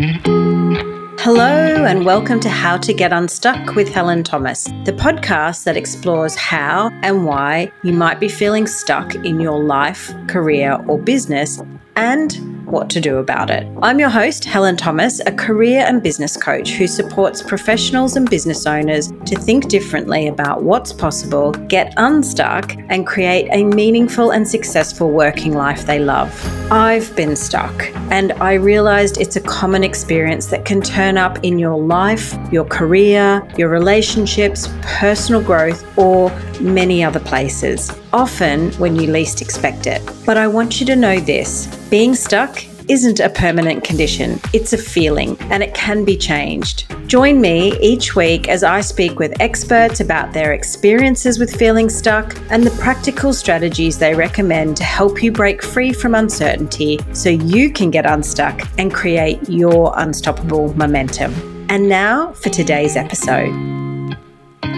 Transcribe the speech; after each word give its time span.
Hello, 0.00 1.84
and 1.84 2.06
welcome 2.06 2.40
to 2.40 2.48
How 2.48 2.78
to 2.78 2.94
Get 2.94 3.12
Unstuck 3.12 3.74
with 3.74 3.90
Helen 3.90 4.24
Thomas, 4.24 4.64
the 4.84 4.94
podcast 4.96 5.64
that 5.64 5.76
explores 5.76 6.34
how 6.34 6.88
and 7.02 7.26
why 7.26 7.70
you 7.82 7.92
might 7.92 8.18
be 8.18 8.26
feeling 8.26 8.66
stuck 8.66 9.14
in 9.16 9.40
your 9.40 9.62
life, 9.62 10.10
career, 10.26 10.82
or 10.88 10.98
business, 10.98 11.60
and 11.96 12.49
what 12.70 12.90
to 12.90 13.00
do 13.00 13.18
about 13.18 13.50
it. 13.50 13.66
I'm 13.82 13.98
your 13.98 14.08
host, 14.08 14.44
Helen 14.44 14.76
Thomas, 14.76 15.20
a 15.26 15.32
career 15.32 15.84
and 15.86 16.02
business 16.02 16.36
coach 16.36 16.70
who 16.70 16.86
supports 16.86 17.42
professionals 17.42 18.16
and 18.16 18.28
business 18.28 18.66
owners 18.66 19.08
to 19.26 19.36
think 19.36 19.68
differently 19.68 20.28
about 20.28 20.62
what's 20.62 20.92
possible, 20.92 21.52
get 21.52 21.92
unstuck, 21.96 22.74
and 22.88 23.06
create 23.06 23.48
a 23.52 23.64
meaningful 23.64 24.30
and 24.30 24.46
successful 24.46 25.10
working 25.10 25.54
life 25.54 25.86
they 25.86 25.98
love. 25.98 26.30
I've 26.72 27.14
been 27.16 27.36
stuck, 27.36 27.84
and 28.10 28.32
I 28.34 28.54
realized 28.54 29.18
it's 29.18 29.36
a 29.36 29.40
common 29.40 29.84
experience 29.84 30.46
that 30.46 30.64
can 30.64 30.80
turn 30.80 31.18
up 31.18 31.38
in 31.42 31.58
your 31.58 31.80
life, 31.80 32.36
your 32.52 32.64
career, 32.64 33.46
your 33.56 33.68
relationships, 33.68 34.68
personal 34.82 35.42
growth, 35.42 35.84
or 35.98 36.30
many 36.60 37.02
other 37.02 37.20
places, 37.20 37.90
often 38.12 38.72
when 38.72 38.96
you 38.96 39.10
least 39.10 39.40
expect 39.40 39.86
it. 39.86 40.02
But 40.26 40.36
I 40.36 40.46
want 40.46 40.80
you 40.80 40.86
to 40.86 40.96
know 40.96 41.20
this 41.20 41.66
being 41.88 42.14
stuck 42.14 42.64
isn't 42.90 43.20
a 43.20 43.28
permanent 43.30 43.84
condition, 43.84 44.40
it's 44.52 44.72
a 44.72 44.78
feeling 44.78 45.36
and 45.42 45.62
it 45.62 45.74
can 45.74 46.04
be 46.04 46.16
changed. 46.16 46.92
Join 47.06 47.40
me 47.40 47.78
each 47.80 48.16
week 48.16 48.48
as 48.48 48.64
I 48.64 48.80
speak 48.80 49.20
with 49.20 49.40
experts 49.40 50.00
about 50.00 50.32
their 50.32 50.54
experiences 50.54 51.38
with 51.38 51.54
feeling 51.54 51.88
stuck 51.88 52.36
and 52.50 52.64
the 52.64 52.76
practical 52.82 53.32
strategies 53.32 53.98
they 53.98 54.14
recommend 54.14 54.76
to 54.78 54.84
help 54.84 55.22
you 55.22 55.30
break 55.30 55.62
free 55.62 55.92
from 55.92 56.16
uncertainty 56.16 56.98
so 57.12 57.28
you 57.28 57.70
can 57.70 57.90
get 57.92 58.06
unstuck 58.06 58.60
and 58.76 58.92
create 58.92 59.48
your 59.48 59.92
unstoppable 59.96 60.74
momentum. 60.74 61.32
And 61.70 61.88
now 61.88 62.32
for 62.32 62.48
today's 62.48 62.96
episode. 62.96 63.89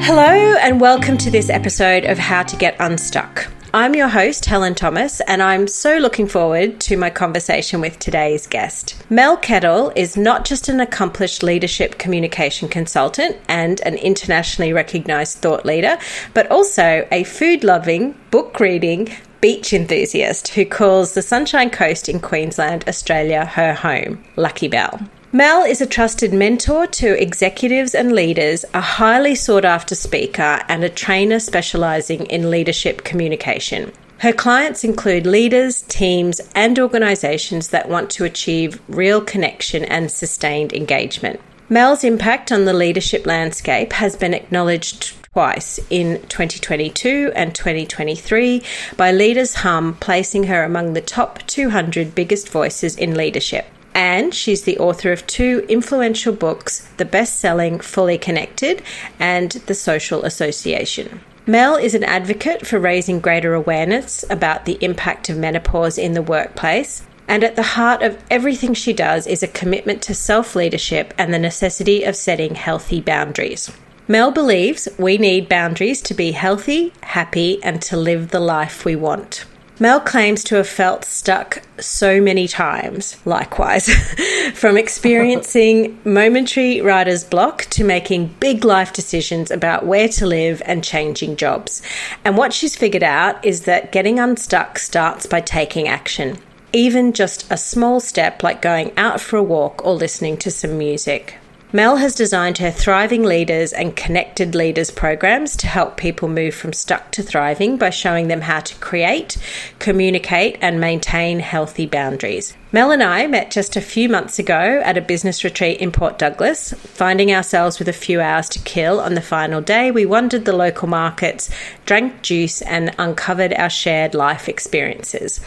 Hello, 0.05 0.25
and 0.25 0.81
welcome 0.81 1.17
to 1.19 1.31
this 1.31 1.48
episode 1.48 2.05
of 2.05 2.19
How 2.19 2.42
to 2.42 2.56
Get 2.56 2.75
Unstuck. 2.81 3.47
I'm 3.72 3.95
your 3.95 4.08
host, 4.08 4.45
Helen 4.47 4.75
Thomas, 4.75 5.20
and 5.28 5.41
I'm 5.41 5.69
so 5.69 5.98
looking 5.98 6.27
forward 6.27 6.81
to 6.81 6.97
my 6.97 7.08
conversation 7.08 7.81
with 7.81 8.00
today's 8.00 8.48
guest. 8.48 9.00
Mel 9.11 9.36
Kettle 9.36 9.92
is 9.95 10.17
not 10.17 10.45
just 10.45 10.69
an 10.69 10.80
accomplished 10.80 11.45
leadership 11.45 11.98
communication 11.98 12.69
consultant 12.69 13.36
and 13.47 13.80
an 13.83 13.95
internationally 13.95 14.73
recognized 14.73 15.39
thought 15.39 15.64
leader, 15.64 15.97
but 16.34 16.50
also 16.50 17.06
a 17.12 17.23
food 17.23 17.62
loving, 17.62 18.17
book 18.33 18.58
reading, 18.58 19.08
beach 19.41 19.73
enthusiast 19.73 20.48
who 20.48 20.64
calls 20.64 21.14
the 21.14 21.23
Sunshine 21.23 21.70
Coast 21.70 22.08
in 22.08 22.19
Queensland, 22.19 22.84
Australia, 22.89 23.45
her 23.45 23.73
home. 23.73 24.25
Lucky 24.34 24.67
Bell. 24.67 25.00
Mel 25.35 25.63
is 25.63 25.81
a 25.81 25.87
trusted 25.87 26.35
mentor 26.35 26.87
to 26.87 27.19
executives 27.19 27.95
and 27.95 28.13
leaders, 28.13 28.67
a 28.75 28.83
highly 28.83 29.35
sought 29.35 29.65
after 29.65 29.95
speaker, 29.95 30.61
and 30.69 30.85
a 30.85 30.91
trainer 30.91 31.41
specialising 31.41 32.27
in 32.27 32.51
leadership 32.51 33.03
communication. 33.03 33.93
Her 34.19 34.35
clients 34.35 34.85
include 34.85 35.27
leaders, 35.27 35.81
teams, 35.89 36.43
and 36.55 36.79
organisations 36.79 37.69
that 37.69 37.89
want 37.89 38.11
to 38.11 38.27
achieve 38.27 38.79
real 38.89 39.23
connection 39.23 39.87
and 39.87 40.11
sustained 40.11 40.75
engagement. 40.75 41.41
Mel's 41.71 42.05
impact 42.05 42.53
on 42.53 42.67
the 42.67 42.75
leadership 42.75 43.25
landscape 43.25 43.95
has 43.95 44.17
been 44.17 44.35
acknowledged 44.35 45.15
twice 45.33 45.81
in 45.89 46.21
2022 46.29 47.33
and 47.35 47.55
2023 47.55 48.63
by 48.99 49.11
Leaders 49.11 49.55
Hum, 49.55 49.95
placing 49.95 50.45
her 50.45 50.63
among 50.63 50.93
the 50.93 51.01
top 51.01 51.39
200 51.47 52.15
biggest 52.15 52.51
voices 52.51 52.99
in 52.99 53.15
leadership 53.15 53.65
and 53.95 54.35
she's 54.35 54.62
the 54.62 54.79
author 54.79 55.12
of 55.12 55.27
two 55.27 55.65
influential 55.69 56.33
books 56.33 56.89
the 56.97 57.05
best 57.05 57.39
selling 57.39 57.81
Fully 57.81 58.19
Connected 58.19 58.83
and 59.19 59.53
The 59.53 59.75
Social 59.75 60.25
Association. 60.25 61.21
Mel 61.47 61.77
is 61.77 61.95
an 61.95 62.05
advocate 62.05 62.67
for 62.67 62.79
raising 62.79 63.19
greater 63.19 63.53
awareness 63.53 64.25
about 64.30 64.64
the 64.64 64.79
impact 64.80 65.29
of 65.29 65.36
menopause 65.36 65.98
in 65.98 66.14
the 66.14 66.23
workplace, 66.23 67.03
and 67.27 67.42
at 67.42 67.57
the 67.57 67.63
heart 67.63 68.03
of 68.03 68.23
everything 68.30 68.75
she 68.75 68.92
does 68.92 69.27
is 69.27 69.42
a 69.42 69.48
commitment 69.48 70.03
to 70.03 70.14
self 70.14 70.55
leadership 70.55 71.13
and 71.19 71.35
the 71.35 71.39
necessity 71.39 72.05
of 72.05 72.14
setting 72.14 72.55
healthy 72.55 73.01
boundaries. 73.01 73.73
Mel 74.07 74.30
believes 74.30 74.89
we 74.98 75.19
need 75.19 75.48
boundaries 75.48 76.01
to 76.03 76.14
be 76.14 76.33
healthy, 76.33 76.92
happy, 77.03 77.63
and 77.63 77.80
to 77.83 77.97
live 77.97 78.29
the 78.29 78.41
life 78.41 78.85
we 78.85 78.95
want. 78.95 79.45
Mel 79.83 79.98
claims 79.98 80.45
to 80.45 80.55
have 80.55 80.69
felt 80.69 81.05
stuck 81.05 81.61
so 81.81 82.20
many 82.20 82.47
times, 82.47 83.17
likewise, 83.27 83.93
from 84.55 84.77
experiencing 84.77 85.98
momentary 86.05 86.81
writer's 86.81 87.25
block 87.25 87.63
to 87.70 87.83
making 87.83 88.29
big 88.39 88.65
life 88.65 88.92
decisions 88.92 89.51
about 89.51 89.85
where 89.85 90.07
to 90.07 90.25
live 90.25 90.63
and 90.67 90.85
changing 90.85 91.35
jobs. 91.35 91.83
And 92.25 92.37
what 92.37 92.53
she's 92.53 92.77
figured 92.77 93.03
out 93.03 93.45
is 93.45 93.63
that 93.63 93.91
getting 93.91 94.21
unstuck 94.21 94.79
starts 94.79 95.27
by 95.27 95.41
taking 95.41 95.89
action. 95.89 96.39
Even 96.73 97.13
just 97.13 97.51
a 97.51 97.57
small 97.57 97.98
step 97.98 98.45
like 98.45 98.63
going 98.63 98.97
out 98.97 99.21
for 99.21 99.37
a 99.37 99.42
walk 99.42 99.85
or 99.85 99.95
listening 99.95 100.37
to 100.37 100.53
some 100.53 100.79
music. 100.79 101.41
Mel 101.75 101.97
has 101.97 102.15
designed 102.15 102.59
her 102.59 102.71
Thriving 102.71 103.23
Leaders 103.23 103.73
and 103.73 103.97
Connected 103.97 104.55
Leaders 104.55 104.91
programs 104.91 105.57
to 105.57 105.67
help 105.67 105.97
people 105.97 106.29
move 106.29 106.55
from 106.55 106.75
stuck 106.75 107.11
to 107.13 107.23
thriving 107.23 107.79
by 107.79 107.89
showing 107.89 108.29
them 108.29 108.43
how 108.43 108.61
to 108.61 108.75
create, 108.75 109.39
communicate, 109.79 110.59
and 110.61 110.79
maintain 110.79 111.41
healthy 111.41 111.87
boundaries. 111.87 112.55
Mel 112.75 112.91
and 112.91 113.03
I 113.03 113.27
met 113.27 113.51
just 113.51 113.77
a 113.77 113.83
few 113.83 114.09
months 114.09 114.39
ago 114.39 114.81
at 114.83 114.97
a 114.97 115.03
business 115.03 115.45
retreat 115.45 115.79
in 115.79 115.93
Port 115.93 116.19
Douglas. 116.19 116.73
Finding 116.73 117.31
ourselves 117.31 117.79
with 117.79 117.87
a 117.87 117.93
few 117.93 118.23
hours 118.23 118.49
to 118.49 118.59
kill 118.61 118.99
on 118.99 119.13
the 119.13 119.21
final 119.21 119.61
day, 119.61 119.91
we 119.91 120.07
wandered 120.07 120.47
the 120.47 120.57
local 120.57 120.89
markets, 120.89 121.51
drank 121.85 122.23
juice, 122.23 122.63
and 122.63 122.95
uncovered 122.99 123.53
our 123.53 123.69
shared 123.69 124.15
life 124.15 124.49
experiences. 124.49 125.39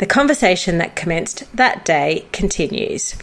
The 0.00 0.04
conversation 0.04 0.76
that 0.76 0.96
commenced 0.96 1.44
that 1.56 1.86
day 1.86 2.26
continues. 2.32 3.16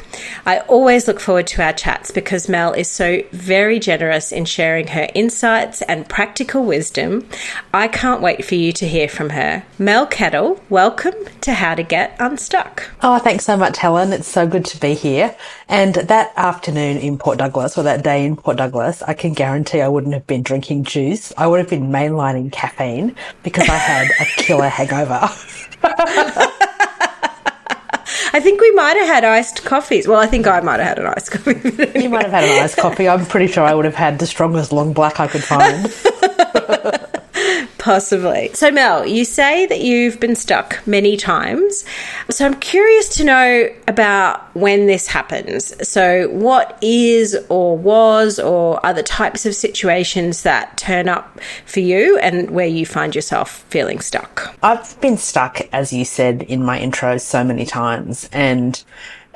I 0.47 0.61
always 0.61 1.07
look 1.07 1.19
forward 1.19 1.45
to 1.47 1.61
our 1.61 1.73
chats 1.73 2.09
because 2.09 2.49
Mel 2.49 2.73
is 2.73 2.89
so 2.89 3.21
very 3.33 3.77
generous 3.77 4.31
in 4.31 4.45
sharing 4.45 4.87
her 4.87 5.09
insights 5.13 5.83
and 5.83 6.09
practical 6.09 6.65
wisdom. 6.65 7.29
I 7.71 7.87
can't 7.87 8.21
wait 8.21 8.45
for 8.45 8.55
you 8.55 8.71
to 8.73 8.87
hear 8.87 9.07
from 9.07 9.29
her. 9.29 9.63
Mel 9.77 10.07
Kettle, 10.07 10.59
welcome 10.71 11.13
to 11.41 11.53
How 11.53 11.75
to 11.75 11.83
Get 11.83 12.15
Unstuck. 12.19 12.89
Oh, 13.03 13.19
thanks 13.19 13.42
so 13.43 13.57
much, 13.57 13.77
Helen. 13.77 14.13
It's 14.13 14.27
so 14.27 14.47
good 14.47 14.65
to 14.65 14.79
be 14.79 14.93
here. 14.93 15.35
And 15.67 15.95
that 15.95 16.33
afternoon 16.35 16.97
in 16.97 17.17
Port 17.17 17.37
Douglas, 17.37 17.77
or 17.77 17.83
that 17.83 18.03
day 18.03 18.25
in 18.25 18.35
Port 18.35 18.57
Douglas, 18.57 19.03
I 19.03 19.13
can 19.13 19.33
guarantee 19.33 19.81
I 19.81 19.87
wouldn't 19.87 20.13
have 20.13 20.25
been 20.27 20.43
drinking 20.43 20.85
juice. 20.85 21.33
I 21.37 21.47
would 21.47 21.59
have 21.59 21.69
been 21.69 21.89
mainlining 21.89 22.51
caffeine 22.51 23.15
because 23.43 23.67
I 23.69 23.75
had 23.75 24.07
a 24.19 24.25
killer 24.37 24.69
hangover. 24.69 25.19
I 28.35 28.39
think 28.39 28.61
we 28.61 28.71
might 28.71 28.97
have 28.97 29.07
had 29.07 29.23
iced 29.23 29.63
coffees. 29.63 30.07
Well, 30.07 30.19
I 30.19 30.25
think 30.25 30.47
I 30.47 30.59
might 30.61 30.79
have 30.79 30.97
had 30.97 30.99
an 30.99 31.05
iced 31.07 31.31
coffee. 31.31 31.51
Anyway. 31.63 32.01
You 32.01 32.09
might 32.09 32.23
have 32.23 32.31
had 32.31 32.43
an 32.45 32.63
iced 32.63 32.77
coffee. 32.77 33.07
I'm 33.07 33.25
pretty 33.25 33.47
sure 33.47 33.63
I 33.63 33.75
would 33.75 33.85
have 33.85 33.95
had 33.95 34.17
the 34.19 34.25
strongest 34.25 34.71
long 34.71 34.93
black 34.93 35.19
I 35.19 35.27
could 35.27 35.43
find. 35.43 35.93
Possibly. 37.77 38.51
So, 38.53 38.71
Mel, 38.71 39.05
you 39.05 39.25
say 39.25 39.65
that 39.65 39.81
you've 39.81 40.19
been 40.19 40.35
stuck 40.35 40.85
many 40.87 41.17
times. 41.17 41.85
So, 42.29 42.45
I'm 42.45 42.59
curious 42.59 43.15
to 43.17 43.23
know 43.23 43.69
about 43.87 44.55
when 44.55 44.87
this 44.87 45.07
happens. 45.07 45.87
So, 45.87 46.29
what 46.29 46.77
is 46.81 47.37
or 47.49 47.77
was 47.77 48.39
or 48.39 48.83
other 48.85 49.03
types 49.03 49.45
of 49.45 49.55
situations 49.55 50.43
that 50.43 50.77
turn 50.77 51.09
up 51.09 51.39
for 51.65 51.79
you 51.79 52.17
and 52.19 52.51
where 52.51 52.67
you 52.67 52.85
find 52.85 53.15
yourself 53.15 53.63
feeling 53.69 53.99
stuck? 53.99 54.55
I've 54.63 54.99
been 55.01 55.17
stuck, 55.17 55.61
as 55.73 55.91
you 55.91 56.05
said 56.05 56.43
in 56.43 56.63
my 56.63 56.79
intro, 56.79 57.17
so 57.17 57.43
many 57.43 57.65
times. 57.65 58.29
And 58.31 58.83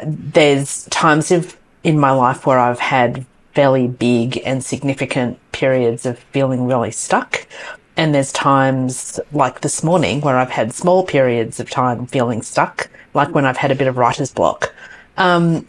there's 0.04 0.86
times 0.86 1.32
of, 1.32 1.58
in 1.84 2.00
my 2.00 2.12
life 2.12 2.46
where 2.46 2.60
I've 2.60 2.80
had 2.80 3.26
fairly 3.54 3.88
big 3.88 4.40
and 4.46 4.64
significant 4.64 5.40
periods 5.52 6.06
of 6.06 6.20
feeling 6.20 6.68
really 6.68 6.92
stuck. 6.92 7.48
And 7.98 8.14
there's 8.14 8.32
times 8.32 9.20
like 9.32 9.62
this 9.62 9.84
morning 9.84 10.22
where 10.22 10.38
I've 10.38 10.52
had 10.52 10.72
small 10.72 11.04
periods 11.04 11.60
of 11.60 11.70
time 11.70 12.06
feeling 12.06 12.44
stuck, 12.44 12.90
like 13.16 13.34
when 13.34 13.44
I've 13.46 13.58
had 13.58 13.72
a 13.72 13.76
bit 13.76 13.88
of 13.88 13.98
writer's 13.98 14.32
block. 14.32 14.72
Um, 15.18 15.66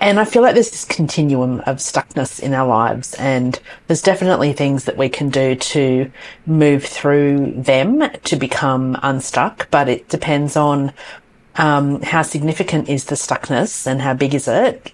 and 0.00 0.20
I 0.20 0.24
feel 0.24 0.42
like 0.42 0.54
there's 0.54 0.70
this 0.70 0.84
continuum 0.84 1.60
of 1.60 1.76
stuckness 1.76 2.40
in 2.40 2.54
our 2.54 2.66
lives, 2.66 3.14
and 3.14 3.58
there's 3.86 4.00
definitely 4.02 4.52
things 4.52 4.84
that 4.84 4.96
we 4.96 5.08
can 5.08 5.28
do 5.30 5.54
to 5.54 6.10
move 6.46 6.84
through 6.84 7.52
them 7.52 8.10
to 8.24 8.36
become 8.36 8.98
unstuck, 9.02 9.70
but 9.70 9.88
it 9.88 10.08
depends 10.08 10.56
on 10.56 10.92
um, 11.56 12.00
how 12.02 12.22
significant 12.22 12.88
is 12.88 13.06
the 13.06 13.14
stuckness 13.14 13.86
and 13.86 14.00
how 14.00 14.14
big 14.14 14.34
is 14.34 14.46
it 14.46 14.92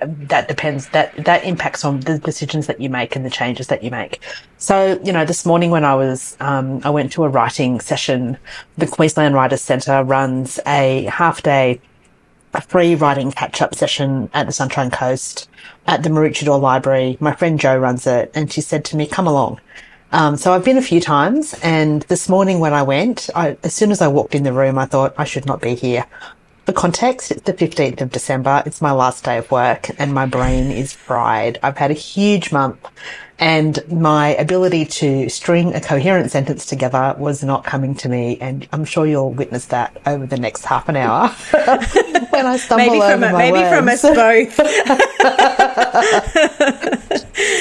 that 0.00 0.48
depends 0.48 0.88
that 0.90 1.14
that 1.24 1.44
impacts 1.44 1.84
on 1.84 2.00
the 2.00 2.18
decisions 2.18 2.66
that 2.66 2.80
you 2.80 2.88
make 2.88 3.16
and 3.16 3.24
the 3.24 3.30
changes 3.30 3.66
that 3.66 3.82
you 3.82 3.90
make 3.90 4.20
so 4.56 5.00
you 5.02 5.12
know 5.12 5.24
this 5.24 5.44
morning 5.44 5.70
when 5.70 5.84
i 5.84 5.94
was 5.94 6.36
um, 6.40 6.80
i 6.84 6.90
went 6.90 7.10
to 7.10 7.24
a 7.24 7.28
writing 7.28 7.80
session 7.80 8.38
the 8.76 8.86
queensland 8.86 9.34
writers 9.34 9.60
centre 9.60 10.04
runs 10.04 10.60
a 10.66 11.04
half 11.04 11.42
day 11.42 11.80
a 12.54 12.60
free 12.60 12.94
writing 12.94 13.30
catch 13.30 13.60
up 13.60 13.74
session 13.74 14.30
at 14.34 14.46
the 14.46 14.52
Sunshine 14.52 14.90
Coast 14.90 15.48
at 15.86 16.02
the 16.02 16.08
Maroochydore 16.08 16.60
Library. 16.60 17.16
My 17.20 17.34
friend 17.34 17.58
Jo 17.58 17.76
runs 17.76 18.06
it 18.06 18.30
and 18.34 18.52
she 18.52 18.60
said 18.60 18.84
to 18.86 18.96
me, 18.96 19.06
come 19.06 19.26
along. 19.26 19.60
Um, 20.10 20.36
so 20.36 20.52
I've 20.52 20.64
been 20.64 20.78
a 20.78 20.82
few 20.82 21.00
times 21.00 21.54
and 21.62 22.02
this 22.02 22.28
morning 22.28 22.60
when 22.60 22.72
I 22.72 22.82
went, 22.82 23.28
I, 23.34 23.58
as 23.62 23.74
soon 23.74 23.90
as 23.90 24.00
I 24.00 24.08
walked 24.08 24.34
in 24.34 24.42
the 24.42 24.52
room, 24.52 24.78
I 24.78 24.86
thought 24.86 25.14
I 25.18 25.24
should 25.24 25.44
not 25.44 25.60
be 25.60 25.74
here. 25.74 26.06
For 26.68 26.74
context, 26.74 27.30
it's 27.30 27.40
the 27.44 27.54
15th 27.54 28.02
of 28.02 28.12
December. 28.12 28.62
It's 28.66 28.82
my 28.82 28.92
last 28.92 29.24
day 29.24 29.38
of 29.38 29.50
work 29.50 29.88
and 29.98 30.12
my 30.12 30.26
brain 30.26 30.70
is 30.70 30.92
fried. 30.92 31.58
I've 31.62 31.78
had 31.78 31.90
a 31.90 31.94
huge 31.94 32.52
month 32.52 32.86
and 33.38 33.82
my 33.90 34.34
ability 34.34 34.84
to 34.84 35.30
string 35.30 35.74
a 35.74 35.80
coherent 35.80 36.30
sentence 36.30 36.66
together 36.66 37.14
was 37.16 37.42
not 37.42 37.64
coming 37.64 37.94
to 37.94 38.10
me. 38.10 38.36
And 38.42 38.68
I'm 38.70 38.84
sure 38.84 39.06
you'll 39.06 39.32
witness 39.32 39.64
that 39.66 39.98
over 40.04 40.26
the 40.26 40.36
next 40.36 40.66
half 40.66 40.90
an 40.90 40.96
hour 40.96 41.28
when 42.28 42.44
I 42.44 42.58
stumble 42.58 42.84
maybe 42.84 43.00
over 43.00 43.12
from 43.12 43.22
a, 43.22 43.32
my 43.32 43.38
maybe 43.38 43.60
words. 43.60 43.74
from 43.74 43.88
us 43.88 44.02
both. 44.02 44.54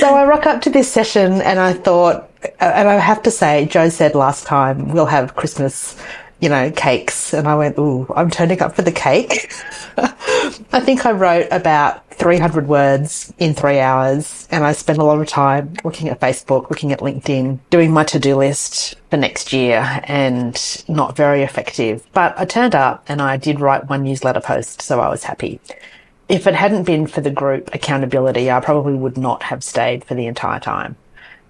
so 0.02 0.16
I 0.16 0.26
rock 0.26 0.46
up 0.48 0.62
to 0.64 0.70
this 0.70 0.92
session 0.92 1.42
and 1.44 1.62
I 1.62 1.72
thought, 1.72 2.30
and 2.60 2.90
I 2.90 2.96
have 2.96 3.24
to 3.24 3.32
say, 3.32 3.68
Jo 3.68 3.88
said 3.88 4.16
last 4.16 4.46
time 4.46 4.90
we'll 4.90 5.06
have 5.06 5.38
Christmas 5.38 5.96
you 6.40 6.50
know, 6.50 6.72
cakes. 6.72 7.34
And 7.34 7.48
I 7.48 7.56
went, 7.56 7.78
ooh, 7.78 8.12
I'm 8.16 8.30
turning 8.30 8.62
up 8.62 8.76
for 8.76 8.82
the 8.82 8.92
cake. 8.92 9.52
I 9.98 10.80
think 10.80 11.06
I 11.06 11.12
wrote 11.12 11.48
about 11.52 12.08
300 12.12 12.68
words 12.68 13.34
in 13.38 13.54
three 13.54 13.80
hours 13.80 14.48
and 14.50 14.64
I 14.64 14.72
spent 14.72 14.98
a 14.98 15.04
lot 15.04 15.20
of 15.20 15.28
time 15.28 15.74
looking 15.84 16.10
at 16.10 16.20
Facebook, 16.20 16.70
looking 16.70 16.92
at 16.92 17.00
LinkedIn, 17.00 17.60
doing 17.70 17.92
my 17.92 18.04
to-do 18.04 18.36
list 18.36 18.96
for 19.10 19.18
next 19.18 19.54
year 19.54 20.02
and 20.06 20.84
not 20.88 21.16
very 21.16 21.44
effective. 21.44 22.06
But 22.14 22.38
I 22.38 22.46
turned 22.46 22.76
up 22.76 23.06
and 23.08 23.22
I 23.22 23.38
did 23.38 23.60
write 23.60 23.90
one 23.90 24.04
newsletter 24.04 24.42
post. 24.42 24.82
So 24.82 25.00
I 25.00 25.10
was 25.10 25.24
happy. 25.24 25.60
If 26.28 26.46
it 26.46 26.56
hadn't 26.56 26.84
been 26.84 27.08
for 27.08 27.22
the 27.22 27.32
group 27.32 27.74
accountability, 27.74 28.52
I 28.52 28.60
probably 28.60 28.96
would 28.96 29.18
not 29.18 29.44
have 29.44 29.64
stayed 29.64 30.04
for 30.04 30.14
the 30.14 30.26
entire 30.26 30.60
time. 30.60 30.96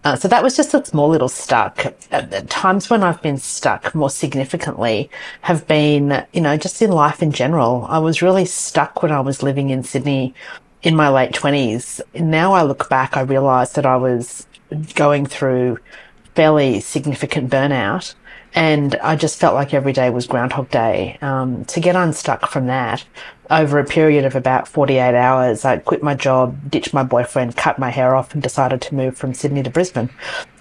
Uh, 0.07 0.15
so 0.15 0.29
that 0.29 0.41
was 0.41 0.55
just 0.55 0.73
a 0.73 0.85
small 0.85 1.09
little 1.09 1.27
stuck. 1.27 1.85
At 2.11 2.49
times 2.49 2.89
when 2.89 3.03
I've 3.03 3.21
been 3.21 3.37
stuck 3.37 3.93
more 3.93 4.09
significantly 4.09 5.09
have 5.41 5.67
been, 5.67 6.25
you 6.31 6.39
know, 6.39 6.55
just 6.55 6.81
in 6.81 6.91
life 6.91 7.21
in 7.21 7.33
general. 7.33 7.85
I 7.89 7.99
was 7.99 8.21
really 8.21 8.45
stuck 8.45 9.03
when 9.03 9.11
I 9.11 9.19
was 9.19 9.43
living 9.43 9.69
in 9.69 9.83
Sydney 9.83 10.33
in 10.81 10.95
my 10.95 11.09
late 11.09 11.33
twenties. 11.33 11.99
Now 12.13 12.53
I 12.53 12.61
look 12.61 12.87
back, 12.87 13.17
I 13.17 13.21
realize 13.21 13.73
that 13.73 13.85
I 13.85 13.97
was 13.97 14.47
going 14.95 15.25
through 15.25 15.77
fairly 16.35 16.79
significant 16.79 17.51
burnout 17.51 18.15
and 18.55 18.95
I 19.03 19.17
just 19.17 19.37
felt 19.37 19.55
like 19.55 19.73
every 19.73 19.91
day 19.91 20.09
was 20.09 20.25
Groundhog 20.25 20.69
Day. 20.69 21.17
Um, 21.21 21.65
to 21.65 21.81
get 21.81 21.97
unstuck 21.97 22.49
from 22.49 22.67
that 22.67 23.03
over 23.49 23.79
a 23.79 23.85
period 23.85 24.25
of 24.25 24.35
about 24.35 24.67
48 24.67 25.15
hours, 25.15 25.65
I 25.65 25.77
quit 25.77 26.03
my 26.03 26.13
job, 26.15 26.69
ditched 26.69 26.93
my 26.93 27.03
boyfriend, 27.03 27.55
cut 27.55 27.79
my 27.79 27.89
hair 27.89 28.15
off, 28.15 28.33
and 28.33 28.43
decided 28.43 28.81
to 28.83 28.95
move 28.95 29.17
from 29.17 29.33
Sydney 29.33 29.63
to 29.63 29.69
Brisbane. 29.69 30.09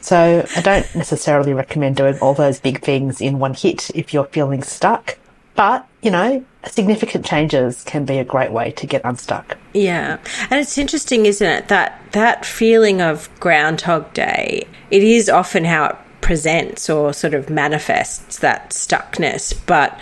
So 0.00 0.46
I 0.56 0.60
don't 0.60 0.94
necessarily 0.94 1.52
recommend 1.52 1.96
doing 1.96 2.18
all 2.20 2.34
those 2.34 2.60
big 2.60 2.82
things 2.82 3.20
in 3.20 3.38
one 3.38 3.54
hit 3.54 3.90
if 3.94 4.14
you're 4.14 4.26
feeling 4.26 4.62
stuck. 4.62 5.18
But, 5.56 5.88
you 6.02 6.10
know, 6.10 6.44
significant 6.66 7.24
changes 7.24 7.82
can 7.84 8.04
be 8.04 8.18
a 8.18 8.24
great 8.24 8.52
way 8.52 8.72
to 8.72 8.86
get 8.86 9.00
unstuck. 9.04 9.56
Yeah. 9.72 10.18
And 10.50 10.60
it's 10.60 10.76
interesting, 10.76 11.26
isn't 11.26 11.46
it, 11.46 11.68
that 11.68 12.00
that 12.12 12.44
feeling 12.44 13.00
of 13.00 13.30
Groundhog 13.40 14.12
Day, 14.12 14.66
it 14.90 15.02
is 15.02 15.30
often 15.30 15.64
how 15.64 15.86
it 15.86 15.96
presents 16.20 16.90
or 16.90 17.12
sort 17.12 17.34
of 17.34 17.48
manifests 17.48 18.38
that 18.40 18.70
stuckness, 18.70 19.58
but 19.66 19.98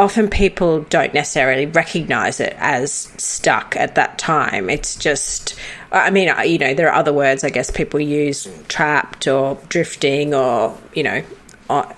often 0.00 0.28
people 0.28 0.80
don't 0.84 1.12
necessarily 1.12 1.66
recognize 1.66 2.40
it 2.40 2.54
as 2.58 2.90
stuck 3.18 3.76
at 3.76 3.94
that 3.94 4.18
time. 4.18 4.70
It's 4.70 4.96
just, 4.96 5.54
I 5.92 6.10
mean, 6.10 6.32
you 6.46 6.58
know, 6.58 6.74
there 6.74 6.88
are 6.88 6.94
other 6.94 7.12
words 7.12 7.44
I 7.44 7.50
guess 7.50 7.70
people 7.70 8.00
use 8.00 8.48
trapped 8.68 9.28
or 9.28 9.58
drifting 9.68 10.34
or, 10.34 10.76
you 10.94 11.02
know, 11.02 11.22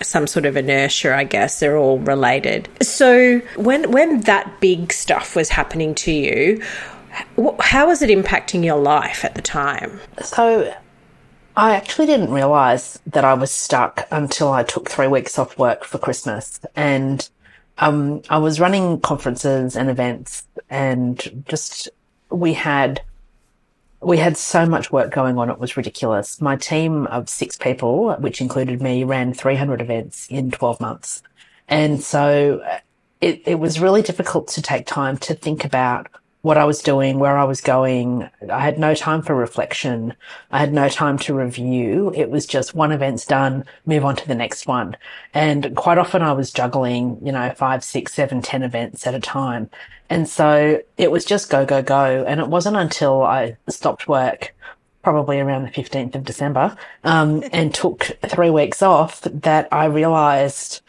some 0.02 0.26
sort 0.26 0.44
of 0.44 0.56
inertia, 0.56 1.16
I 1.16 1.25
guess 1.25 1.60
they're 1.60 1.78
all 1.78 1.99
related. 2.00 2.69
So 2.82 3.40
when 3.56 3.90
when 3.90 4.20
that 4.22 4.60
big 4.60 4.93
stuff 4.93 5.34
was 5.34 5.49
happening 5.49 5.94
to 5.94 6.12
you, 6.12 6.62
how 7.60 7.87
was 7.87 8.02
it 8.02 8.10
impacting 8.10 8.64
your 8.64 8.78
life 8.78 9.25
at 9.25 9.34
the 9.34 9.43
time? 9.43 10.00
So 10.22 10.75
I 11.56 11.75
actually 11.75 12.06
didn't 12.06 12.32
realize 12.32 12.99
that 13.06 13.25
I 13.25 13.34
was 13.34 13.50
stuck 13.50 14.06
until 14.10 14.52
I 14.52 14.62
took 14.62 14.90
three 14.90 15.06
weeks 15.08 15.38
off 15.38 15.58
work 15.58 15.84
for 15.84 15.99
Christmas. 15.99 16.60
And 16.75 17.28
um, 17.82 18.23
I 18.29 18.38
was 18.38 18.61
running 18.61 19.00
conferences 19.00 19.76
and 19.76 19.90
events 19.90 20.44
and 20.70 21.44
just 21.49 21.88
we 22.31 22.52
had 22.52 23.02
we 24.00 24.19
had 24.19 24.37
so 24.37 24.67
much 24.67 24.90
work 24.90 25.12
going 25.12 25.38
on 25.38 25.50
it 25.50 25.58
was 25.58 25.76
ridiculous. 25.76 26.40
My 26.40 26.56
team 26.56 27.06
of 27.08 27.29
six 27.29 27.56
people, 27.56 28.14
which 28.14 28.40
included 28.40 28.82
me, 28.82 29.05
ran 29.05 29.32
300 29.32 29.81
events 29.81 30.26
in 30.29 30.50
12 30.50 30.81
months. 30.81 31.23
And 31.69 32.02
so 32.02 32.64
it, 33.20 33.43
it 33.46 33.55
was 33.56 33.81
really 33.81 34.02
difficult 34.02 34.49
to 34.49 34.62
take 34.62 34.87
time 34.87 35.19
to 35.19 35.35
think 35.35 35.64
about 35.64 36.08
what 36.42 36.58
I 36.58 36.64
was 36.64 36.82
doing, 36.82 37.18
where 37.18 37.38
I 37.38 37.44
was 37.44 37.60
going. 37.60 38.28
I 38.50 38.60
had 38.60 38.78
no 38.78 38.94
time 38.94 39.22
for 39.22 39.34
reflection. 39.34 40.14
I 40.50 40.58
had 40.58 40.72
no 40.72 40.88
time 40.88 41.18
to 41.20 41.34
review. 41.34 42.12
It 42.14 42.30
was 42.30 42.46
just 42.46 42.74
one 42.74 42.92
event's 42.92 43.24
done, 43.24 43.64
move 43.86 44.04
on 44.04 44.16
to 44.16 44.28
the 44.28 44.34
next 44.34 44.66
one. 44.66 44.96
And 45.32 45.74
quite 45.76 45.98
often 45.98 46.20
I 46.20 46.32
was 46.32 46.52
juggling, 46.52 47.18
you 47.24 47.32
know, 47.32 47.52
five, 47.56 47.84
six, 47.84 48.12
seven, 48.12 48.42
ten 48.42 48.62
events 48.62 49.06
at 49.06 49.14
a 49.14 49.20
time. 49.20 49.70
And 50.10 50.28
so 50.28 50.82
it 50.98 51.10
was 51.10 51.24
just 51.24 51.48
go, 51.48 51.64
go, 51.64 51.80
go. 51.80 52.24
And 52.26 52.40
it 52.40 52.48
wasn't 52.48 52.76
until 52.76 53.22
I 53.22 53.56
stopped 53.68 54.08
work 54.08 54.52
probably 55.02 55.40
around 55.40 55.64
the 55.64 55.70
15th 55.70 56.14
of 56.14 56.24
December, 56.24 56.76
um, 57.02 57.42
and 57.52 57.74
took 57.74 58.04
three 58.26 58.50
weeks 58.50 58.82
off 58.82 59.20
that 59.22 59.68
I 59.72 59.86
realized 59.86 60.80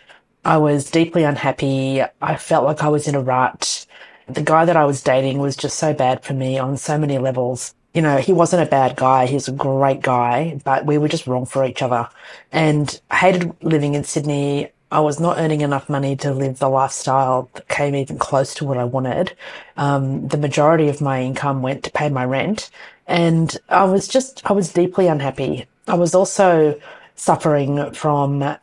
I 0.46 0.58
was 0.58 0.90
deeply 0.90 1.24
unhappy. 1.24 2.02
I 2.22 2.36
felt 2.36 2.66
like 2.66 2.84
I 2.84 2.90
was 2.90 3.08
in 3.08 3.16
a 3.16 3.22
rut 3.22 3.86
the 4.28 4.42
guy 4.42 4.66
that 4.66 4.78
I 4.78 4.86
was 4.86 5.02
dating 5.02 5.40
was 5.40 5.56
just 5.56 5.78
so 5.78 5.94
bad 5.94 6.24
for 6.24 6.34
me 6.34 6.58
on 6.58 6.78
so 6.78 6.98
many 6.98 7.18
levels. 7.18 7.74
You 7.94 8.02
know, 8.02 8.18
he 8.18 8.34
wasn't 8.34 8.64
a 8.64 8.70
bad 8.70 8.96
guy. 8.96 9.28
He 9.28 9.36
was 9.36 9.48
a 9.48 9.52
great 9.54 10.02
guy, 10.02 10.60
but 10.64 10.86
we 10.86 10.98
were 10.98 11.08
just 11.08 11.28
wrong 11.28 11.46
for 11.46 11.64
each 11.64 11.82
other. 11.82 12.10
And 12.52 13.00
I 13.12 13.18
hated 13.18 13.56
living 13.62 13.94
in 13.94 14.04
Sydney. 14.04 14.72
I 14.92 15.00
was 15.00 15.20
not 15.20 15.38
earning 15.38 15.62
enough 15.62 15.90
money 15.90 16.16
to 16.18 16.34
live 16.34 16.60
the 16.60 16.70
lifestyle 16.70 17.50
that 17.54 17.68
came 17.68 17.96
even 17.96 18.18
close 18.18 18.54
to 18.56 18.66
what 18.66 18.78
I 18.78 18.84
wanted. 18.84 19.36
Um, 19.78 20.28
the 20.28 20.38
majority 20.38 20.88
of 20.88 21.02
my 21.02 21.22
income 21.22 21.62
went 21.62 21.84
to 21.84 21.92
pay 21.92 22.10
my 22.10 22.26
rent. 22.26 22.70
And 23.08 23.56
I 23.70 23.84
was 23.86 24.08
just, 24.08 24.42
I 24.50 24.54
was 24.54 24.72
deeply 24.72 25.08
unhappy. 25.08 25.66
I 25.88 25.96
was 25.96 26.16
also 26.16 26.80
suffering 27.16 27.92
from 27.94 28.56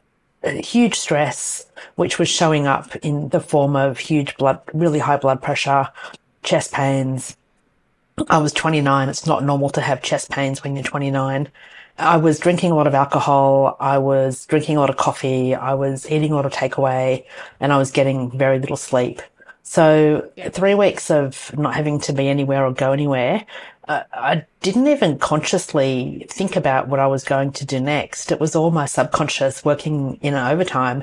huge 0.43 0.97
stress, 0.99 1.67
which 1.97 2.19
was 2.19 2.29
showing 2.29 2.67
up 2.67 2.95
in 2.97 3.29
the 3.31 3.41
form 3.41 3.77
of 3.77 3.99
huge 3.99 4.37
blood, 4.37 4.61
really 4.73 4.99
high 4.99 5.17
blood 5.17 5.43
pressure, 5.43 5.89
chest 6.43 6.73
pains. 6.73 7.37
I 8.29 8.39
was 8.39 8.53
29. 8.53 9.09
It's 9.09 9.27
not 9.27 9.45
normal 9.45 9.71
to 9.71 9.81
have 9.81 10.03
chest 10.03 10.31
pains 10.31 10.63
when 10.63 10.77
you're 10.77 10.85
29. 10.85 11.49
I 11.99 12.17
was 12.17 12.39
drinking 12.39 12.71
a 12.71 12.75
lot 12.75 12.87
of 12.87 12.95
alcohol. 12.95 13.77
I 13.81 13.99
was 13.99 14.47
drinking 14.47 14.77
a 14.77 14.81
lot 14.81 14.91
of 14.91 14.97
coffee. 14.97 15.55
I 15.55 15.75
was 15.75 16.11
eating 16.11 16.33
a 16.33 16.35
lot 16.35 16.47
of 16.47 16.53
takeaway 16.53 17.25
and 17.61 17.73
I 17.73 17.79
was 17.79 17.91
getting 17.91 18.31
very 18.31 18.59
little 18.59 18.77
sleep. 18.77 19.23
So 19.63 20.31
three 20.51 20.75
weeks 20.75 21.11
of 21.11 21.57
not 21.57 21.75
having 21.75 22.01
to 22.01 22.13
be 22.13 22.29
anywhere 22.29 22.65
or 22.67 22.73
go 22.73 22.93
anywhere 22.93 23.45
uh, 23.91 24.05
I 24.13 24.45
didn't 24.61 24.87
even 24.87 25.19
consciously 25.19 26.25
think 26.31 26.55
about 26.55 26.87
what 26.87 27.01
I 27.01 27.09
was 27.09 27.25
going 27.25 27.51
to 27.53 27.67
do 27.67 27.81
next. 27.81 28.31
It 28.31 28.39
was 28.39 28.55
all 28.55 28.71
my 28.71 28.87
subconscious 28.87 29.65
working 29.65 30.17
in 30.23 30.35
overtime. 30.35 31.03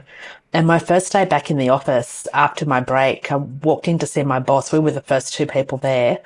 And 0.53 0.65
my 0.65 0.79
first 0.79 1.11
day 1.11 1.25
back 1.25 1.51
in 1.51 1.57
the 1.57 1.69
office 1.69 2.27
after 2.33 2.65
my 2.65 2.79
break, 2.79 3.31
I 3.31 3.35
walked 3.35 3.87
in 3.87 3.99
to 3.99 4.07
see 4.07 4.23
my 4.23 4.39
boss. 4.39 4.71
We 4.71 4.79
were 4.79 4.91
the 4.91 5.01
first 5.01 5.33
two 5.33 5.45
people 5.45 5.77
there. 5.77 6.19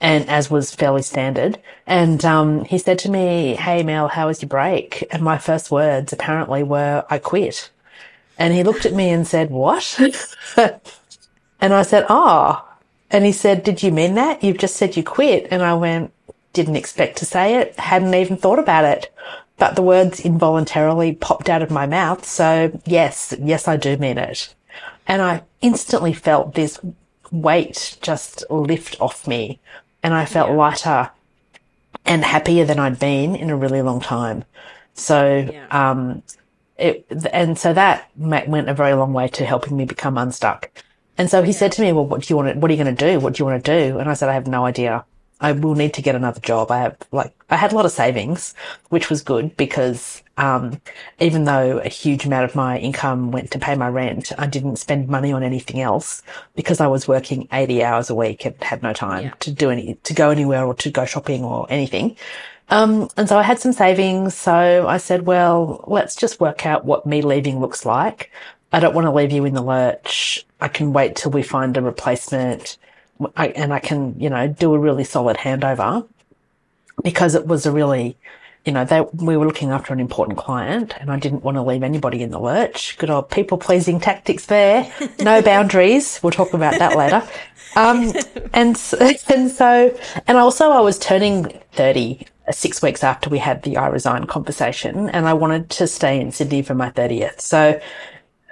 And 0.00 0.28
as 0.28 0.50
was 0.50 0.74
fairly 0.74 1.02
standard. 1.02 1.58
And, 1.86 2.24
um, 2.24 2.64
he 2.64 2.78
said 2.78 2.98
to 3.00 3.10
me, 3.10 3.56
Hey, 3.56 3.82
Mel, 3.82 4.08
how 4.08 4.28
was 4.28 4.40
your 4.40 4.48
break? 4.48 5.06
And 5.10 5.22
my 5.22 5.38
first 5.38 5.70
words 5.70 6.12
apparently 6.12 6.62
were, 6.62 7.04
I 7.10 7.18
quit. 7.18 7.70
And 8.38 8.54
he 8.54 8.62
looked 8.62 8.86
at 8.86 8.94
me 8.94 9.10
and 9.10 9.26
said, 9.26 9.50
what? 9.50 9.98
and 11.60 11.74
I 11.74 11.82
said, 11.82 12.06
Oh, 12.08 12.64
and 13.10 13.24
he 13.24 13.32
said, 13.32 13.64
did 13.64 13.82
you 13.82 13.90
mean 13.90 14.14
that? 14.14 14.44
You've 14.44 14.58
just 14.58 14.76
said 14.76 14.96
you 14.96 15.02
quit. 15.02 15.48
And 15.50 15.62
I 15.62 15.74
went, 15.74 16.12
didn't 16.52 16.76
expect 16.76 17.18
to 17.18 17.24
say 17.24 17.56
it, 17.56 17.78
hadn't 17.78 18.14
even 18.14 18.36
thought 18.36 18.58
about 18.58 18.84
it. 18.84 19.12
But 19.58 19.74
the 19.76 19.82
words 19.82 20.20
involuntarily 20.20 21.14
popped 21.14 21.48
out 21.48 21.62
of 21.62 21.70
my 21.70 21.86
mouth. 21.86 22.24
So 22.24 22.80
yes, 22.86 23.34
yes, 23.38 23.68
I 23.68 23.76
do 23.76 23.96
mean 23.96 24.18
it. 24.18 24.54
And 25.06 25.20
I 25.20 25.42
instantly 25.60 26.12
felt 26.12 26.54
this 26.54 26.78
weight 27.30 27.98
just 28.00 28.44
lift 28.50 29.00
off 29.00 29.26
me 29.26 29.60
and 30.02 30.14
I 30.14 30.24
felt 30.24 30.50
yeah. 30.50 30.56
lighter 30.56 31.10
and 32.04 32.24
happier 32.24 32.64
than 32.64 32.78
I'd 32.78 32.98
been 32.98 33.34
in 33.34 33.50
a 33.50 33.56
really 33.56 33.82
long 33.82 34.00
time. 34.00 34.44
So, 34.94 35.48
yeah. 35.50 35.66
um, 35.70 36.22
it, 36.76 37.06
and 37.32 37.58
so 37.58 37.72
that 37.72 38.10
went 38.16 38.68
a 38.68 38.74
very 38.74 38.94
long 38.94 39.12
way 39.12 39.28
to 39.28 39.44
helping 39.44 39.76
me 39.76 39.84
become 39.84 40.16
unstuck. 40.16 40.70
And 41.16 41.28
so 41.28 41.42
he 41.42 41.52
said 41.52 41.72
to 41.72 41.82
me, 41.82 41.92
well, 41.92 42.06
what 42.06 42.22
do 42.22 42.32
you 42.32 42.36
want 42.36 42.52
to, 42.52 42.58
what 42.58 42.70
are 42.70 42.74
you 42.74 42.82
going 42.82 42.94
to 42.94 43.12
do? 43.12 43.18
What 43.18 43.34
do 43.34 43.40
you 43.40 43.44
want 43.44 43.64
to 43.64 43.90
do? 43.90 43.98
And 43.98 44.08
I 44.08 44.14
said, 44.14 44.28
I 44.28 44.34
have 44.34 44.46
no 44.46 44.64
idea. 44.64 45.04
I 45.40 45.52
will 45.52 45.74
need 45.74 45.94
to 45.94 46.02
get 46.02 46.14
another 46.14 46.40
job. 46.40 46.70
I 46.70 46.78
have 46.80 46.96
like, 47.12 47.32
I 47.50 47.56
had 47.56 47.72
a 47.72 47.76
lot 47.76 47.84
of 47.84 47.92
savings, 47.92 48.54
which 48.88 49.08
was 49.08 49.22
good 49.22 49.56
because, 49.56 50.22
um, 50.36 50.80
even 51.20 51.44
though 51.44 51.78
a 51.78 51.88
huge 51.88 52.24
amount 52.24 52.44
of 52.44 52.54
my 52.56 52.78
income 52.78 53.30
went 53.30 53.50
to 53.52 53.58
pay 53.58 53.74
my 53.76 53.88
rent, 53.88 54.32
I 54.36 54.46
didn't 54.46 54.76
spend 54.76 55.08
money 55.08 55.32
on 55.32 55.42
anything 55.42 55.80
else 55.80 56.22
because 56.56 56.80
I 56.80 56.88
was 56.88 57.06
working 57.06 57.48
80 57.52 57.84
hours 57.84 58.10
a 58.10 58.14
week 58.14 58.44
and 58.44 58.60
had 58.62 58.82
no 58.82 58.92
time 58.92 59.24
yeah. 59.24 59.34
to 59.40 59.52
do 59.52 59.70
any, 59.70 59.94
to 59.94 60.14
go 60.14 60.30
anywhere 60.30 60.64
or 60.64 60.74
to 60.74 60.90
go 60.90 61.04
shopping 61.04 61.44
or 61.44 61.66
anything. 61.70 62.16
Um, 62.70 63.08
and 63.16 63.28
so 63.28 63.38
I 63.38 63.42
had 63.42 63.58
some 63.58 63.72
savings. 63.72 64.34
So 64.34 64.86
I 64.86 64.98
said, 64.98 65.24
well, 65.26 65.84
let's 65.86 66.16
just 66.16 66.40
work 66.40 66.66
out 66.66 66.84
what 66.84 67.06
me 67.06 67.22
leaving 67.22 67.60
looks 67.60 67.86
like. 67.86 68.30
I 68.72 68.80
don't 68.80 68.94
want 68.94 69.06
to 69.06 69.12
leave 69.12 69.32
you 69.32 69.44
in 69.44 69.54
the 69.54 69.62
lurch. 69.62 70.46
I 70.60 70.68
can 70.68 70.92
wait 70.92 71.16
till 71.16 71.30
we 71.30 71.42
find 71.42 71.76
a 71.76 71.82
replacement. 71.82 72.76
I, 73.36 73.48
and 73.48 73.72
I 73.72 73.78
can, 73.78 74.18
you 74.18 74.30
know, 74.30 74.48
do 74.48 74.74
a 74.74 74.78
really 74.78 75.04
solid 75.04 75.36
handover 75.36 76.06
because 77.02 77.34
it 77.34 77.46
was 77.46 77.66
a 77.66 77.72
really, 77.72 78.16
you 78.64 78.72
know, 78.72 78.84
they, 78.84 79.00
we 79.00 79.36
were 79.36 79.46
looking 79.46 79.70
after 79.70 79.92
an 79.92 80.00
important 80.00 80.38
client 80.38 80.94
and 81.00 81.10
I 81.10 81.18
didn't 81.18 81.42
want 81.42 81.56
to 81.56 81.62
leave 81.62 81.82
anybody 81.82 82.22
in 82.22 82.30
the 82.30 82.40
lurch. 82.40 82.96
Good 82.98 83.10
old 83.10 83.30
people 83.30 83.58
pleasing 83.58 84.00
tactics 84.00 84.46
there. 84.46 84.92
No 85.20 85.42
boundaries. 85.52 86.20
We'll 86.22 86.32
talk 86.32 86.54
about 86.54 86.78
that 86.78 86.96
later. 86.96 87.26
Um, 87.76 88.12
and, 88.52 88.80
and 89.28 89.50
so, 89.50 89.98
and 90.26 90.38
also 90.38 90.70
I 90.70 90.80
was 90.80 90.98
turning 90.98 91.60
30 91.72 92.26
six 92.52 92.80
weeks 92.80 93.04
after 93.04 93.28
we 93.28 93.38
had 93.38 93.62
the 93.62 93.76
I 93.76 93.88
resign 93.88 94.24
conversation 94.24 95.10
and 95.10 95.28
I 95.28 95.34
wanted 95.34 95.70
to 95.70 95.86
stay 95.86 96.20
in 96.20 96.32
Sydney 96.32 96.62
for 96.62 96.74
my 96.74 96.90
30th. 96.90 97.40
So 97.40 97.80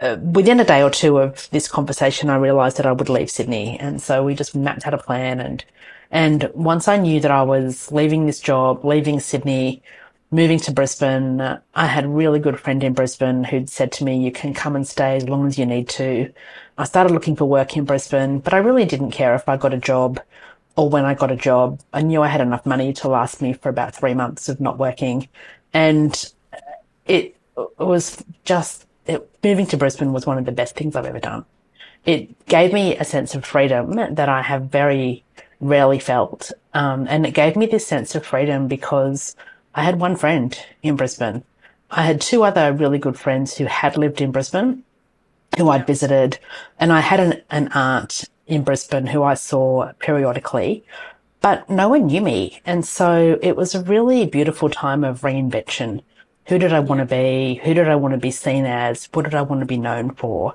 uh, 0.01 0.17
within 0.21 0.61
a 0.61 0.65
day 0.65 0.83
or 0.83 0.91
two 0.91 1.19
of 1.19 1.49
this 1.51 1.69
conversation, 1.69 2.31
I 2.31 2.37
realized 2.37 2.77
that 2.77 2.87
I 2.87 2.93
would 2.93 3.09
leave 3.09 3.31
Sydney. 3.31 3.79
And 3.79 4.01
so 4.01 4.25
we 4.25 4.35
just 4.35 4.55
mapped 4.55 4.87
out 4.87 4.95
a 4.95 4.99
plan. 4.99 5.41
And, 5.41 5.65
and 6.11 6.51
once 6.55 6.89
I 6.89 6.97
knew 6.99 7.21
that 7.21 7.31
I 7.31 7.43
was 7.43 7.91
leaving 7.91 8.27
this 8.27 8.41
job, 8.41 8.85
leaving 8.85 9.21
Sydney, 9.21 9.83
moving 10.31 10.59
to 10.61 10.73
Brisbane, 10.73 11.41
I 11.75 11.87
had 11.87 12.05
a 12.05 12.09
really 12.09 12.41
good 12.41 12.61
friend 12.61 12.83
in 12.83 12.93
Brisbane 12.93 13.45
who'd 13.45 13.71
said 13.71 13.93
to 13.93 14.05
me, 14.05 14.19
you 14.19 14.33
can 14.33 14.55
come 14.55 14.77
and 14.77 14.87
stay 14.87 15.17
as 15.17 15.29
long 15.29 15.47
as 15.47 15.59
you 15.59 15.67
need 15.67 15.89
to. 15.91 16.33
I 16.79 16.85
started 16.85 17.13
looking 17.13 17.37
for 17.37 17.47
work 17.47 17.77
in 17.77 17.85
Brisbane, 17.85 18.41
but 18.41 18.53
I 18.53 18.59
really 18.59 18.85
didn't 18.85 19.13
care 19.13 19.35
if 19.35 19.49
I 19.49 19.57
got 19.57 19.73
a 19.73 19.79
job 19.79 20.21
or 20.77 20.91
when 20.91 21.07
I 21.07 21.15
got 21.15 21.31
a 21.31 21.37
job. 21.37 21.81
I 21.93 22.03
knew 22.03 22.23
I 22.23 22.29
had 22.29 22.43
enough 22.43 22.67
money 22.67 22.93
to 22.95 23.09
last 23.09 23.41
me 23.41 23.55
for 23.55 23.71
about 23.71 23.95
three 23.95 24.15
months 24.15 24.49
of 24.49 24.61
not 24.61 24.79
working. 24.79 25.29
And 25.73 26.33
it, 27.07 27.37
it 27.57 27.79
was 27.79 28.23
just 28.45 28.86
it, 29.07 29.29
moving 29.43 29.67
to 29.67 29.77
Brisbane 29.77 30.13
was 30.13 30.27
one 30.27 30.39
of 30.39 30.45
the 30.45 30.53
best 30.53 30.77
things 30.77 30.97
I've 30.97 31.07
ever 31.07 31.19
done. 31.19 31.45
It 32.05 32.47
gave 32.47 32.73
me 32.73 32.97
a 32.97 33.05
sense 33.05 33.35
of 33.35 33.45
freedom 33.45 34.15
that 34.15 34.29
I 34.29 34.43
have 34.43 34.65
very 34.65 35.25
rarely 35.61 35.99
felt. 35.99 36.53
Um, 36.75 37.07
and 37.09 37.27
it 37.27 37.33
gave 37.35 37.57
me 37.57 37.67
this 37.67 37.87
sense 37.87 38.15
of 38.15 38.25
freedom 38.25 38.69
because 38.69 39.35
I 39.75 39.83
had 39.83 40.01
one 40.01 40.17
friend 40.17 40.59
in 40.83 40.97
Brisbane. 40.97 41.45
I 41.91 42.03
had 42.03 42.21
two 42.21 42.43
other 42.43 42.73
really 42.73 42.99
good 42.99 43.19
friends 43.19 43.57
who 43.57 43.65
had 43.67 43.97
lived 43.97 44.21
in 44.21 44.33
Brisbane, 44.33 44.83
who 45.57 45.69
I'd 45.69 45.87
visited, 45.87 46.39
and 46.79 46.93
I 46.93 47.01
had 47.01 47.21
an, 47.21 47.43
an 47.51 47.69
aunt 47.69 48.29
in 48.47 48.63
Brisbane 48.63 49.07
who 49.07 49.23
I 49.23 49.35
saw 49.35 49.93
periodically, 49.99 50.85
but 51.41 51.69
no 51.71 51.89
one 51.89 52.07
knew 52.07 52.21
me. 52.21 52.61
And 52.67 52.85
so 52.85 53.39
it 53.43 53.57
was 53.57 53.75
a 53.75 53.83
really 53.83 54.27
beautiful 54.27 54.69
time 54.69 55.05
of 55.05 55.21
reinvention 55.21 56.03
who 56.47 56.59
did 56.59 56.73
I 56.73 56.81
want 56.81 57.01
to 57.01 57.07
be? 57.07 57.61
Who 57.65 57.75
did 57.75 57.89
I 57.89 57.97
want 57.97 58.13
to 58.15 58.19
be 58.19 58.31
seen 58.31 58.65
as? 58.67 59.07
What 59.13 59.25
did 59.25 59.35
I 59.35 59.43
want 59.43 59.61
to 59.61 59.67
be 59.67 59.77
known 59.77 60.15
for? 60.15 60.55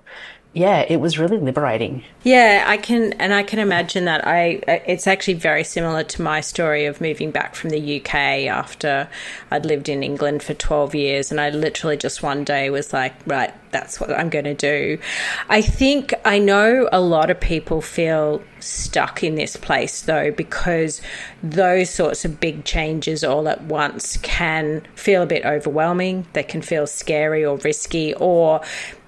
Yeah, 0.53 0.85
it 0.89 0.97
was 0.97 1.17
really 1.17 1.37
liberating. 1.37 2.03
Yeah, 2.23 2.65
I 2.67 2.75
can, 2.75 3.13
and 3.13 3.33
I 3.33 3.41
can 3.41 3.59
imagine 3.59 4.03
that. 4.05 4.27
I 4.27 4.61
it's 4.67 5.07
actually 5.07 5.35
very 5.35 5.63
similar 5.63 6.03
to 6.03 6.21
my 6.21 6.41
story 6.41 6.85
of 6.85 6.99
moving 6.99 7.31
back 7.31 7.55
from 7.55 7.69
the 7.69 8.01
UK 8.01 8.15
after 8.15 9.07
I'd 9.49 9.65
lived 9.65 9.87
in 9.87 10.03
England 10.03 10.43
for 10.43 10.53
twelve 10.53 10.93
years, 10.93 11.31
and 11.31 11.39
I 11.39 11.51
literally 11.51 11.95
just 11.95 12.21
one 12.21 12.43
day 12.43 12.69
was 12.69 12.91
like, 12.91 13.13
right, 13.25 13.53
that's 13.71 14.01
what 14.01 14.11
I'm 14.11 14.29
going 14.29 14.43
to 14.45 14.53
do. 14.53 14.99
I 15.47 15.61
think 15.61 16.13
I 16.25 16.37
know 16.37 16.89
a 16.91 16.99
lot 16.99 17.29
of 17.29 17.39
people 17.39 17.81
feel 17.81 18.41
stuck 18.59 19.23
in 19.23 19.35
this 19.35 19.55
place 19.55 20.01
though, 20.01 20.31
because 20.31 21.01
those 21.41 21.89
sorts 21.89 22.25
of 22.25 22.41
big 22.41 22.65
changes 22.65 23.23
all 23.23 23.47
at 23.47 23.63
once 23.63 24.17
can 24.17 24.81
feel 24.95 25.23
a 25.23 25.27
bit 25.27 25.45
overwhelming. 25.45 26.27
They 26.33 26.43
can 26.43 26.61
feel 26.61 26.87
scary 26.87 27.45
or 27.45 27.55
risky, 27.57 28.13
or 28.15 28.61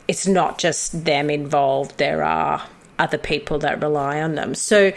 it's 0.08 0.28
not 0.28 0.58
just 0.58 1.06
them 1.06 1.30
involved, 1.30 1.98
there 1.98 2.24
are 2.24 2.64
other 3.00 3.18
people 3.18 3.60
that 3.60 3.82
rely 3.82 4.22
on 4.22 4.36
them. 4.36 4.54
So, 4.54 4.92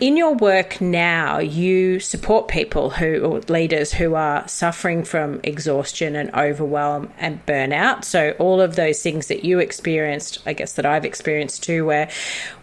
in 0.00 0.16
your 0.16 0.34
work 0.34 0.80
now, 0.80 1.38
you 1.38 1.98
support 1.98 2.48
people 2.48 2.90
who, 2.90 3.20
or 3.20 3.40
leaders 3.48 3.92
who 3.92 4.14
are 4.14 4.46
suffering 4.46 5.02
from 5.02 5.40
exhaustion 5.42 6.14
and 6.14 6.32
overwhelm 6.34 7.10
and 7.18 7.44
burnout. 7.46 8.04
So, 8.04 8.34
all 8.38 8.60
of 8.60 8.76
those 8.76 9.02
things 9.02 9.28
that 9.28 9.44
you 9.44 9.58
experienced, 9.58 10.38
I 10.46 10.52
guess 10.52 10.74
that 10.74 10.86
I've 10.86 11.04
experienced 11.04 11.62
too, 11.62 11.86
where 11.86 12.10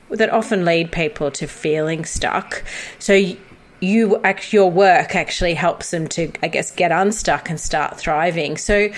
that 0.10 0.30
often 0.30 0.66
lead 0.66 0.92
people 0.92 1.32
to 1.32 1.48
feeling 1.48 2.06
stuck. 2.06 2.64
So, 3.00 3.36
you 3.82 4.22
your 4.52 4.72
work 4.72 5.16
actually 5.16 5.56
helps 5.56 5.92
them 5.92 6.08
to, 6.10 6.32
I 6.44 6.48
guess, 6.48 6.72
get 6.72 6.92
unstuck 6.92 7.50
and 7.50 7.60
start 7.60 7.98
thriving. 7.98 8.58
So, 8.58 8.90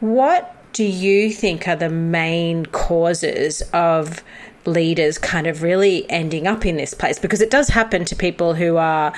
what 0.00 0.54
do 0.72 0.84
you 0.84 1.30
think 1.30 1.68
are 1.68 1.76
the 1.76 1.88
main 1.88 2.66
causes 2.66 3.62
of 3.72 4.22
leaders 4.64 5.18
kind 5.18 5.46
of 5.46 5.62
really 5.62 6.08
ending 6.10 6.46
up 6.46 6.64
in 6.64 6.76
this 6.76 6.94
place? 6.94 7.18
Because 7.18 7.40
it 7.40 7.50
does 7.50 7.68
happen 7.68 8.04
to 8.06 8.16
people 8.16 8.54
who 8.54 8.76
are 8.76 9.12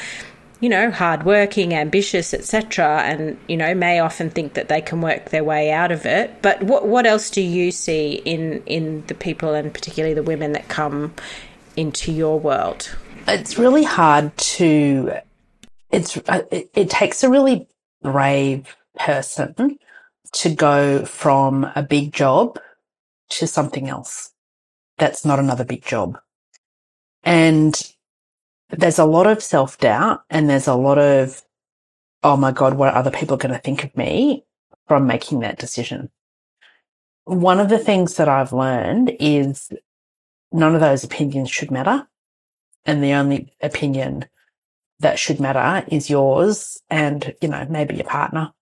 you 0.61 0.70
know, 0.70 0.90
hardworking, 0.90 1.75
ambitious, 1.75 2.32
etc., 2.32 3.02
and 3.02 3.38
you 3.49 3.56
know 3.56 3.75
may 3.75 3.99
often 3.99 4.30
think 4.30 4.54
that 4.54 4.68
they 4.68 4.80
can 4.80 5.02
work 5.02 5.28
their 5.28 5.44
way 5.44 5.70
out 5.70 5.92
of 5.92 6.06
it. 6.06 6.40
But 6.40 6.62
what 6.62 6.88
what 6.88 7.04
else 7.04 7.28
do 7.28 7.42
you 7.42 7.70
see 7.70 8.23
in 8.25 8.62
in 8.64 9.04
the 9.06 9.14
people, 9.14 9.52
and 9.52 9.75
particularly 9.75 10.14
the 10.14 10.23
women 10.23 10.52
that 10.52 10.68
come 10.68 11.12
into 11.76 12.12
your 12.12 12.40
world? 12.40 12.96
It's 13.28 13.58
really 13.58 13.82
hard 13.82 14.34
to. 14.37 15.18
It's 15.90 16.16
uh, 16.28 16.42
it, 16.50 16.70
it 16.73 16.88
takes 16.88 17.23
a 17.23 17.28
really 17.28 17.68
brave 18.02 18.75
person 18.96 19.78
to 20.35 20.55
go 20.55 21.05
from 21.05 21.71
a 21.75 21.83
big 21.83 22.12
job 22.12 22.59
to 23.31 23.47
something 23.47 23.88
else 23.88 24.35
that's 24.99 25.25
not 25.25 25.38
another 25.38 25.64
big 25.64 25.85
job. 25.85 26.19
And 27.23 27.75
there's 28.71 28.99
a 28.99 29.05
lot 29.05 29.26
of 29.26 29.43
self 29.43 29.79
doubt 29.79 30.23
and 30.31 30.49
there's 30.49 30.69
a 30.69 30.75
lot 30.75 30.99
of, 30.99 31.43
oh 32.23 32.37
my 32.37 32.53
God, 32.53 32.75
what 32.75 32.93
are 32.93 32.97
other 32.97 33.11
people 33.11 33.37
going 33.37 33.55
to 33.55 33.61
think 33.61 33.85
of 33.85 33.97
me 33.97 34.45
from 34.87 35.07
making 35.07 35.41
that 35.41 35.59
decision? 35.59 36.11
One 37.25 37.59
of 37.59 37.69
the 37.69 37.79
things 37.79 38.17
that 38.17 38.29
I've 38.29 38.53
learned 38.53 39.17
is 39.19 39.71
none 40.53 40.75
of 40.75 40.81
those 40.81 41.05
opinions 41.05 41.50
should 41.50 41.71
matter. 41.71 42.07
And 42.85 43.03
the 43.03 43.14
only 43.14 43.55
opinion 43.62 44.26
that 45.00 45.19
should 45.19 45.41
matter 45.41 45.87
is 45.88 46.11
yours 46.11 46.81
and, 46.91 47.35
you 47.41 47.49
know, 47.49 47.67
maybe 47.69 47.95
your 47.95 48.05
partner. 48.05 48.53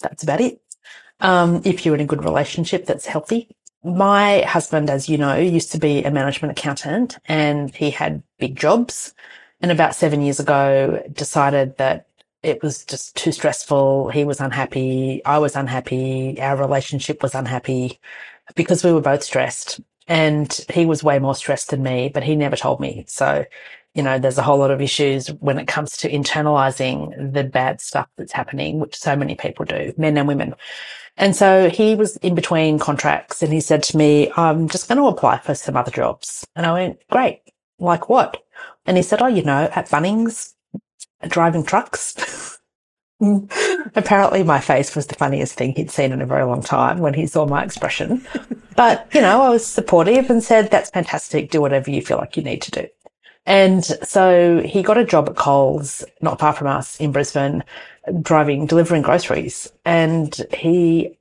That's 0.00 0.22
about 0.22 0.40
it 0.40 0.61
um, 1.22 1.62
if 1.64 1.86
you're 1.86 1.94
in 1.94 2.00
a 2.02 2.06
good 2.06 2.24
relationship 2.24 2.84
that's 2.84 3.06
healthy. 3.06 3.48
My 3.84 4.42
husband, 4.42 4.90
as 4.90 5.08
you 5.08 5.16
know, 5.16 5.36
used 5.36 5.72
to 5.72 5.78
be 5.78 6.04
a 6.04 6.10
management 6.10 6.56
accountant 6.56 7.18
and 7.26 7.74
he 7.74 7.90
had 7.90 8.22
big 8.38 8.56
jobs. 8.56 9.14
And 9.60 9.70
about 9.70 9.94
seven 9.94 10.20
years 10.20 10.40
ago, 10.40 11.02
decided 11.12 11.76
that 11.78 12.08
it 12.42 12.62
was 12.62 12.84
just 12.84 13.16
too 13.16 13.30
stressful. 13.32 14.10
He 14.10 14.24
was 14.24 14.40
unhappy. 14.40 15.24
I 15.24 15.38
was 15.38 15.54
unhappy. 15.54 16.40
Our 16.40 16.56
relationship 16.56 17.22
was 17.22 17.34
unhappy 17.34 18.00
because 18.56 18.84
we 18.84 18.92
were 18.92 19.00
both 19.00 19.22
stressed. 19.22 19.80
And 20.08 20.52
he 20.68 20.84
was 20.84 21.04
way 21.04 21.20
more 21.20 21.36
stressed 21.36 21.70
than 21.70 21.84
me, 21.84 22.10
but 22.12 22.24
he 22.24 22.34
never 22.34 22.56
told 22.56 22.80
me. 22.80 23.04
So, 23.06 23.44
you 23.94 24.02
know, 24.02 24.18
there's 24.18 24.38
a 24.38 24.42
whole 24.42 24.58
lot 24.58 24.70
of 24.70 24.80
issues 24.80 25.28
when 25.40 25.58
it 25.58 25.68
comes 25.68 25.96
to 25.98 26.10
internalizing 26.10 27.32
the 27.32 27.44
bad 27.44 27.80
stuff 27.80 28.08
that's 28.16 28.32
happening, 28.32 28.80
which 28.80 28.96
so 28.96 29.14
many 29.14 29.34
people 29.34 29.64
do, 29.64 29.92
men 29.98 30.16
and 30.16 30.26
women. 30.26 30.54
And 31.18 31.36
so 31.36 31.68
he 31.68 31.94
was 31.94 32.16
in 32.18 32.34
between 32.34 32.78
contracts 32.78 33.42
and 33.42 33.52
he 33.52 33.60
said 33.60 33.82
to 33.84 33.98
me, 33.98 34.32
I'm 34.36 34.68
just 34.68 34.88
going 34.88 34.98
to 34.98 35.08
apply 35.08 35.38
for 35.38 35.54
some 35.54 35.76
other 35.76 35.90
jobs. 35.90 36.46
And 36.56 36.64
I 36.64 36.72
went, 36.72 36.98
great. 37.10 37.42
Like 37.78 38.08
what? 38.08 38.42
And 38.86 38.96
he 38.96 39.02
said, 39.02 39.20
Oh, 39.20 39.26
you 39.26 39.42
know, 39.42 39.70
at 39.74 39.88
Bunnings, 39.88 40.54
driving 41.28 41.64
trucks. 41.64 42.58
Apparently 43.94 44.42
my 44.42 44.58
face 44.58 44.96
was 44.96 45.06
the 45.06 45.14
funniest 45.14 45.54
thing 45.54 45.74
he'd 45.74 45.90
seen 45.90 46.12
in 46.12 46.22
a 46.22 46.26
very 46.26 46.44
long 46.44 46.62
time 46.62 46.98
when 46.98 47.14
he 47.14 47.26
saw 47.26 47.46
my 47.46 47.62
expression. 47.62 48.26
but, 48.76 49.06
you 49.12 49.20
know, 49.20 49.42
I 49.42 49.50
was 49.50 49.66
supportive 49.66 50.30
and 50.30 50.42
said, 50.42 50.70
that's 50.70 50.90
fantastic. 50.90 51.50
Do 51.50 51.60
whatever 51.60 51.90
you 51.90 52.02
feel 52.02 52.16
like 52.16 52.36
you 52.36 52.42
need 52.42 52.62
to 52.62 52.70
do. 52.70 52.86
And 53.44 53.84
so 53.84 54.62
he 54.64 54.82
got 54.82 54.98
a 54.98 55.04
job 55.04 55.28
at 55.28 55.36
Coles, 55.36 56.04
not 56.20 56.38
far 56.38 56.52
from 56.52 56.68
us 56.68 56.98
in 57.00 57.12
Brisbane, 57.12 57.64
driving, 58.20 58.66
delivering 58.66 59.02
groceries. 59.02 59.72
And 59.84 60.34
he, 60.52 61.18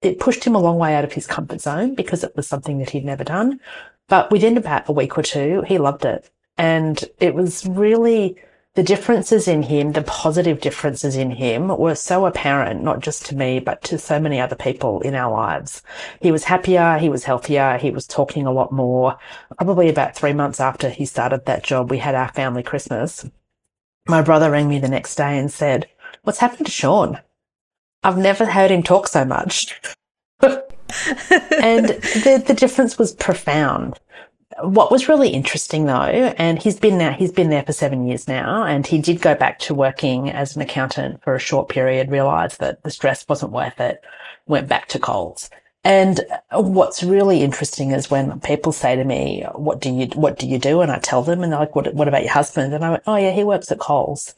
it 0.00 0.20
pushed 0.20 0.44
him 0.44 0.54
a 0.54 0.60
long 0.60 0.78
way 0.78 0.94
out 0.94 1.04
of 1.04 1.12
his 1.12 1.26
comfort 1.26 1.60
zone 1.60 1.94
because 1.94 2.24
it 2.24 2.34
was 2.34 2.46
something 2.46 2.78
that 2.78 2.90
he'd 2.90 3.04
never 3.04 3.24
done. 3.24 3.60
But 4.08 4.30
within 4.30 4.56
about 4.56 4.88
a 4.88 4.92
week 4.92 5.18
or 5.18 5.22
two, 5.22 5.62
he 5.66 5.78
loved 5.78 6.04
it. 6.04 6.30
And 6.56 7.02
it 7.20 7.34
was 7.34 7.66
really 7.66 8.36
the 8.74 8.82
differences 8.84 9.48
in 9.48 9.64
him, 9.64 9.92
the 9.92 10.02
positive 10.02 10.60
differences 10.60 11.16
in 11.16 11.32
him 11.32 11.68
were 11.68 11.96
so 11.96 12.24
apparent, 12.24 12.82
not 12.82 13.00
just 13.00 13.26
to 13.26 13.36
me, 13.36 13.58
but 13.58 13.82
to 13.82 13.98
so 13.98 14.20
many 14.20 14.40
other 14.40 14.54
people 14.54 15.00
in 15.00 15.16
our 15.16 15.32
lives. 15.32 15.82
He 16.20 16.30
was 16.30 16.44
happier. 16.44 16.98
He 16.98 17.08
was 17.08 17.24
healthier. 17.24 17.78
He 17.78 17.90
was 17.90 18.06
talking 18.06 18.46
a 18.46 18.52
lot 18.52 18.70
more. 18.70 19.18
Probably 19.56 19.88
about 19.88 20.14
three 20.14 20.32
months 20.32 20.60
after 20.60 20.88
he 20.88 21.04
started 21.04 21.46
that 21.46 21.64
job, 21.64 21.90
we 21.90 21.98
had 21.98 22.14
our 22.14 22.28
family 22.28 22.62
Christmas. 22.62 23.28
My 24.06 24.22
brother 24.22 24.50
rang 24.50 24.68
me 24.68 24.78
the 24.78 24.88
next 24.88 25.16
day 25.16 25.36
and 25.36 25.50
said, 25.50 25.88
what's 26.22 26.38
happened 26.38 26.66
to 26.66 26.72
Sean? 26.72 27.20
I've 28.04 28.18
never 28.18 28.46
heard 28.46 28.70
him 28.70 28.82
talk 28.82 29.08
so 29.08 29.24
much. 29.24 29.78
and 30.40 30.60
the, 31.88 32.42
the 32.46 32.54
difference 32.54 32.98
was 32.98 33.14
profound 33.14 33.98
what 34.62 34.90
was 34.90 35.08
really 35.08 35.30
interesting 35.30 35.86
though, 35.86 35.94
and 35.94 36.60
he's 36.60 36.78
been 36.78 36.98
now, 36.98 37.12
he's 37.12 37.32
been 37.32 37.50
there 37.50 37.62
for 37.62 37.72
seven 37.72 38.06
years 38.06 38.26
now, 38.26 38.64
and 38.64 38.86
he 38.86 38.98
did 38.98 39.20
go 39.20 39.34
back 39.34 39.58
to 39.60 39.74
working 39.74 40.30
as 40.30 40.56
an 40.56 40.62
accountant 40.62 41.22
for 41.22 41.34
a 41.34 41.40
short 41.40 41.68
period, 41.68 42.10
realized 42.10 42.60
that 42.60 42.82
the 42.82 42.90
stress 42.90 43.26
wasn't 43.28 43.52
worth 43.52 43.80
it, 43.80 44.02
went 44.46 44.68
back 44.68 44.88
to 44.88 44.98
Coles. 44.98 45.50
And 45.82 46.20
what's 46.52 47.02
really 47.02 47.42
interesting 47.42 47.92
is 47.92 48.10
when 48.10 48.38
people 48.40 48.72
say 48.72 48.96
to 48.96 49.04
me, 49.04 49.46
what 49.54 49.80
do 49.80 49.90
you, 49.90 50.06
what 50.08 50.38
do 50.38 50.46
you 50.46 50.58
do? 50.58 50.82
And 50.82 50.92
I 50.92 50.98
tell 50.98 51.22
them 51.22 51.42
and 51.42 51.52
they're 51.52 51.60
like, 51.60 51.74
what, 51.74 51.94
what 51.94 52.08
about 52.08 52.22
your 52.22 52.32
husband? 52.32 52.74
And 52.74 52.84
I 52.84 52.90
went, 52.90 53.02
oh 53.06 53.16
yeah, 53.16 53.30
he 53.30 53.44
works 53.44 53.72
at 53.72 53.78
Coles. 53.78 54.34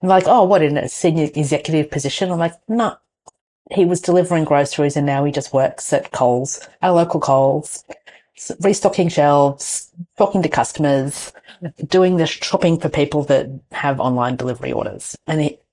And 0.00 0.08
like, 0.08 0.24
oh, 0.28 0.44
what 0.44 0.62
in 0.62 0.76
a 0.76 0.88
senior 0.88 1.28
executive 1.34 1.90
position? 1.90 2.30
I'm 2.30 2.38
like, 2.38 2.54
no, 2.68 2.96
he 3.72 3.84
was 3.84 4.00
delivering 4.00 4.44
groceries 4.44 4.96
and 4.96 5.04
now 5.04 5.24
he 5.24 5.32
just 5.32 5.52
works 5.52 5.92
at 5.92 6.12
Coles, 6.12 6.60
our 6.80 6.92
local 6.92 7.18
Coles 7.18 7.84
restocking 8.60 9.08
shelves, 9.08 9.90
talking 10.18 10.42
to 10.42 10.48
customers, 10.48 11.32
doing 11.86 12.16
the 12.16 12.26
shopping 12.26 12.78
for 12.78 12.88
people 12.88 13.22
that 13.24 13.48
have 13.72 14.00
online 14.00 14.36
delivery 14.36 14.72
orders. 14.72 15.16
And 15.26 15.40
it, 15.40 15.64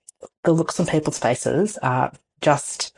the 0.43 0.53
looks 0.53 0.79
on 0.79 0.85
people's 0.85 1.19
faces 1.19 1.77
are 1.79 2.11
just, 2.41 2.93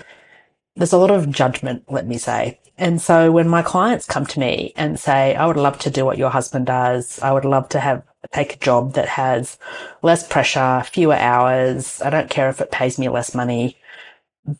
there's 0.75 0.93
a 0.93 0.97
lot 0.97 1.11
of 1.11 1.31
judgment, 1.31 1.83
let 1.89 2.07
me 2.07 2.17
say. 2.17 2.59
And 2.77 3.01
so 3.01 3.31
when 3.31 3.47
my 3.47 3.61
clients 3.61 4.05
come 4.05 4.25
to 4.25 4.39
me 4.39 4.73
and 4.75 4.99
say, 4.99 5.35
I 5.35 5.45
would 5.45 5.57
love 5.57 5.77
to 5.79 5.91
do 5.91 6.05
what 6.05 6.17
your 6.17 6.31
husband 6.31 6.65
does. 6.65 7.19
I 7.21 7.31
would 7.31 7.45
love 7.45 7.69
to 7.69 7.79
have, 7.79 8.03
take 8.31 8.55
a 8.55 8.59
job 8.59 8.93
that 8.93 9.07
has 9.07 9.59
less 10.01 10.27
pressure, 10.27 10.83
fewer 10.91 11.15
hours. 11.15 12.01
I 12.01 12.09
don't 12.09 12.29
care 12.29 12.49
if 12.49 12.61
it 12.61 12.71
pays 12.71 12.97
me 12.97 13.09
less 13.09 13.35
money, 13.35 13.77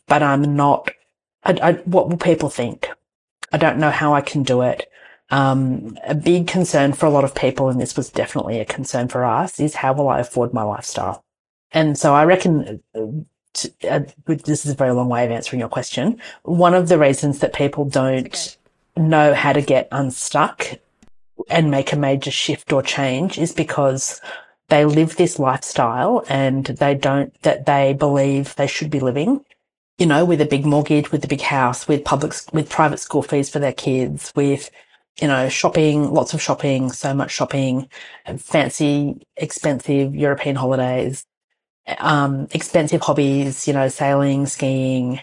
but 0.06 0.22
I'm 0.22 0.54
not, 0.54 0.90
I, 1.42 1.58
I, 1.60 1.72
what 1.84 2.08
will 2.08 2.16
people 2.16 2.48
think? 2.48 2.88
I 3.52 3.58
don't 3.58 3.78
know 3.78 3.90
how 3.90 4.14
I 4.14 4.20
can 4.20 4.42
do 4.42 4.62
it. 4.62 4.88
Um, 5.30 5.98
a 6.04 6.14
big 6.14 6.46
concern 6.46 6.92
for 6.92 7.06
a 7.06 7.10
lot 7.10 7.24
of 7.24 7.34
people, 7.34 7.68
and 7.68 7.80
this 7.80 7.96
was 7.96 8.10
definitely 8.10 8.60
a 8.60 8.64
concern 8.64 9.08
for 9.08 9.24
us, 9.24 9.58
is 9.58 9.74
how 9.74 9.92
will 9.92 10.08
I 10.08 10.20
afford 10.20 10.52
my 10.52 10.62
lifestyle? 10.62 11.24
And 11.72 11.98
so 11.98 12.14
I 12.14 12.24
reckon 12.24 12.82
uh, 12.94 13.00
to, 13.54 13.72
uh, 13.88 14.00
this 14.26 14.64
is 14.64 14.72
a 14.72 14.76
very 14.76 14.92
long 14.92 15.08
way 15.08 15.24
of 15.24 15.30
answering 15.30 15.60
your 15.60 15.68
question. 15.68 16.20
One 16.42 16.74
of 16.74 16.88
the 16.88 16.98
reasons 16.98 17.40
that 17.40 17.52
people 17.52 17.84
don't 17.84 18.26
okay. 18.96 19.02
know 19.08 19.34
how 19.34 19.52
to 19.52 19.62
get 19.62 19.88
unstuck 19.90 20.66
and 21.48 21.70
make 21.70 21.92
a 21.92 21.96
major 21.96 22.30
shift 22.30 22.72
or 22.72 22.82
change 22.82 23.38
is 23.38 23.52
because 23.52 24.20
they 24.68 24.84
live 24.84 25.16
this 25.16 25.38
lifestyle 25.38 26.24
and 26.28 26.66
they 26.66 26.94
don't, 26.94 27.38
that 27.42 27.66
they 27.66 27.92
believe 27.92 28.54
they 28.54 28.66
should 28.66 28.90
be 28.90 29.00
living 29.00 29.44
you 29.98 30.06
know, 30.06 30.24
with 30.24 30.40
a 30.40 30.46
big 30.46 30.66
mortgage, 30.66 31.12
with 31.12 31.24
a 31.24 31.28
big 31.28 31.40
house, 31.40 31.86
with 31.86 32.04
public, 32.04 32.34
with 32.52 32.68
private 32.68 32.98
school 32.98 33.22
fees 33.22 33.48
for 33.48 33.60
their 33.60 33.72
kids, 33.72 34.32
with 34.34 34.70
you 35.20 35.28
know, 35.28 35.48
shopping, 35.48 36.12
lots 36.12 36.34
of 36.34 36.42
shopping, 36.42 36.90
so 36.90 37.14
much 37.14 37.30
shopping, 37.30 37.88
fancy, 38.36 39.24
expensive 39.36 40.14
European 40.14 40.56
holidays, 40.56 41.24
um, 41.98 42.48
expensive 42.50 43.00
hobbies, 43.00 43.68
you 43.68 43.74
know, 43.74 43.88
sailing, 43.88 44.46
skiing, 44.46 45.20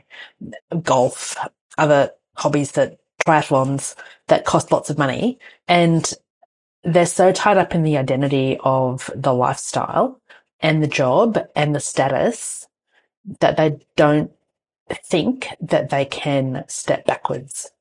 golf, 0.82 1.36
other 1.78 2.12
hobbies 2.36 2.72
that 2.74 3.00
triathlons 3.26 3.96
that 4.28 4.46
cost 4.46 4.72
lots 4.72 4.90
of 4.90 4.98
money. 4.98 5.40
And 5.68 6.12
they're 6.84 7.06
so 7.06 7.32
tied 7.32 7.58
up 7.58 7.76
in 7.76 7.84
the 7.84 7.98
identity 7.98 8.58
of 8.64 9.10
the 9.14 9.34
lifestyle 9.34 10.22
and 10.62 10.82
the 10.82 10.88
job 10.88 11.38
and 11.56 11.76
the 11.76 11.80
status 11.80 12.68
that 13.40 13.58
they 13.58 13.78
don't 13.96 14.32
think 15.06 15.48
that 15.60 15.90
they 15.90 16.06
can 16.06 16.64
step 16.68 17.06
backwards 17.06 17.72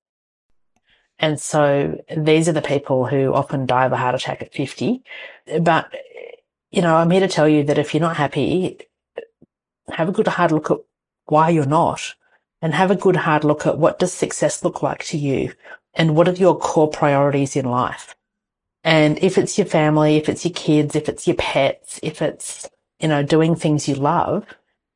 and 1.20 1.38
so 1.38 2.02
these 2.16 2.48
are 2.48 2.52
the 2.52 2.62
people 2.62 3.06
who 3.06 3.34
often 3.34 3.66
die 3.66 3.84
of 3.84 3.92
a 3.92 3.96
heart 3.96 4.14
attack 4.14 4.40
at 4.40 4.54
50. 4.54 5.02
But, 5.60 5.94
you 6.70 6.80
know, 6.80 6.96
I'm 6.96 7.10
here 7.10 7.20
to 7.20 7.28
tell 7.28 7.48
you 7.48 7.62
that 7.64 7.78
if 7.78 7.92
you're 7.92 8.00
not 8.00 8.16
happy, 8.16 8.78
have 9.92 10.08
a 10.08 10.12
good 10.12 10.26
hard 10.26 10.50
look 10.50 10.70
at 10.70 10.78
why 11.26 11.50
you're 11.50 11.66
not 11.66 12.14
and 12.62 12.72
have 12.72 12.90
a 12.90 12.96
good 12.96 13.16
hard 13.16 13.44
look 13.44 13.66
at 13.66 13.78
what 13.78 13.98
does 13.98 14.14
success 14.14 14.64
look 14.64 14.82
like 14.82 15.04
to 15.04 15.18
you 15.18 15.52
and 15.92 16.16
what 16.16 16.26
are 16.26 16.32
your 16.32 16.58
core 16.58 16.88
priorities 16.88 17.54
in 17.54 17.66
life. 17.66 18.16
And 18.82 19.18
if 19.18 19.36
it's 19.36 19.58
your 19.58 19.66
family, 19.66 20.16
if 20.16 20.30
it's 20.30 20.46
your 20.46 20.54
kids, 20.54 20.96
if 20.96 21.10
it's 21.10 21.26
your 21.26 21.36
pets, 21.36 22.00
if 22.02 22.22
it's, 22.22 22.68
you 22.98 23.08
know, 23.08 23.22
doing 23.22 23.54
things 23.56 23.86
you 23.86 23.94
love, 23.94 24.46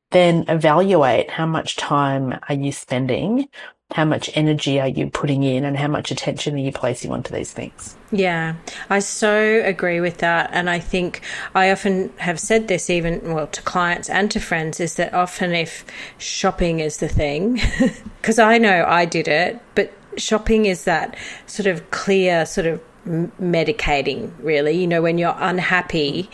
then 0.09 0.45
evaluate 0.47 1.29
how 1.29 1.45
much 1.45 1.75
time 1.75 2.39
are 2.49 2.55
you 2.55 2.71
spending 2.71 3.47
how 3.93 4.03
much 4.03 4.31
energy 4.33 4.79
are 4.79 4.87
you 4.87 5.09
putting 5.09 5.43
in 5.43 5.63
and 5.63 5.77
how 5.77 5.87
much 5.87 6.09
attention 6.09 6.55
are 6.55 6.59
you 6.59 6.71
placing 6.71 7.11
onto 7.11 7.33
these 7.33 7.53
things? 7.53 7.95
Yeah, 8.11 8.55
I 8.89 8.99
so 8.99 9.61
agree 9.63 9.99
with 9.99 10.17
that. 10.17 10.49
And 10.51 10.69
I 10.69 10.79
think 10.79 11.21
I 11.53 11.71
often 11.71 12.11
have 12.17 12.39
said 12.39 12.67
this 12.67 12.89
even, 12.89 13.33
well, 13.33 13.47
to 13.47 13.61
clients 13.61 14.09
and 14.09 14.31
to 14.31 14.39
friends 14.39 14.79
is 14.79 14.95
that 14.95 15.13
often 15.13 15.53
if 15.53 15.85
shopping 16.17 16.79
is 16.79 16.97
the 16.97 17.07
thing, 17.07 17.61
because 18.21 18.39
I 18.39 18.57
know 18.57 18.85
I 18.87 19.05
did 19.05 19.27
it, 19.27 19.61
but 19.75 19.93
shopping 20.17 20.65
is 20.65 20.85
that 20.85 21.15
sort 21.45 21.67
of 21.67 21.91
clear, 21.91 22.45
sort 22.45 22.65
of 22.65 22.81
medicating, 23.05 24.31
really. 24.39 24.71
You 24.71 24.87
know, 24.87 25.03
when 25.03 25.19
you're 25.19 25.35
unhappy, 25.37 26.29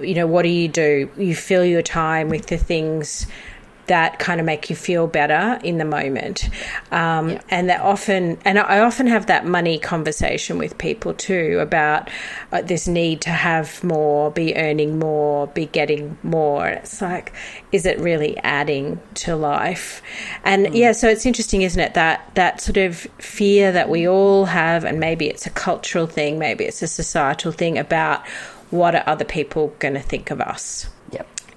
you 0.00 0.14
know, 0.14 0.26
what 0.26 0.42
do 0.42 0.48
you 0.48 0.66
do? 0.66 1.08
You 1.16 1.36
fill 1.36 1.64
your 1.64 1.82
time 1.82 2.30
with 2.30 2.46
the 2.46 2.58
things 2.58 3.26
that 3.90 4.20
kind 4.20 4.38
of 4.38 4.46
make 4.46 4.70
you 4.70 4.76
feel 4.76 5.08
better 5.08 5.58
in 5.64 5.78
the 5.78 5.84
moment. 5.84 6.48
Um, 6.92 7.30
yeah. 7.30 7.40
And 7.50 7.68
that 7.70 7.80
often, 7.80 8.38
and 8.44 8.56
I 8.56 8.78
often 8.78 9.08
have 9.08 9.26
that 9.26 9.46
money 9.46 9.80
conversation 9.80 10.58
with 10.58 10.78
people 10.78 11.12
too 11.12 11.58
about 11.60 12.08
uh, 12.52 12.62
this 12.62 12.86
need 12.86 13.20
to 13.22 13.30
have 13.30 13.82
more, 13.82 14.30
be 14.30 14.54
earning 14.54 15.00
more, 15.00 15.48
be 15.48 15.66
getting 15.66 16.16
more. 16.22 16.68
It's 16.68 17.02
like, 17.02 17.32
is 17.72 17.84
it 17.84 17.98
really 17.98 18.38
adding 18.38 19.00
to 19.14 19.34
life? 19.34 20.02
And 20.44 20.66
mm. 20.66 20.76
yeah, 20.76 20.92
so 20.92 21.08
it's 21.08 21.26
interesting, 21.26 21.62
isn't 21.62 21.80
it? 21.80 21.94
That 21.94 22.32
that 22.36 22.60
sort 22.60 22.76
of 22.76 22.96
fear 23.18 23.72
that 23.72 23.88
we 23.88 24.06
all 24.06 24.44
have, 24.44 24.84
and 24.84 25.00
maybe 25.00 25.26
it's 25.26 25.46
a 25.46 25.50
cultural 25.50 26.06
thing, 26.06 26.38
maybe 26.38 26.64
it's 26.64 26.80
a 26.80 26.86
societal 26.86 27.50
thing 27.50 27.76
about 27.76 28.24
what 28.70 28.94
are 28.94 29.02
other 29.08 29.24
people 29.24 29.74
going 29.80 29.94
to 29.94 30.00
think 30.00 30.30
of 30.30 30.40
us 30.40 30.88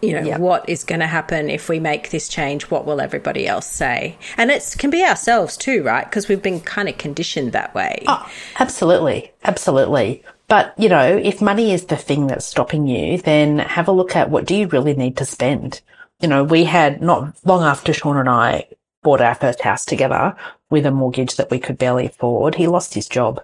you 0.03 0.13
know 0.13 0.21
yep. 0.21 0.39
what 0.39 0.67
is 0.67 0.83
going 0.83 0.99
to 0.99 1.07
happen 1.07 1.49
if 1.49 1.69
we 1.69 1.79
make 1.79 2.09
this 2.09 2.27
change 2.27 2.69
what 2.69 2.85
will 2.85 2.99
everybody 2.99 3.47
else 3.47 3.65
say? 3.65 4.17
And 4.37 4.51
it 4.51 4.75
can 4.77 4.89
be 4.89 5.03
ourselves 5.03 5.57
too 5.57 5.81
right? 5.83 6.03
Because 6.03 6.27
we've 6.27 6.41
been 6.41 6.59
kind 6.59 6.89
of 6.89 6.97
conditioned 6.97 7.53
that 7.53 7.73
way. 7.73 8.03
Oh, 8.07 8.29
absolutely. 8.59 9.31
Absolutely. 9.43 10.23
But 10.47 10.73
you 10.77 10.89
know 10.89 11.17
if 11.17 11.41
money 11.41 11.71
is 11.71 11.85
the 11.85 11.95
thing 11.95 12.27
that's 12.27 12.45
stopping 12.45 12.85
you 12.85 13.17
then 13.17 13.59
have 13.59 13.87
a 13.87 13.93
look 13.93 14.15
at 14.15 14.29
what 14.29 14.45
do 14.45 14.55
you 14.55 14.67
really 14.67 14.93
need 14.93 15.17
to 15.17 15.25
spend? 15.25 15.81
You 16.19 16.27
know 16.27 16.43
we 16.43 16.65
had 16.65 17.01
not 17.01 17.35
long 17.45 17.63
after 17.63 17.93
sean 17.93 18.17
and 18.17 18.29
i 18.29 18.67
bought 19.01 19.19
our 19.19 19.35
first 19.35 19.61
house 19.61 19.83
together 19.83 20.35
with 20.69 20.85
a 20.85 20.91
mortgage 20.91 21.35
that 21.35 21.51
we 21.51 21.59
could 21.59 21.77
barely 21.77 22.05
afford 22.05 22.55
he 22.55 22.67
lost 22.67 22.93
his 22.93 23.09
job 23.09 23.41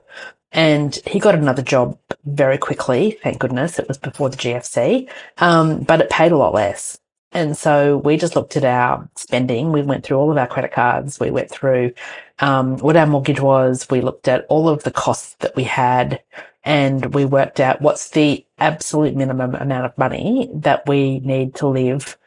and 0.51 0.95
he 1.05 1.19
got 1.19 1.35
another 1.35 1.61
job 1.61 1.97
very 2.25 2.57
quickly. 2.57 3.17
Thank 3.21 3.39
goodness 3.39 3.77
it 3.77 3.87
was 3.87 3.97
before 3.97 4.29
the 4.29 4.37
GFC. 4.37 5.09
Um, 5.37 5.81
but 5.81 6.01
it 6.01 6.09
paid 6.09 6.31
a 6.31 6.37
lot 6.37 6.53
less. 6.53 6.99
And 7.31 7.55
so 7.55 7.97
we 7.97 8.17
just 8.17 8.35
looked 8.35 8.57
at 8.57 8.63
our 8.63 9.07
spending. 9.15 9.71
We 9.71 9.83
went 9.83 10.03
through 10.03 10.17
all 10.17 10.31
of 10.31 10.37
our 10.37 10.47
credit 10.47 10.71
cards. 10.71 11.19
We 11.19 11.29
went 11.29 11.51
through, 11.51 11.93
um, 12.39 12.77
what 12.79 12.97
our 12.97 13.05
mortgage 13.05 13.39
was. 13.39 13.87
We 13.91 14.01
looked 14.01 14.27
at 14.27 14.47
all 14.49 14.67
of 14.67 14.83
the 14.83 14.91
costs 14.91 15.35
that 15.39 15.55
we 15.55 15.63
had 15.63 16.21
and 16.63 17.13
we 17.13 17.25
worked 17.25 17.59
out 17.59 17.81
what's 17.81 18.09
the 18.09 18.45
absolute 18.57 19.15
minimum 19.15 19.53
amount 19.55 19.85
of 19.85 19.97
money 19.97 20.49
that 20.55 20.87
we 20.87 21.19
need 21.19 21.55
to 21.55 21.67
live, 21.67 22.17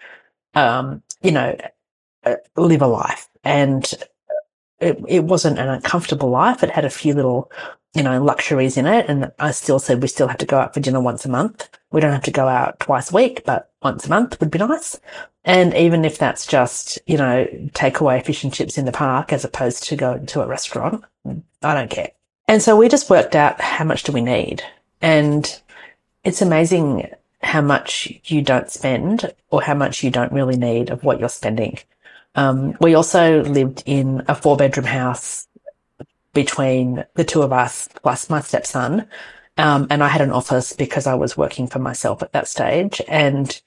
um, 0.54 1.02
you 1.20 1.32
know, 1.32 1.56
uh, 2.24 2.36
live 2.56 2.82
a 2.82 2.86
life. 2.86 3.28
And 3.42 3.84
it, 4.78 5.00
it 5.08 5.24
wasn't 5.24 5.58
an 5.58 5.68
uncomfortable 5.68 6.30
life. 6.30 6.62
It 6.62 6.70
had 6.70 6.84
a 6.84 6.90
few 6.90 7.14
little 7.14 7.50
you 7.94 8.02
know, 8.02 8.22
luxuries 8.22 8.76
in 8.76 8.86
it. 8.86 9.06
And 9.08 9.32
I 9.38 9.50
still 9.50 9.78
said 9.78 10.00
we 10.00 10.08
still 10.08 10.28
have 10.28 10.38
to 10.38 10.46
go 10.46 10.58
out 10.58 10.74
for 10.74 10.80
dinner 10.80 11.00
once 11.00 11.24
a 11.24 11.28
month. 11.28 11.68
We 11.90 12.00
don't 12.00 12.12
have 12.12 12.22
to 12.24 12.30
go 12.30 12.48
out 12.48 12.80
twice 12.80 13.12
a 13.12 13.14
week, 13.14 13.42
but 13.44 13.70
once 13.82 14.06
a 14.06 14.10
month 14.10 14.40
would 14.40 14.50
be 14.50 14.58
nice. 14.58 14.98
And 15.44 15.74
even 15.74 16.04
if 16.04 16.18
that's 16.18 16.46
just, 16.46 16.98
you 17.06 17.18
know, 17.18 17.46
take 17.74 18.00
away 18.00 18.22
fish 18.22 18.44
and 18.44 18.52
chips 18.52 18.78
in 18.78 18.84
the 18.84 18.92
park 18.92 19.32
as 19.32 19.44
opposed 19.44 19.84
to 19.84 19.96
going 19.96 20.26
to 20.26 20.42
a 20.42 20.46
restaurant, 20.46 21.04
I 21.62 21.74
don't 21.74 21.90
care. 21.90 22.12
And 22.48 22.62
so 22.62 22.76
we 22.76 22.88
just 22.88 23.10
worked 23.10 23.34
out 23.34 23.60
how 23.60 23.84
much 23.84 24.04
do 24.04 24.12
we 24.12 24.20
need. 24.20 24.62
And 25.00 25.60
it's 26.24 26.42
amazing 26.42 27.10
how 27.42 27.60
much 27.60 28.12
you 28.24 28.40
don't 28.40 28.70
spend 28.70 29.34
or 29.50 29.62
how 29.62 29.74
much 29.74 30.02
you 30.02 30.10
don't 30.10 30.32
really 30.32 30.56
need 30.56 30.90
of 30.90 31.04
what 31.04 31.18
you're 31.18 31.28
spending. 31.28 31.78
Um, 32.34 32.76
we 32.80 32.94
also 32.94 33.42
lived 33.42 33.82
in 33.84 34.22
a 34.28 34.34
four 34.34 34.56
bedroom 34.56 34.86
house 34.86 35.48
between 36.32 37.04
the 37.14 37.24
two 37.24 37.42
of 37.42 37.52
us 37.52 37.88
plus 38.02 38.30
my 38.30 38.40
stepson. 38.40 39.06
Um, 39.58 39.86
and 39.90 40.02
I 40.02 40.08
had 40.08 40.22
an 40.22 40.32
office 40.32 40.72
because 40.72 41.06
I 41.06 41.14
was 41.14 41.36
working 41.36 41.66
for 41.66 41.78
myself 41.78 42.22
at 42.22 42.32
that 42.32 42.48
stage. 42.48 43.02
And 43.06 43.60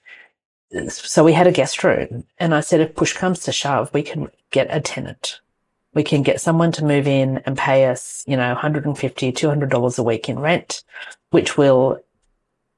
so 0.89 1.23
we 1.23 1.33
had 1.33 1.47
a 1.47 1.51
guest 1.51 1.83
room 1.83 2.25
and 2.39 2.55
I 2.55 2.61
said, 2.61 2.81
if 2.81 2.95
push 2.95 3.13
comes 3.13 3.39
to 3.41 3.51
shove, 3.51 3.93
we 3.93 4.01
can 4.01 4.29
get 4.51 4.67
a 4.69 4.81
tenant. 4.81 5.39
We 5.93 6.03
can 6.03 6.23
get 6.23 6.41
someone 6.41 6.71
to 6.73 6.83
move 6.83 7.07
in 7.07 7.37
and 7.45 7.57
pay 7.57 7.85
us, 7.85 8.23
you 8.27 8.35
know, 8.35 8.53
$150, 8.55 9.35
200 9.35 9.69
dollars 9.69 9.97
a 9.97 10.03
week 10.03 10.27
in 10.27 10.39
rent, 10.39 10.83
which 11.29 11.57
will, 11.57 12.01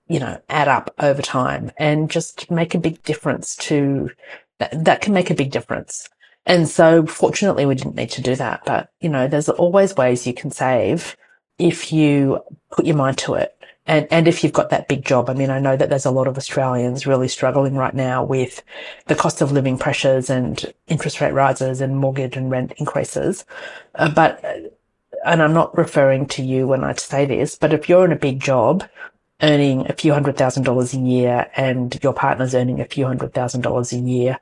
you 0.07 0.19
know, 0.19 0.39
add 0.49 0.67
up 0.67 0.93
over 0.99 1.21
time 1.21 1.71
and 1.77 2.11
just 2.11 2.51
make 2.51 2.75
a 2.75 2.79
big 2.79 3.01
difference 3.03 3.55
to 3.55 4.11
that, 4.59 4.85
that 4.85 5.01
can 5.01 5.13
make 5.13 5.31
a 5.31 5.35
big 5.35 5.51
difference. 5.51 6.09
And 6.47 6.67
so 6.67 7.05
fortunately 7.05 7.65
we 7.65 7.75
didn't 7.75 7.95
need 7.95 8.09
to 8.11 8.21
do 8.21 8.35
that. 8.37 8.63
But, 8.65 8.89
you 9.01 9.09
know, 9.09 9.27
there's 9.27 9.49
always 9.49 9.95
ways 9.95 10.25
you 10.25 10.33
can 10.33 10.49
save 10.49 11.15
if 11.59 11.91
you 11.91 12.41
put 12.71 12.85
your 12.85 12.95
mind 12.95 13.17
to 13.19 13.35
it. 13.35 13.53
And, 13.85 14.07
and 14.11 14.27
if 14.27 14.43
you've 14.43 14.53
got 14.53 14.69
that 14.69 14.87
big 14.87 15.05
job, 15.05 15.29
I 15.29 15.33
mean, 15.33 15.49
I 15.49 15.59
know 15.59 15.75
that 15.75 15.89
there's 15.89 16.05
a 16.05 16.11
lot 16.11 16.27
of 16.27 16.37
Australians 16.37 17.05
really 17.05 17.27
struggling 17.27 17.75
right 17.75 17.93
now 17.93 18.23
with 18.23 18.63
the 19.07 19.15
cost 19.15 19.41
of 19.41 19.51
living 19.51 19.77
pressures 19.77 20.29
and 20.29 20.73
interest 20.87 21.21
rate 21.21 21.33
rises 21.33 21.81
and 21.81 21.97
mortgage 21.97 22.37
and 22.37 22.49
rent 22.49 22.73
increases. 22.77 23.45
Uh, 23.95 24.09
but, 24.09 24.43
and 25.25 25.41
I'm 25.41 25.53
not 25.53 25.77
referring 25.77 26.27
to 26.27 26.43
you 26.43 26.67
when 26.67 26.83
I 26.83 26.93
say 26.93 27.25
this, 27.25 27.55
but 27.55 27.73
if 27.73 27.89
you're 27.89 28.05
in 28.05 28.11
a 28.13 28.17
big 28.17 28.39
job, 28.39 28.87
earning 29.41 29.89
a 29.89 29.93
few 29.93 30.13
hundred 30.13 30.37
thousand 30.37 30.63
dollars 30.63 30.93
a 30.93 30.99
year 30.99 31.49
and 31.55 31.99
your 32.03 32.13
partner's 32.13 32.55
earning 32.55 32.81
a 32.81 32.85
few 32.85 33.05
hundred 33.05 33.33
thousand 33.33 33.61
dollars 33.61 33.93
a 33.93 33.99
year 33.99 34.39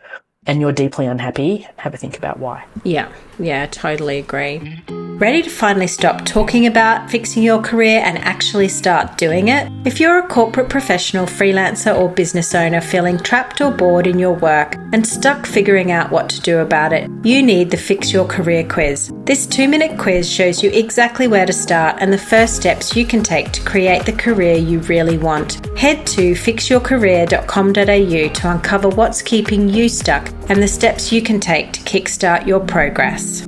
and 0.47 0.61
you're 0.61 0.71
deeply 0.71 1.05
unhappy, 1.05 1.67
have 1.77 1.93
a 1.93 1.97
think 1.97 2.17
about 2.17 2.39
why. 2.39 2.65
Yeah, 2.83 3.11
yeah, 3.39 3.65
totally 3.67 4.19
agree. 4.19 4.81
Ready 5.17 5.41
to 5.43 5.49
finally 5.49 5.87
stop 5.87 6.25
talking 6.25 6.67
about 6.67 7.09
fixing 7.09 7.41
your 7.41 7.61
career 7.61 8.01
and 8.03 8.17
actually 8.17 8.67
start 8.67 9.17
doing 9.17 9.47
it? 9.47 9.71
If 9.85 9.97
you're 9.97 10.19
a 10.19 10.27
corporate 10.27 10.67
professional, 10.67 11.25
freelancer, 11.25 11.97
or 11.97 12.09
business 12.09 12.53
owner 12.53 12.81
feeling 12.81 13.17
trapped 13.17 13.61
or 13.61 13.71
bored 13.71 14.07
in 14.07 14.19
your 14.19 14.33
work 14.33 14.75
and 14.91 15.07
stuck 15.07 15.45
figuring 15.45 15.89
out 15.89 16.11
what 16.11 16.29
to 16.31 16.41
do 16.41 16.57
about 16.57 16.91
it, 16.91 17.09
you 17.23 17.41
need 17.41 17.71
the 17.71 17.77
Fix 17.77 18.11
Your 18.11 18.25
Career 18.25 18.67
quiz. 18.67 19.09
This 19.23 19.47
two 19.47 19.69
minute 19.69 19.97
quiz 19.97 20.29
shows 20.29 20.61
you 20.61 20.69
exactly 20.71 21.29
where 21.29 21.45
to 21.45 21.53
start 21.53 21.95
and 22.01 22.11
the 22.11 22.17
first 22.17 22.57
steps 22.57 22.93
you 22.93 23.05
can 23.05 23.23
take 23.23 23.53
to 23.53 23.63
create 23.63 24.05
the 24.05 24.11
career 24.11 24.57
you 24.57 24.79
really 24.79 25.17
want. 25.17 25.65
Head 25.77 26.05
to 26.07 26.33
fixyourcareer.com.au 26.33 28.33
to 28.33 28.51
uncover 28.51 28.89
what's 28.89 29.21
keeping 29.21 29.69
you 29.69 29.87
stuck 29.87 30.27
and 30.49 30.61
the 30.61 30.67
steps 30.67 31.11
you 31.11 31.21
can 31.21 31.39
take 31.39 31.73
to 31.73 31.81
kickstart 31.81 32.45
your 32.45 32.59
progress. 32.59 33.45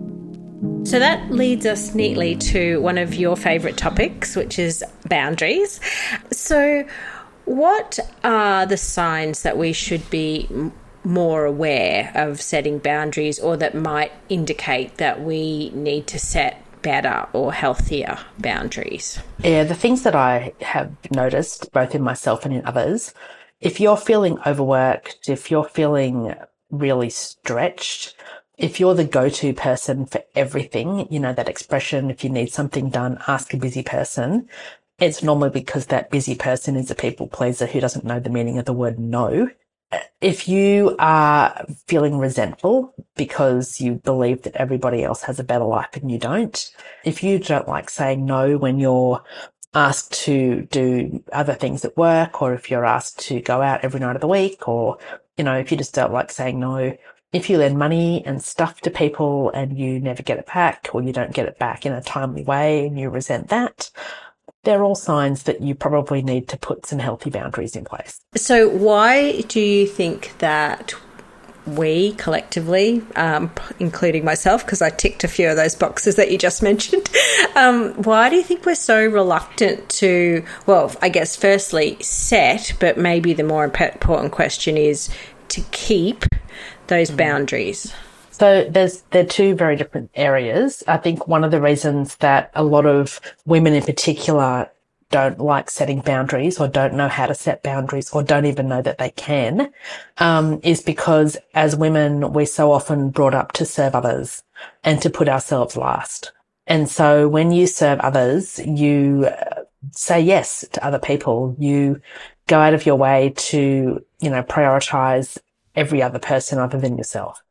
So 0.84 1.00
that 1.00 1.30
leads 1.32 1.66
us 1.66 1.94
neatly 1.94 2.36
to 2.36 2.82
one 2.82 2.98
of 2.98 3.14
your 3.14 3.36
favourite 3.36 3.78
topics, 3.78 4.36
which 4.36 4.58
is 4.58 4.84
boundaries. 5.10 5.80
So, 6.32 6.86
what 7.46 8.00
are 8.24 8.66
the 8.66 8.78
signs 8.78 9.44
that 9.44 9.58
we 9.58 9.74
should 9.74 10.10
be 10.10 10.50
more 11.04 11.46
aware 11.46 12.12
of 12.16 12.42
setting 12.42 12.80
boundaries 12.80 13.40
or 13.40 13.58
that 13.58 13.76
might 13.76 14.12
indicate 14.30 14.98
that 14.98 15.22
we 15.22 15.70
need 15.72 16.08
to 16.08 16.20
set 16.20 16.64
better 16.82 17.28
or 17.34 17.54
healthier 17.54 18.18
boundaries? 18.40 19.20
Yeah, 19.44 19.64
the 19.64 19.76
things 19.76 20.04
that 20.04 20.16
I 20.16 20.54
have 20.62 20.92
noticed, 21.12 21.72
both 21.72 21.96
in 21.96 22.02
myself 22.02 22.46
and 22.46 22.54
in 22.54 22.66
others, 22.66 23.14
if 23.60 23.80
you're 23.80 23.98
feeling 23.98 24.38
overworked, 24.46 25.30
if 25.30 25.50
you're 25.50 25.64
feeling 25.64 26.34
really 26.70 27.10
stretched, 27.10 28.16
if 28.58 28.80
you're 28.80 28.96
the 28.96 29.04
go-to 29.06 29.54
person 29.54 30.06
for 30.06 30.24
everything, 30.36 31.08
you 31.12 31.20
know, 31.20 31.34
that 31.34 31.50
expression, 31.50 32.10
if 32.10 32.24
you 32.24 32.30
need 32.30 32.52
something 32.52 32.90
done, 32.90 33.20
ask 33.28 33.54
a 33.54 33.58
busy 33.58 33.84
person. 33.84 34.50
It's 35.00 35.22
normally 35.22 35.52
because 35.52 35.88
that 35.88 36.10
busy 36.10 36.34
person 36.34 36.76
is 36.76 36.90
a 36.90 36.96
people 36.96 37.28
pleaser 37.28 37.68
who 37.68 37.80
doesn't 37.80 38.06
know 38.06 38.20
the 38.20 38.32
meaning 38.32 38.58
of 38.58 38.66
the 38.66 38.74
word 38.74 38.98
no. 38.98 39.50
If 40.20 40.50
you 40.50 40.96
are 40.98 41.66
feeling 41.86 42.18
resentful 42.18 42.94
because 43.16 43.80
you 43.80 43.94
believe 43.94 44.42
that 44.42 44.56
everybody 44.56 45.04
else 45.04 45.22
has 45.24 45.40
a 45.40 45.44
better 45.44 45.64
life 45.64 45.90
and 45.94 46.12
you 46.12 46.18
don't, 46.18 46.72
if 47.06 47.24
you 47.24 47.40
don't 47.40 47.68
like 47.68 47.90
saying 47.90 48.26
no 48.26 48.58
when 48.58 48.80
you're 48.80 49.24
asked 49.74 50.14
to 50.26 50.64
do 50.72 51.24
other 51.32 51.54
things 51.54 51.86
at 51.86 51.96
work, 51.96 52.42
or 52.42 52.54
if 52.54 52.72
you're 52.72 52.86
asked 52.86 53.20
to 53.20 53.40
go 53.42 53.62
out 53.62 53.82
every 53.84 54.00
night 54.00 54.16
of 54.16 54.22
the 54.22 54.28
week, 54.28 54.68
or, 54.68 54.98
you 55.38 55.44
know, 55.44 55.58
if 55.58 55.72
you 55.72 55.78
just 55.78 55.94
don't 55.94 56.14
like 56.14 56.32
saying 56.32 56.60
no, 56.60 56.98
if 57.34 57.50
you 57.50 57.58
lend 57.58 57.78
money 57.78 58.26
and 58.26 58.44
stuff 58.44 58.82
to 58.82 58.90
people 58.90 59.52
and 59.52 59.78
you 59.78 60.00
never 60.00 60.24
get 60.24 60.40
it 60.40 60.48
back 60.48 60.90
or 60.94 61.02
you 61.02 61.14
don't 61.14 61.34
get 61.34 61.48
it 61.48 61.60
back 61.60 61.86
in 61.86 61.94
a 61.94 62.02
timely 62.02 62.44
way 62.44 62.88
and 62.88 63.00
you 63.00 63.10
resent 63.10 63.50
that, 63.50 63.92
they're 64.64 64.84
all 64.84 64.96
signs 64.96 65.44
that 65.44 65.62
you 65.62 65.76
probably 65.76 66.22
need 66.22 66.48
to 66.50 66.58
put 66.58 66.86
some 66.86 67.00
healthy 67.00 67.30
boundaries 67.30 67.76
in 67.76 67.86
place. 67.86 68.20
So, 68.36 68.70
why 68.70 69.42
do 69.42 69.60
you 69.60 69.88
think 69.88 70.38
that 70.40 70.94
we 71.68 72.14
collectively, 72.14 73.04
um, 73.16 73.52
including 73.80 74.24
myself, 74.24 74.66
because 74.66 74.82
I 74.82 74.90
ticked 74.90 75.24
a 75.24 75.28
few 75.28 75.50
of 75.50 75.56
those 75.56 75.76
boxes 75.76 76.16
that 76.16 76.32
you 76.32 76.38
just 76.38 76.64
mentioned. 76.72 77.10
Um, 77.56 77.94
why 78.04 78.30
do 78.30 78.36
you 78.36 78.44
think 78.44 78.66
we're 78.66 78.76
so 78.76 79.06
reluctant 79.06 79.90
to, 79.90 80.44
well, 80.66 80.94
I 81.02 81.10
guess 81.10 81.36
firstly, 81.36 81.98
set, 82.02 82.74
but 82.80 82.98
maybe 82.98 83.34
the 83.34 83.44
more 83.44 83.64
important 83.64 84.32
question 84.32 84.78
is 84.78 85.10
to 85.50 85.62
keep 85.72 86.26
those 86.88 87.12
mm. 87.12 87.18
boundaries? 87.18 87.94
So 88.32 88.68
there's 88.70 89.02
they're 89.10 89.26
two 89.26 89.56
very 89.56 89.76
different 89.76 90.12
areas. 90.14 90.84
I 90.88 90.98
think 90.98 91.28
one 91.28 91.44
of 91.44 91.50
the 91.50 91.60
reasons 91.60 92.18
that 92.18 92.52
a 92.54 92.64
lot 92.64 92.86
of 92.86 93.20
women 93.46 93.74
in 93.74 93.82
particular 93.82 94.70
don't 95.10 95.40
like 95.40 95.70
setting 95.70 96.02
boundaries 96.02 96.60
or 96.60 96.68
don't 96.68 96.94
know 96.94 97.08
how 97.08 97.26
to 97.26 97.34
set 97.34 97.64
boundaries 97.64 98.10
or 98.12 98.24
don't 98.24 98.46
even 98.46 98.68
know 98.68 98.82
that 98.82 98.98
they 98.98 99.10
can 99.12 99.72
um, 100.18 100.60
is 100.64 100.82
because 100.82 101.38
as 101.54 101.76
women 101.76 102.34
we're 102.34 102.46
so 102.46 102.72
often 102.72 103.10
brought 103.10 103.34
up 103.34 103.52
to 103.54 103.66
serve 103.66 103.96
others 103.96 104.44
and 104.84 105.02
to 105.02 105.10
put 105.10 105.30
ourselves 105.30 105.78
last. 105.78 106.32
And 106.66 106.90
so 106.90 107.30
when 107.30 107.52
you 107.52 107.68
serve 107.68 108.00
others, 108.02 108.60
you 108.60 109.28
uh, 109.28 109.64
say 109.92 110.20
yes 110.20 110.66
to 110.74 110.86
other 110.86 111.00
people. 111.00 111.56
You 111.58 112.02
go 112.48 112.60
out 112.60 112.74
of 112.74 112.86
your 112.86 112.96
way 112.96 113.34
to, 113.38 114.04
you 114.20 114.30
know, 114.30 114.44
prioritize 114.44 115.38
every 115.76 116.02
other 116.02 116.20
person 116.20 116.60
other 116.60 116.80
than 116.80 116.98
yourself. 116.98 117.42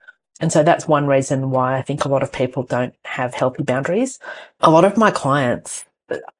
And 0.40 0.52
so 0.52 0.62
that's 0.62 0.86
one 0.86 1.06
reason 1.06 1.50
why 1.50 1.78
I 1.78 1.82
think 1.82 2.04
a 2.04 2.08
lot 2.08 2.22
of 2.22 2.32
people 2.32 2.62
don't 2.64 2.94
have 3.04 3.32
healthy 3.32 3.62
boundaries. 3.62 4.18
A 4.60 4.70
lot 4.70 4.84
of 4.84 4.98
my 4.98 5.10
clients, 5.10 5.86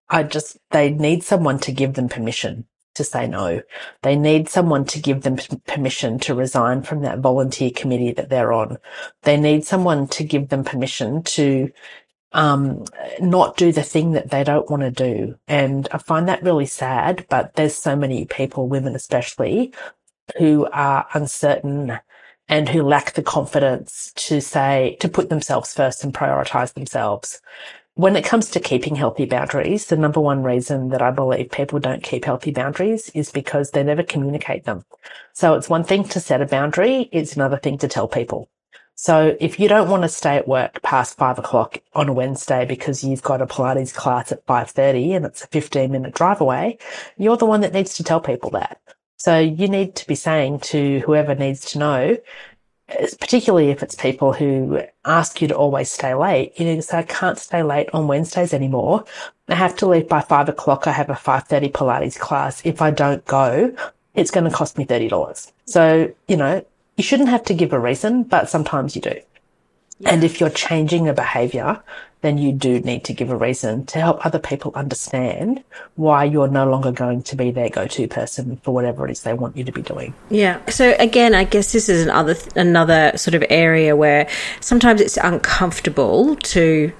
I 0.09 0.23
just, 0.23 0.59
they 0.71 0.90
need 0.90 1.23
someone 1.23 1.59
to 1.61 1.73
give 1.73 1.95
them 1.95 2.09
permission 2.09 2.66
to 2.95 3.05
say 3.05 3.27
no. 3.27 3.62
They 4.03 4.16
need 4.16 4.49
someone 4.49 4.85
to 4.87 5.01
give 5.01 5.23
them 5.23 5.38
permission 5.66 6.19
to 6.21 6.35
resign 6.35 6.83
from 6.83 7.03
that 7.03 7.19
volunteer 7.19 7.71
committee 7.71 8.12
that 8.12 8.29
they're 8.29 8.53
on. 8.53 8.79
They 9.23 9.37
need 9.37 9.64
someone 9.64 10.09
to 10.09 10.25
give 10.25 10.49
them 10.49 10.64
permission 10.64 11.23
to 11.25 11.71
um, 12.33 12.85
not 13.21 13.57
do 13.57 13.73
the 13.73 13.83
thing 13.83 14.12
that 14.12 14.31
they 14.31 14.45
don't 14.45 14.71
want 14.71 14.83
to 14.83 14.90
do. 14.90 15.37
And 15.47 15.88
I 15.92 15.99
find 15.99 16.29
that 16.29 16.42
really 16.42 16.66
sad, 16.66 17.27
but 17.29 17.55
there's 17.55 17.75
so 17.75 17.97
many 17.97 18.25
people, 18.25 18.69
women 18.69 18.95
especially, 18.95 19.73
who 20.38 20.66
are 20.73 21.07
uncertain 21.14 21.99
and 22.49 22.69
who 22.69 22.83
lack 22.83 23.14
the 23.14 23.23
confidence 23.23 24.12
to 24.16 24.40
say, 24.40 24.97
to 25.01 25.09
put 25.09 25.29
themselves 25.29 25.75
first 25.75 26.05
and 26.05 26.14
prioritize 26.14 26.75
themselves. 26.75 27.40
When 27.96 28.14
it 28.14 28.26
comes 28.26 28.50
to 28.50 28.61
keeping 28.61 28.94
healthy 28.94 29.24
boundaries, 29.24 29.87
the 29.87 29.96
number 29.96 30.20
one 30.20 30.42
reason 30.42 30.90
that 30.90 31.00
I 31.00 31.11
believe 31.11 31.50
people 31.50 31.78
don't 31.78 32.02
keep 32.02 32.26
healthy 32.26 32.50
boundaries 32.50 33.09
is 33.14 33.30
because 33.30 33.70
they 33.70 33.82
never 33.82 34.02
communicate 34.02 34.64
them. 34.64 34.85
So 35.32 35.54
it's 35.54 35.70
one 35.70 35.82
thing 35.82 36.04
to 36.09 36.20
set 36.20 36.42
a 36.42 36.46
boundary. 36.46 37.09
It's 37.11 37.37
another 37.37 37.56
thing 37.56 37.78
to 37.78 37.88
tell 37.88 38.06
people. 38.06 38.50
So 38.96 39.35
if 39.40 39.59
you 39.59 39.66
don't 39.66 39.88
want 39.88 40.02
to 40.02 40.11
stay 40.11 40.37
at 40.37 40.46
work 40.46 40.82
past 40.82 41.16
five 41.16 41.38
o'clock 41.38 41.78
on 41.94 42.11
a 42.11 42.12
Wednesday 42.12 42.66
because 42.66 43.02
you've 43.02 43.22
got 43.22 43.40
a 43.40 43.46
Pilates 43.46 43.94
class 43.94 44.30
at 44.30 44.44
5.30 44.44 45.16
and 45.16 45.24
it's 45.24 45.44
a 45.44 45.46
15 45.46 45.90
minute 45.90 46.14
drive 46.14 46.42
away, 46.42 46.76
you're 47.16 47.38
the 47.38 47.46
one 47.46 47.62
that 47.62 47.72
needs 47.72 47.94
to 47.94 48.04
tell 48.04 48.20
people 48.20 48.50
that. 48.50 48.78
So 49.16 49.38
you 49.38 49.68
need 49.68 49.96
to 49.96 50.06
be 50.06 50.16
saying 50.16 50.61
to 50.61 50.98
whoever 51.00 51.35
needs 51.35 51.72
to 51.72 51.78
know, 51.78 52.18
particularly 52.88 53.70
if 53.70 53.83
it's 53.83 53.94
people 53.94 54.33
who 54.33 54.83
ask 55.05 55.42
you 55.42 55.49
to 55.49 55.57
always 55.57 55.90
stay 55.90 56.14
late, 56.14 56.59
you 56.59 56.66
know, 56.66 56.81
say, 56.81 56.99
I 56.99 57.03
can't 57.03 57.38
stay 57.38 57.62
late 57.62 57.88
on 57.92 58.07
Wednesdays 58.07 58.55
anymore. 58.55 59.05
I 59.49 59.55
have 59.55 59.77
to 59.77 59.87
leave 59.87 60.09
by 60.09 60.20
five 60.20 60.49
o'clock. 60.49 60.87
I 60.87 60.92
have 60.92 61.11
a 61.11 61.14
5.30 61.14 61.72
Pilates 61.72 62.18
class. 62.18 62.62
If 62.64 62.81
I 62.81 62.90
don't 62.90 63.25
go, 63.27 63.75
it's 64.14 64.31
going 64.31 64.44
to 64.44 64.57
cost 64.57 64.79
me 64.79 64.87
$30. 64.87 65.53
So, 65.66 66.12
you 66.29 66.37
know, 66.37 66.64
you 66.96 67.05
shouldn't 67.05 67.29
have 67.29 67.44
to 67.44 67.55
give 67.55 67.72
a 67.72 67.79
reason, 67.79 68.22
but 68.22 68.49
sometimes 68.49 68.96
you 68.96 69.03
do. 69.03 69.20
Yeah. 69.99 70.11
And 70.11 70.25
if 70.25 70.40
you're 70.40 70.51
changing 70.51 71.09
a 71.09 71.12
behavior, 71.12 71.83
then 72.26 72.38
you 72.38 72.52
do 72.52 72.80
need 72.80 73.04
to 73.04 73.12
give 73.12 73.30
a 73.30 73.36
reason 73.36 73.86
to 73.86 74.00
help 74.00 74.26
other 74.26 74.38
people 74.38 74.72
understand 74.74 75.62
why 75.94 76.24
you're 76.24 76.48
no 76.48 76.68
longer 76.68 76.90
going 76.90 77.22
to 77.22 77.36
be 77.36 77.52
their 77.52 77.68
go-to 77.68 78.08
person 78.08 78.56
for 78.64 78.74
whatever 78.74 79.06
it 79.06 79.12
is 79.12 79.22
they 79.22 79.32
want 79.32 79.56
you 79.56 79.64
to 79.64 79.72
be 79.72 79.82
doing. 79.82 80.12
Yeah. 80.28 80.64
So 80.68 80.96
again, 80.98 81.34
I 81.34 81.44
guess 81.44 81.72
this 81.72 81.88
is 81.88 82.02
another 82.02 82.34
another 82.56 83.16
sort 83.16 83.34
of 83.34 83.44
area 83.48 83.94
where 83.94 84.28
sometimes 84.60 85.00
it's 85.00 85.16
uncomfortable 85.16 86.36
to 86.36 86.92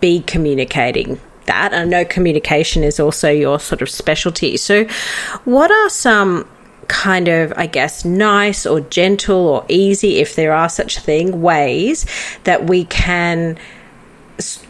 be 0.00 0.20
communicating 0.20 1.18
that. 1.46 1.72
I 1.72 1.84
know 1.84 2.04
communication 2.04 2.84
is 2.84 3.00
also 3.00 3.30
your 3.30 3.58
sort 3.58 3.80
of 3.80 3.88
specialty. 3.88 4.58
So, 4.58 4.84
what 5.44 5.70
are 5.70 5.88
some 5.88 6.46
kind 6.88 7.28
of, 7.28 7.52
I 7.56 7.66
guess, 7.66 8.04
nice 8.04 8.66
or 8.66 8.80
gentle 8.80 9.48
or 9.48 9.64
easy, 9.68 10.16
if 10.18 10.36
there 10.36 10.52
are 10.52 10.68
such 10.68 10.98
a 10.98 11.00
thing, 11.00 11.40
ways 11.40 12.06
that 12.44 12.68
we 12.68 12.84
can 12.84 13.58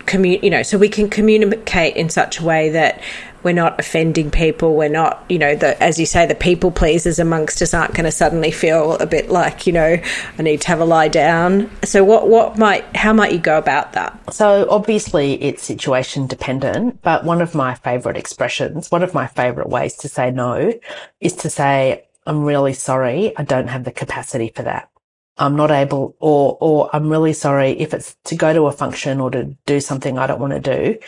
commun- 0.07 0.41
you 0.43 0.51
know, 0.51 0.63
so 0.63 0.79
we 0.79 0.89
can 0.89 1.09
communicate 1.09 1.97
in 1.97 2.09
such 2.09 2.41
a 2.41 2.45
way 2.45 2.71
that 2.71 3.01
we're 3.45 3.53
not 3.53 3.79
offending 3.79 4.31
people. 4.31 4.75
We're 4.75 4.89
not, 4.89 5.23
you 5.29 5.39
know, 5.39 5.55
the, 5.55 5.81
as 5.81 6.01
you 6.01 6.07
say, 6.07 6.27
the 6.27 6.35
people 6.35 6.71
pleasers 6.71 7.19
amongst 7.19 7.61
us 7.63 7.75
aren't 7.75 7.95
going 7.95 8.07
to 8.07 8.11
suddenly 8.11 8.51
feel 8.51 8.95
a 8.95 9.07
bit 9.07 9.29
like, 9.29 9.67
you 9.67 9.73
know, 9.73 9.99
I 10.39 10.43
need 10.43 10.63
to 10.63 10.69
have 10.69 10.81
a 10.81 10.85
lie 10.85 11.09
down. 11.09 11.71
So, 11.85 12.03
what, 12.03 12.29
what 12.29 12.59
might, 12.59 12.85
how 12.97 13.13
might 13.13 13.33
you 13.33 13.39
go 13.39 13.59
about 13.59 13.93
that? 13.93 14.19
So, 14.35 14.67
obviously, 14.71 15.35
it's 15.43 15.63
situation 15.63 16.27
dependent, 16.27 17.03
but 17.03 17.25
one 17.25 17.43
of 17.43 17.55
my 17.55 17.75
favorite 17.75 18.17
expressions, 18.17 18.91
one 18.91 19.03
of 19.03 19.13
my 19.15 19.27
favorite 19.27 19.69
ways 19.69 19.95
to 19.99 20.09
say 20.09 20.31
no 20.31 20.73
is 21.21 21.35
to 21.35 21.51
say, 21.51 22.07
I'm 22.27 22.45
really 22.45 22.73
sorry. 22.73 23.37
I 23.37 23.45
don't 23.45 23.69
have 23.69 23.85
the 23.85 23.93
capacity 23.93 24.51
for 24.55 24.63
that. 24.63 24.89
I'm 25.37 25.57
not 25.57 25.71
able, 25.71 26.15
or, 26.21 26.57
or 26.61 26.91
I'm 26.93 27.09
really 27.09 27.33
sorry 27.33 27.73
if 27.73 27.93
it's 27.93 28.17
to 28.25 28.37
go 28.37 28.53
to 28.53 28.67
a 28.67 28.73
function 28.73 29.21
or 29.21 29.31
to 29.31 29.57
do 29.67 29.81
something 29.81 30.19
I 30.19 30.27
don't 30.27 30.41
want 30.41 30.53
to 30.53 30.61
do. 30.61 30.99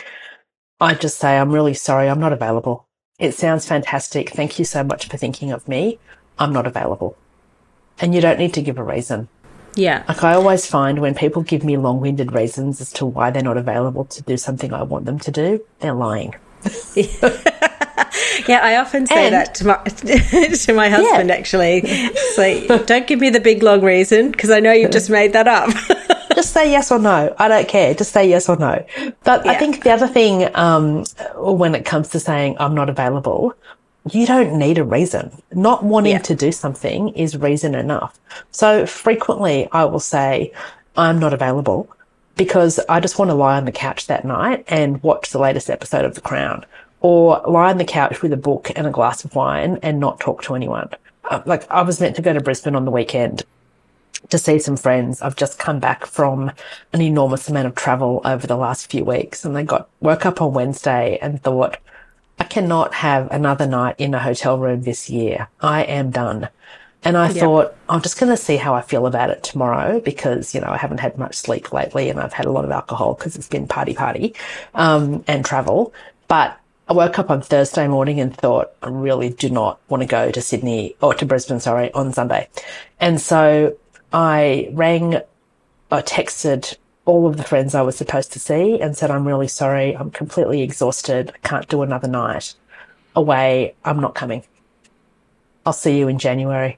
I 0.81 0.93
just 0.93 1.17
say, 1.17 1.37
I'm 1.37 1.51
really 1.51 1.73
sorry. 1.73 2.09
I'm 2.09 2.19
not 2.19 2.33
available. 2.33 2.87
It 3.19 3.33
sounds 3.33 3.65
fantastic. 3.65 4.29
Thank 4.31 4.59
you 4.59 4.65
so 4.65 4.83
much 4.83 5.07
for 5.07 5.17
thinking 5.17 5.51
of 5.51 5.67
me. 5.67 5.99
I'm 6.37 6.53
not 6.53 6.67
available. 6.67 7.17
And 7.99 8.13
you 8.13 8.21
don't 8.21 8.37
need 8.37 8.53
to 8.53 8.61
give 8.61 8.77
a 8.77 8.83
reason. 8.83 9.27
Yeah. 9.75 10.03
Like 10.07 10.23
I 10.23 10.33
always 10.33 10.65
find 10.65 10.99
when 10.99 11.15
people 11.15 11.41
give 11.41 11.63
me 11.63 11.77
long 11.77 12.01
winded 12.01 12.33
reasons 12.33 12.81
as 12.81 12.91
to 12.93 13.05
why 13.05 13.31
they're 13.31 13.41
not 13.43 13.57
available 13.57 14.05
to 14.05 14.21
do 14.23 14.37
something 14.37 14.73
I 14.73 14.83
want 14.83 15.05
them 15.05 15.19
to 15.19 15.31
do, 15.31 15.63
they're 15.79 15.93
lying. 15.93 16.35
yeah, 18.47 18.59
I 18.59 18.77
often 18.77 19.05
say 19.05 19.25
and, 19.25 19.33
that 19.33 19.55
to 19.55 19.67
my 19.67 19.77
to 19.83 20.73
my 20.73 20.89
husband. 20.89 21.29
Yeah. 21.29 21.35
Actually, 21.35 21.81
it's 21.83 22.37
like, 22.37 22.85
don't 22.87 23.07
give 23.07 23.19
me 23.19 23.29
the 23.29 23.39
big 23.39 23.63
long 23.63 23.81
reason 23.81 24.31
because 24.31 24.49
I 24.49 24.59
know 24.59 24.71
you've 24.71 24.91
just 24.91 25.09
made 25.09 25.33
that 25.33 25.47
up. 25.47 25.69
just 26.35 26.53
say 26.53 26.71
yes 26.71 26.91
or 26.91 26.99
no. 26.99 27.33
I 27.37 27.47
don't 27.47 27.67
care. 27.67 27.93
Just 27.93 28.13
say 28.13 28.29
yes 28.29 28.49
or 28.49 28.57
no. 28.57 28.85
But 29.23 29.45
yeah. 29.45 29.51
I 29.51 29.55
think 29.55 29.83
the 29.83 29.91
other 29.91 30.07
thing, 30.07 30.49
um, 30.55 31.03
when 31.35 31.75
it 31.75 31.85
comes 31.85 32.09
to 32.09 32.19
saying 32.19 32.57
I'm 32.59 32.75
not 32.75 32.89
available, 32.89 33.53
you 34.11 34.25
don't 34.25 34.57
need 34.57 34.77
a 34.77 34.83
reason. 34.83 35.31
Not 35.51 35.83
wanting 35.83 36.13
yeah. 36.13 36.19
to 36.19 36.35
do 36.35 36.51
something 36.51 37.09
is 37.09 37.37
reason 37.37 37.75
enough. 37.75 38.19
So 38.51 38.85
frequently 38.85 39.67
I 39.71 39.85
will 39.85 39.99
say 39.99 40.53
I'm 40.95 41.19
not 41.19 41.33
available 41.33 41.89
because 42.35 42.79
I 42.87 42.99
just 42.99 43.19
want 43.19 43.29
to 43.29 43.35
lie 43.35 43.57
on 43.57 43.65
the 43.65 43.71
couch 43.71 44.07
that 44.07 44.23
night 44.23 44.63
and 44.67 45.01
watch 45.03 45.31
the 45.31 45.39
latest 45.39 45.69
episode 45.69 46.05
of 46.05 46.15
The 46.15 46.21
Crown 46.21 46.65
or 47.07 47.41
lie 47.47 47.69
on 47.69 47.77
the 47.77 47.85
couch 47.85 48.21
with 48.21 48.33
a 48.33 48.37
book 48.37 48.69
and 48.75 48.85
a 48.85 48.91
glass 48.91 49.23
of 49.23 49.33
wine 49.33 49.79
and 49.81 49.97
not 49.97 50.19
talk 50.19 50.43
to 50.43 50.53
anyone. 50.53 50.89
Uh, 51.23 51.41
like 51.45 51.65
I 51.71 51.81
was 51.83 52.01
meant 52.01 52.17
to 52.17 52.21
go 52.21 52.33
to 52.33 52.41
Brisbane 52.41 52.75
on 52.75 52.83
the 52.83 52.91
weekend 52.91 53.43
to 54.27 54.37
see 54.37 54.59
some 54.59 54.75
friends. 54.75 55.21
I've 55.21 55.37
just 55.37 55.57
come 55.57 55.79
back 55.79 56.05
from 56.05 56.51
an 56.91 57.01
enormous 57.01 57.47
amount 57.47 57.67
of 57.67 57.75
travel 57.75 58.19
over 58.25 58.45
the 58.45 58.57
last 58.57 58.91
few 58.91 59.05
weeks 59.05 59.45
and 59.45 59.57
I 59.57 59.63
got 59.63 59.87
woke 60.01 60.25
up 60.25 60.41
on 60.41 60.51
Wednesday 60.51 61.17
and 61.21 61.41
thought, 61.41 61.77
I 62.39 62.43
cannot 62.43 62.93
have 62.95 63.31
another 63.31 63.67
night 63.67 63.95
in 63.99 64.13
a 64.13 64.19
hotel 64.19 64.59
room 64.59 64.81
this 64.81 65.09
year. 65.09 65.47
I 65.61 65.83
am 65.83 66.11
done. 66.11 66.49
And 67.05 67.15
I 67.15 67.29
yep. 67.29 67.37
thought, 67.37 67.75
I'm 67.87 68.01
just 68.01 68.19
going 68.19 68.31
to 68.31 68.35
see 68.35 68.57
how 68.57 68.73
I 68.73 68.81
feel 68.81 69.07
about 69.07 69.29
it 69.29 69.43
tomorrow 69.43 70.01
because, 70.01 70.53
you 70.53 70.59
know, 70.59 70.67
I 70.67 70.75
haven't 70.75 70.97
had 70.97 71.17
much 71.17 71.35
sleep 71.35 71.71
lately 71.71 72.09
and 72.09 72.19
I've 72.19 72.33
had 72.33 72.47
a 72.47 72.51
lot 72.51 72.65
of 72.65 72.71
alcohol 72.71 73.13
because 73.13 73.37
it's 73.37 73.47
been 73.47 73.65
party 73.65 73.93
party, 73.93 74.35
um, 74.75 75.23
and 75.25 75.45
travel. 75.45 75.93
But 76.27 76.59
I 76.89 76.93
woke 76.93 77.19
up 77.19 77.29
on 77.29 77.41
Thursday 77.41 77.87
morning 77.87 78.19
and 78.19 78.35
thought, 78.35 78.71
I 78.81 78.87
really 78.87 79.29
do 79.29 79.49
not 79.49 79.79
want 79.89 80.03
to 80.03 80.07
go 80.07 80.31
to 80.31 80.41
Sydney 80.41 80.95
or 81.01 81.13
to 81.15 81.25
Brisbane, 81.25 81.59
sorry, 81.59 81.91
on 81.93 82.13
Sunday. 82.13 82.47
And 82.99 83.19
so 83.19 83.75
I 84.13 84.69
rang, 84.71 85.19
I 85.91 86.01
texted 86.01 86.77
all 87.03 87.27
of 87.27 87.35
the 87.35 87.43
friends 87.43 87.75
I 87.75 87.81
was 87.81 87.97
supposed 87.97 88.31
to 88.33 88.39
see 88.39 88.79
and 88.79 88.95
said, 88.95 89.11
I'm 89.11 89.27
really 89.27 89.49
sorry. 89.49 89.97
I'm 89.97 90.11
completely 90.11 90.61
exhausted. 90.61 91.31
I 91.33 91.47
can't 91.47 91.67
do 91.67 91.81
another 91.81 92.07
night 92.07 92.53
away. 93.15 93.75
I'm 93.83 93.99
not 93.99 94.15
coming. 94.15 94.43
I'll 95.65 95.73
see 95.73 95.97
you 95.97 96.07
in 96.07 96.19
January 96.19 96.77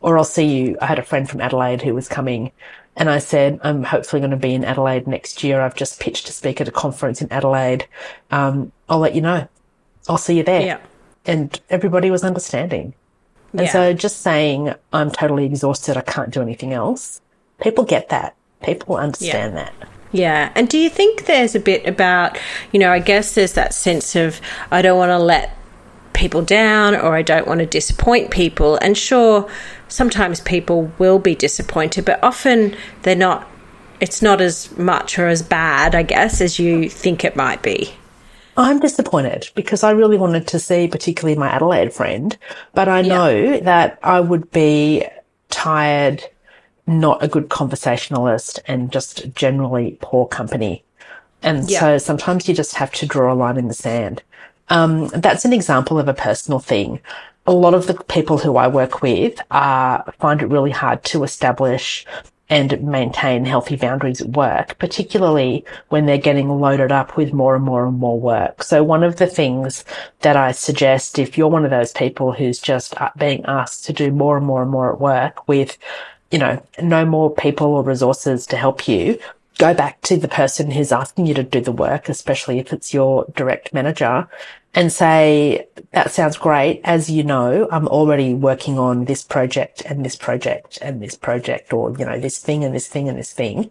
or 0.00 0.18
I'll 0.18 0.24
see 0.24 0.46
you. 0.46 0.78
I 0.80 0.86
had 0.86 0.98
a 0.98 1.04
friend 1.04 1.30
from 1.30 1.40
Adelaide 1.40 1.82
who 1.82 1.94
was 1.94 2.08
coming 2.08 2.50
and 2.96 3.08
I 3.08 3.18
said, 3.18 3.60
I'm 3.62 3.84
hopefully 3.84 4.20
going 4.20 4.32
to 4.32 4.36
be 4.36 4.54
in 4.54 4.64
Adelaide 4.64 5.06
next 5.06 5.44
year. 5.44 5.60
I've 5.60 5.76
just 5.76 6.00
pitched 6.00 6.26
to 6.26 6.32
speak 6.32 6.60
at 6.60 6.68
a 6.68 6.72
conference 6.72 7.22
in 7.22 7.32
Adelaide. 7.32 7.86
Um, 8.30 8.72
I'll 8.90 8.98
let 8.98 9.14
you 9.14 9.22
know. 9.22 9.48
I'll 10.08 10.18
see 10.18 10.36
you 10.36 10.42
there. 10.42 10.60
Yeah. 10.60 10.78
And 11.24 11.58
everybody 11.70 12.10
was 12.10 12.24
understanding. 12.24 12.92
And 13.52 13.62
yeah. 13.62 13.72
so 13.72 13.92
just 13.94 14.20
saying, 14.20 14.74
I'm 14.92 15.10
totally 15.10 15.46
exhausted. 15.46 15.96
I 15.96 16.02
can't 16.02 16.30
do 16.30 16.42
anything 16.42 16.72
else. 16.72 17.20
People 17.60 17.84
get 17.84 18.08
that. 18.10 18.34
People 18.62 18.96
understand 18.96 19.54
yeah. 19.54 19.64
that. 19.64 19.74
Yeah. 20.12 20.52
And 20.54 20.68
do 20.68 20.76
you 20.76 20.90
think 20.90 21.26
there's 21.26 21.54
a 21.54 21.60
bit 21.60 21.86
about, 21.86 22.36
you 22.72 22.80
know, 22.80 22.90
I 22.90 22.98
guess 22.98 23.34
there's 23.34 23.52
that 23.54 23.72
sense 23.72 24.16
of, 24.16 24.40
I 24.70 24.82
don't 24.82 24.98
want 24.98 25.10
to 25.10 25.18
let 25.18 25.56
people 26.12 26.42
down 26.42 26.94
or 26.94 27.14
I 27.14 27.22
don't 27.22 27.46
want 27.46 27.60
to 27.60 27.66
disappoint 27.66 28.30
people. 28.30 28.76
And 28.76 28.98
sure, 28.98 29.48
sometimes 29.88 30.40
people 30.40 30.90
will 30.98 31.18
be 31.18 31.34
disappointed, 31.34 32.04
but 32.04 32.22
often 32.22 32.76
they're 33.02 33.14
not, 33.14 33.48
it's 34.00 34.20
not 34.20 34.40
as 34.40 34.76
much 34.76 35.18
or 35.18 35.28
as 35.28 35.42
bad, 35.42 35.94
I 35.94 36.02
guess, 36.02 36.40
as 36.40 36.58
you 36.58 36.88
think 36.88 37.24
it 37.24 37.36
might 37.36 37.62
be. 37.62 37.94
I'm 38.56 38.80
disappointed 38.80 39.48
because 39.54 39.82
I 39.82 39.90
really 39.92 40.18
wanted 40.18 40.46
to 40.48 40.58
see, 40.58 40.88
particularly 40.88 41.38
my 41.38 41.48
Adelaide 41.48 41.92
friend, 41.92 42.36
but 42.74 42.88
I 42.88 43.02
know 43.02 43.28
yeah. 43.28 43.60
that 43.60 43.98
I 44.02 44.20
would 44.20 44.50
be 44.50 45.06
tired, 45.48 46.24
not 46.86 47.22
a 47.22 47.28
good 47.28 47.48
conversationalist, 47.48 48.60
and 48.66 48.92
just 48.92 49.34
generally 49.34 49.98
poor 50.00 50.26
company. 50.26 50.84
And 51.42 51.70
yeah. 51.70 51.80
so 51.80 51.98
sometimes 51.98 52.48
you 52.48 52.54
just 52.54 52.74
have 52.74 52.92
to 52.94 53.06
draw 53.06 53.32
a 53.32 53.34
line 53.34 53.56
in 53.56 53.68
the 53.68 53.74
sand. 53.74 54.22
Um, 54.68 55.08
that's 55.08 55.44
an 55.44 55.52
example 55.52 55.98
of 55.98 56.08
a 56.08 56.14
personal 56.14 56.60
thing. 56.60 57.00
A 57.46 57.52
lot 57.52 57.74
of 57.74 57.86
the 57.86 57.94
people 57.94 58.38
who 58.38 58.56
I 58.56 58.68
work 58.68 59.02
with 59.02 59.40
uh, 59.50 60.02
find 60.18 60.42
it 60.42 60.46
really 60.46 60.70
hard 60.70 61.02
to 61.04 61.24
establish 61.24 62.06
and 62.50 62.82
maintain 62.82 63.44
healthy 63.44 63.76
boundaries 63.76 64.20
at 64.20 64.30
work, 64.30 64.76
particularly 64.78 65.64
when 65.88 66.04
they're 66.04 66.18
getting 66.18 66.48
loaded 66.48 66.90
up 66.90 67.16
with 67.16 67.32
more 67.32 67.54
and 67.54 67.64
more 67.64 67.86
and 67.86 67.96
more 67.96 68.18
work. 68.18 68.64
So 68.64 68.82
one 68.82 69.04
of 69.04 69.16
the 69.16 69.28
things 69.28 69.84
that 70.22 70.36
I 70.36 70.50
suggest 70.50 71.20
if 71.20 71.38
you're 71.38 71.48
one 71.48 71.64
of 71.64 71.70
those 71.70 71.92
people 71.92 72.32
who's 72.32 72.58
just 72.58 73.00
uh, 73.00 73.10
being 73.16 73.44
asked 73.46 73.84
to 73.86 73.92
do 73.92 74.10
more 74.10 74.36
and 74.36 74.44
more 74.44 74.62
and 74.62 74.70
more 74.70 74.92
at 74.92 75.00
work 75.00 75.46
with, 75.48 75.78
you 76.32 76.38
know, 76.40 76.60
no 76.82 77.04
more 77.04 77.32
people 77.32 77.68
or 77.68 77.84
resources 77.84 78.46
to 78.48 78.56
help 78.56 78.88
you, 78.88 79.20
go 79.58 79.72
back 79.72 80.00
to 80.00 80.16
the 80.16 80.26
person 80.26 80.72
who's 80.72 80.90
asking 80.90 81.26
you 81.26 81.34
to 81.34 81.44
do 81.44 81.60
the 81.60 81.70
work, 81.70 82.08
especially 82.08 82.58
if 82.58 82.72
it's 82.72 82.92
your 82.92 83.26
direct 83.36 83.72
manager 83.72 84.28
and 84.74 84.92
say, 84.92 85.66
that 85.92 86.12
sounds 86.12 86.36
great. 86.36 86.80
As 86.84 87.10
you 87.10 87.24
know, 87.24 87.68
I'm 87.72 87.88
already 87.88 88.34
working 88.34 88.78
on 88.78 89.06
this 89.06 89.22
project 89.22 89.82
and 89.82 90.04
this 90.04 90.14
project 90.14 90.78
and 90.80 91.02
this 91.02 91.16
project 91.16 91.72
or, 91.72 91.90
you 91.96 92.04
know, 92.04 92.20
this 92.20 92.38
thing 92.38 92.64
and 92.64 92.74
this 92.74 92.86
thing 92.86 93.08
and 93.08 93.18
this 93.18 93.32
thing. 93.32 93.70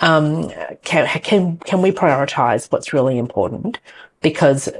Um, 0.00 0.50
can, 0.82 1.06
can, 1.20 1.58
can 1.58 1.82
we 1.82 1.92
prioritize 1.92 2.72
what's 2.72 2.92
really 2.94 3.18
important? 3.18 3.78
Because 4.22 4.70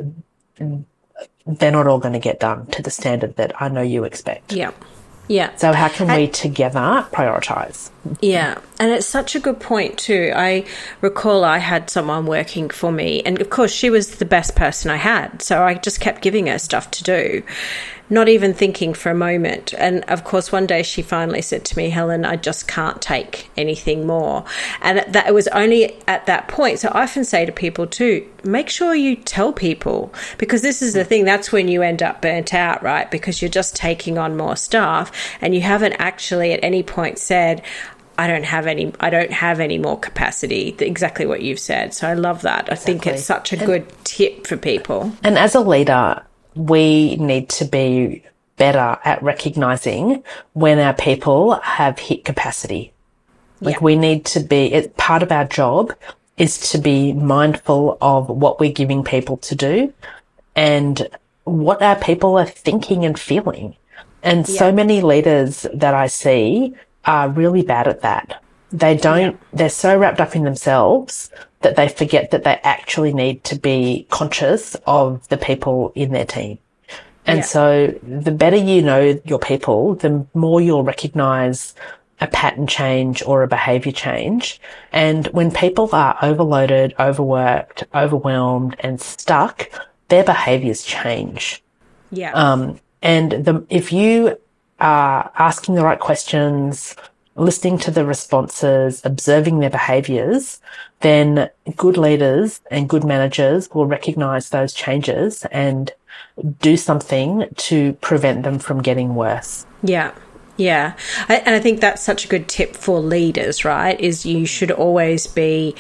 they're 0.57 1.71
not 1.71 1.87
all 1.87 1.99
going 1.99 2.15
to 2.15 2.19
get 2.19 2.41
done 2.41 2.67
to 2.69 2.83
the 2.83 2.91
standard 2.91 3.37
that 3.37 3.61
I 3.61 3.69
know 3.69 3.83
you 3.83 4.05
expect. 4.05 4.53
Yeah. 4.53 4.73
Yeah. 5.29 5.55
So 5.57 5.75
how 5.75 5.89
can 5.89 6.09
we 6.09 6.29
together 6.29 7.07
prioritize? 7.13 7.91
Yeah. 8.21 8.61
And 8.79 8.91
it's 8.91 9.07
such 9.07 9.35
a 9.35 9.41
good 9.41 9.61
point 9.61 9.99
too. 9.99 10.33
I 10.35 10.65
recall 11.01 11.45
I 11.45 11.59
had 11.59 11.91
someone 11.91 12.27
working 12.27 12.71
for 12.71 12.93
me 12.93 13.23
and 13.23 13.41
of 13.41 13.51
course 13.51 13.73
she 13.73 13.91
was 13.91 14.17
the 14.17 14.25
best 14.25 14.57
person 14.57 14.91
I 14.91 14.97
had. 14.97 15.43
So 15.43 15.63
I 15.63 15.75
just 15.75 16.01
kept 16.01 16.23
giving 16.23 16.47
her 16.47 16.59
stuff 16.59 16.91
to 16.93 17.05
do 17.05 17.43
not 18.11 18.29
even 18.29 18.55
thinking 18.55 18.95
for 18.95 19.11
a 19.11 19.15
moment. 19.15 19.75
And 19.77 20.03
of 20.05 20.25
course, 20.25 20.51
one 20.51 20.67
day 20.67 20.83
she 20.83 21.03
finally 21.03 21.43
said 21.43 21.65
to 21.67 21.77
me, 21.77 21.91
Helen, 21.91 22.25
I 22.25 22.37
just 22.37 22.67
can't 22.67 23.01
take 23.03 23.51
anything 23.57 24.07
more. 24.07 24.45
And 24.81 25.05
that 25.13 25.27
it 25.27 25.35
was 25.35 25.49
only 25.49 26.01
at 26.07 26.27
that 26.27 26.49
point. 26.49 26.79
So 26.79 26.89
I 26.89 27.03
often 27.03 27.25
say 27.25 27.45
to 27.45 27.53
people 27.53 27.87
too, 27.87 28.27
make 28.45 28.71
sure 28.71 28.95
you 28.95 29.17
tell 29.17 29.53
people 29.53 30.13
because 30.39 30.63
this 30.63 30.81
is 30.81 30.95
the 30.95 31.05
thing. 31.05 31.25
That's 31.25 31.53
when 31.53 31.69
you 31.69 31.83
end 31.83 32.03
up 32.03 32.23
burnt 32.23 32.55
out, 32.55 32.83
right? 32.83 33.11
Because 33.11 33.43
you're 33.43 33.51
just 33.51 33.77
taking 33.77 34.17
on 34.17 34.37
more 34.37 34.57
staff 34.57 35.13
and 35.41 35.55
you 35.55 35.61
haven't 35.61 35.95
actually 35.95 36.53
at 36.53 36.61
any 36.63 36.83
point 36.83 37.19
said, 37.19 37.63
I 38.19 38.27
don't 38.27 38.45
have 38.45 38.67
any 38.67 38.93
I 38.99 39.11
don't 39.11 39.33
have 39.33 39.61
any 39.61 39.79
more 39.79 39.99
capacity. 39.99 40.75
Exactly 40.81 41.25
what 41.25 41.41
you've 41.41 41.61
said. 41.61 41.95
So 41.95 42.09
I 42.09 42.15
love 42.15 42.43
that. 42.43 42.71
I 42.71 42.75
think 42.75 43.07
it's 43.07 43.25
such 43.25 43.53
a 43.53 43.57
good 43.57 43.87
tip 44.05 44.47
for 44.47 44.57
people. 44.57 45.13
And 45.23 45.39
as 45.39 45.55
a 45.55 45.61
leader, 45.61 46.23
we 46.57 47.15
need 47.17 47.49
to 47.51 47.65
be 47.65 48.25
better 48.57 48.99
at 49.05 49.23
recognizing 49.23 50.25
when 50.53 50.81
our 50.81 50.95
people 50.95 51.55
have 51.61 51.99
hit 52.01 52.25
capacity. 52.25 52.93
Like 53.61 53.77
Yeah. 53.77 53.85
we 53.85 53.97
need 53.97 54.25
to 54.27 54.41
be, 54.41 54.73
it, 54.73 54.97
part 54.97 55.23
of 55.23 55.31
our 55.31 55.45
job 55.45 55.93
is 56.37 56.71
to 56.73 56.79
be 56.79 57.13
mindful 57.13 57.99
of 58.01 58.29
what 58.29 58.59
we're 58.59 58.73
giving 58.73 59.05
people 59.05 59.37
to 59.39 59.55
do 59.55 59.93
and 60.57 61.09
what 61.45 61.83
our 61.83 61.97
people 61.97 62.37
are 62.37 62.47
thinking 62.47 63.05
and 63.05 63.17
feeling. 63.19 63.77
And 64.25 64.47
so 64.47 64.73
many 64.73 65.01
leaders 65.03 65.67
that 65.73 65.95
I 65.95 66.09
see 66.09 66.75
are 67.09 67.29
really 67.29 67.63
bad 67.63 67.89
at 67.89 68.03
that. 68.03 68.43
They 68.71 68.97
don't, 68.97 69.41
they're 69.53 69.71
so 69.71 69.99
wrapped 69.99 70.21
up 70.21 70.37
in 70.37 70.45
themselves 70.45 71.31
that 71.63 71.75
they 71.75 71.89
forget 71.89 72.31
that 72.31 72.45
they 72.45 72.61
actually 72.63 73.13
need 73.13 73.43
to 73.45 73.59
be 73.59 74.07
conscious 74.11 74.77
of 74.87 75.27
the 75.29 75.39
people 75.39 75.91
in 75.95 76.13
their 76.13 76.27
team. 76.27 76.59
And 77.27 77.39
Yeah. 77.39 77.45
so 77.45 77.95
the 78.03 78.31
better 78.31 78.57
you 78.57 78.83
know 78.83 79.21
your 79.25 79.39
people, 79.39 79.95
the 79.95 80.25
more 80.35 80.61
you'll 80.61 80.85
recognize 80.85 81.75
a 82.21 82.27
pattern 82.27 82.67
change 82.67 83.23
or 83.23 83.43
a 83.43 83.49
behavior 83.49 83.93
change. 83.93 84.61
And 84.93 85.27
when 85.29 85.51
people 85.51 85.89
are 85.93 86.17
overloaded, 86.21 86.95
overworked, 86.99 87.85
overwhelmed 87.95 88.77
and 88.81 89.01
stuck, 89.01 89.71
their 90.09 90.25
behaviors 90.25 90.83
change. 90.83 91.63
Yeah. 92.11 92.33
Um, 92.33 92.81
and 93.03 93.33
the, 93.33 93.65
if 93.71 93.93
you 93.93 94.39
are 94.81 95.31
asking 95.39 95.75
the 95.75 95.85
right 95.85 95.99
questions, 95.99 96.95
listening 97.37 97.79
to 97.79 97.91
the 97.91 98.05
responses, 98.05 99.01
observing 99.05 99.61
their 99.61 99.71
behaviors, 99.71 100.61
then 101.01 101.49
good 101.77 101.97
leaders 101.97 102.61
and 102.71 102.89
good 102.89 103.05
managers 103.05 103.71
will 103.71 103.87
recognize 103.87 104.51
those 104.51 104.73
changes 104.73 105.45
and 105.47 105.93
do 106.61 106.77
something 106.77 107.49
to 107.57 107.93
prevent 107.95 108.43
them 108.43 108.59
from 108.59 108.83
getting 108.83 109.15
worse. 109.15 109.67
Yeah. 109.83 110.13
Yeah. 110.57 110.95
And 111.29 111.55
I 111.55 111.61
think 111.61 111.81
that's 111.81 112.03
such 112.03 112.25
a 112.25 112.29
good 112.29 112.49
tip 112.49 112.77
for 112.77 112.99
leaders, 112.99 113.65
right? 113.65 113.99
Is 114.01 114.27
you 114.27 114.45
should 114.45 114.73
always 114.73 115.29
be 115.29 115.77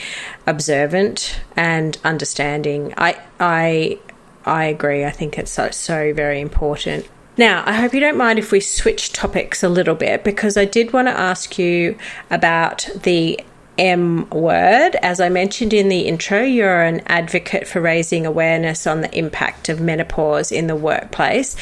observant 0.46 1.40
and 1.56 1.98
understanding. 2.04 2.94
I 2.96 3.18
I 3.40 3.98
I 4.44 4.66
agree. 4.66 5.04
I 5.04 5.10
think 5.10 5.36
it's 5.36 5.50
so 5.50 5.70
so 5.70 6.14
very 6.14 6.40
important. 6.40 7.08
Now, 7.38 7.62
I 7.66 7.74
hope 7.74 7.94
you 7.94 8.00
don't 8.00 8.18
mind 8.18 8.40
if 8.40 8.50
we 8.50 8.58
switch 8.58 9.12
topics 9.12 9.62
a 9.62 9.68
little 9.68 9.94
bit 9.94 10.24
because 10.24 10.56
I 10.56 10.64
did 10.64 10.92
want 10.92 11.06
to 11.06 11.16
ask 11.16 11.56
you 11.56 11.96
about 12.30 12.88
the 13.04 13.38
M 13.78 14.28
word. 14.30 14.96
As 15.02 15.20
I 15.20 15.28
mentioned 15.28 15.72
in 15.72 15.88
the 15.88 16.00
intro, 16.00 16.42
you're 16.42 16.82
an 16.82 17.00
advocate 17.06 17.68
for 17.68 17.80
raising 17.80 18.26
awareness 18.26 18.88
on 18.88 19.02
the 19.02 19.16
impact 19.16 19.68
of 19.68 19.80
menopause 19.80 20.50
in 20.50 20.66
the 20.66 20.74
workplace. 20.74 21.54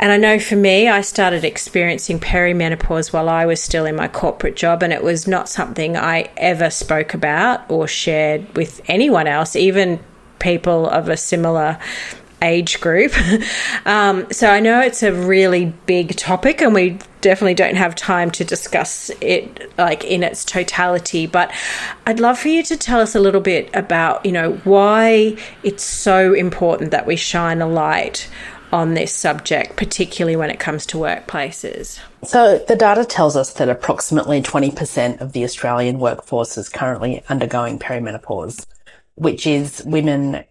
And 0.00 0.10
I 0.10 0.16
know 0.16 0.38
for 0.38 0.56
me, 0.56 0.88
I 0.88 1.02
started 1.02 1.44
experiencing 1.44 2.18
perimenopause 2.18 3.12
while 3.12 3.28
I 3.28 3.44
was 3.44 3.62
still 3.62 3.84
in 3.84 3.94
my 3.94 4.08
corporate 4.08 4.56
job, 4.56 4.82
and 4.82 4.92
it 4.92 5.04
was 5.04 5.28
not 5.28 5.50
something 5.50 5.98
I 5.98 6.30
ever 6.38 6.70
spoke 6.70 7.12
about 7.12 7.70
or 7.70 7.86
shared 7.86 8.56
with 8.56 8.80
anyone 8.86 9.26
else, 9.26 9.54
even 9.54 10.02
people 10.38 10.88
of 10.88 11.10
a 11.10 11.16
similar 11.16 11.78
age 12.44 12.80
group. 12.80 13.12
um, 13.86 14.30
so 14.30 14.48
I 14.48 14.60
know 14.60 14.80
it's 14.80 15.02
a 15.02 15.12
really 15.12 15.72
big 15.86 16.16
topic, 16.16 16.60
and 16.60 16.74
we 16.74 16.98
definitely 17.20 17.54
don't 17.54 17.76
have 17.76 17.94
time 17.94 18.30
to 18.30 18.44
discuss 18.44 19.10
it 19.20 19.76
like 19.78 20.04
in 20.04 20.22
its 20.22 20.44
totality. 20.44 21.26
But 21.26 21.52
I'd 22.06 22.20
love 22.20 22.38
for 22.38 22.48
you 22.48 22.62
to 22.64 22.76
tell 22.76 23.00
us 23.00 23.14
a 23.14 23.20
little 23.20 23.40
bit 23.40 23.70
about, 23.74 24.24
you 24.26 24.32
know, 24.32 24.52
why 24.64 25.36
it's 25.62 25.82
so 25.82 26.34
important 26.34 26.90
that 26.90 27.06
we 27.06 27.16
shine 27.16 27.62
a 27.62 27.66
light 27.66 28.28
on 28.74 28.94
this 28.94 29.14
subject, 29.14 29.76
particularly 29.76 30.34
when 30.34 30.50
it 30.50 30.58
comes 30.58 30.84
to 30.84 30.98
workplaces. 30.98 32.00
So 32.24 32.58
the 32.58 32.74
data 32.74 33.04
tells 33.04 33.36
us 33.36 33.52
that 33.54 33.68
approximately 33.68 34.42
20% 34.42 35.20
of 35.20 35.32
the 35.32 35.44
Australian 35.44 36.00
workforce 36.00 36.58
is 36.58 36.68
currently 36.68 37.22
undergoing 37.28 37.78
perimenopause, 37.78 38.66
which 39.14 39.46
is 39.46 39.82
women 39.84 40.44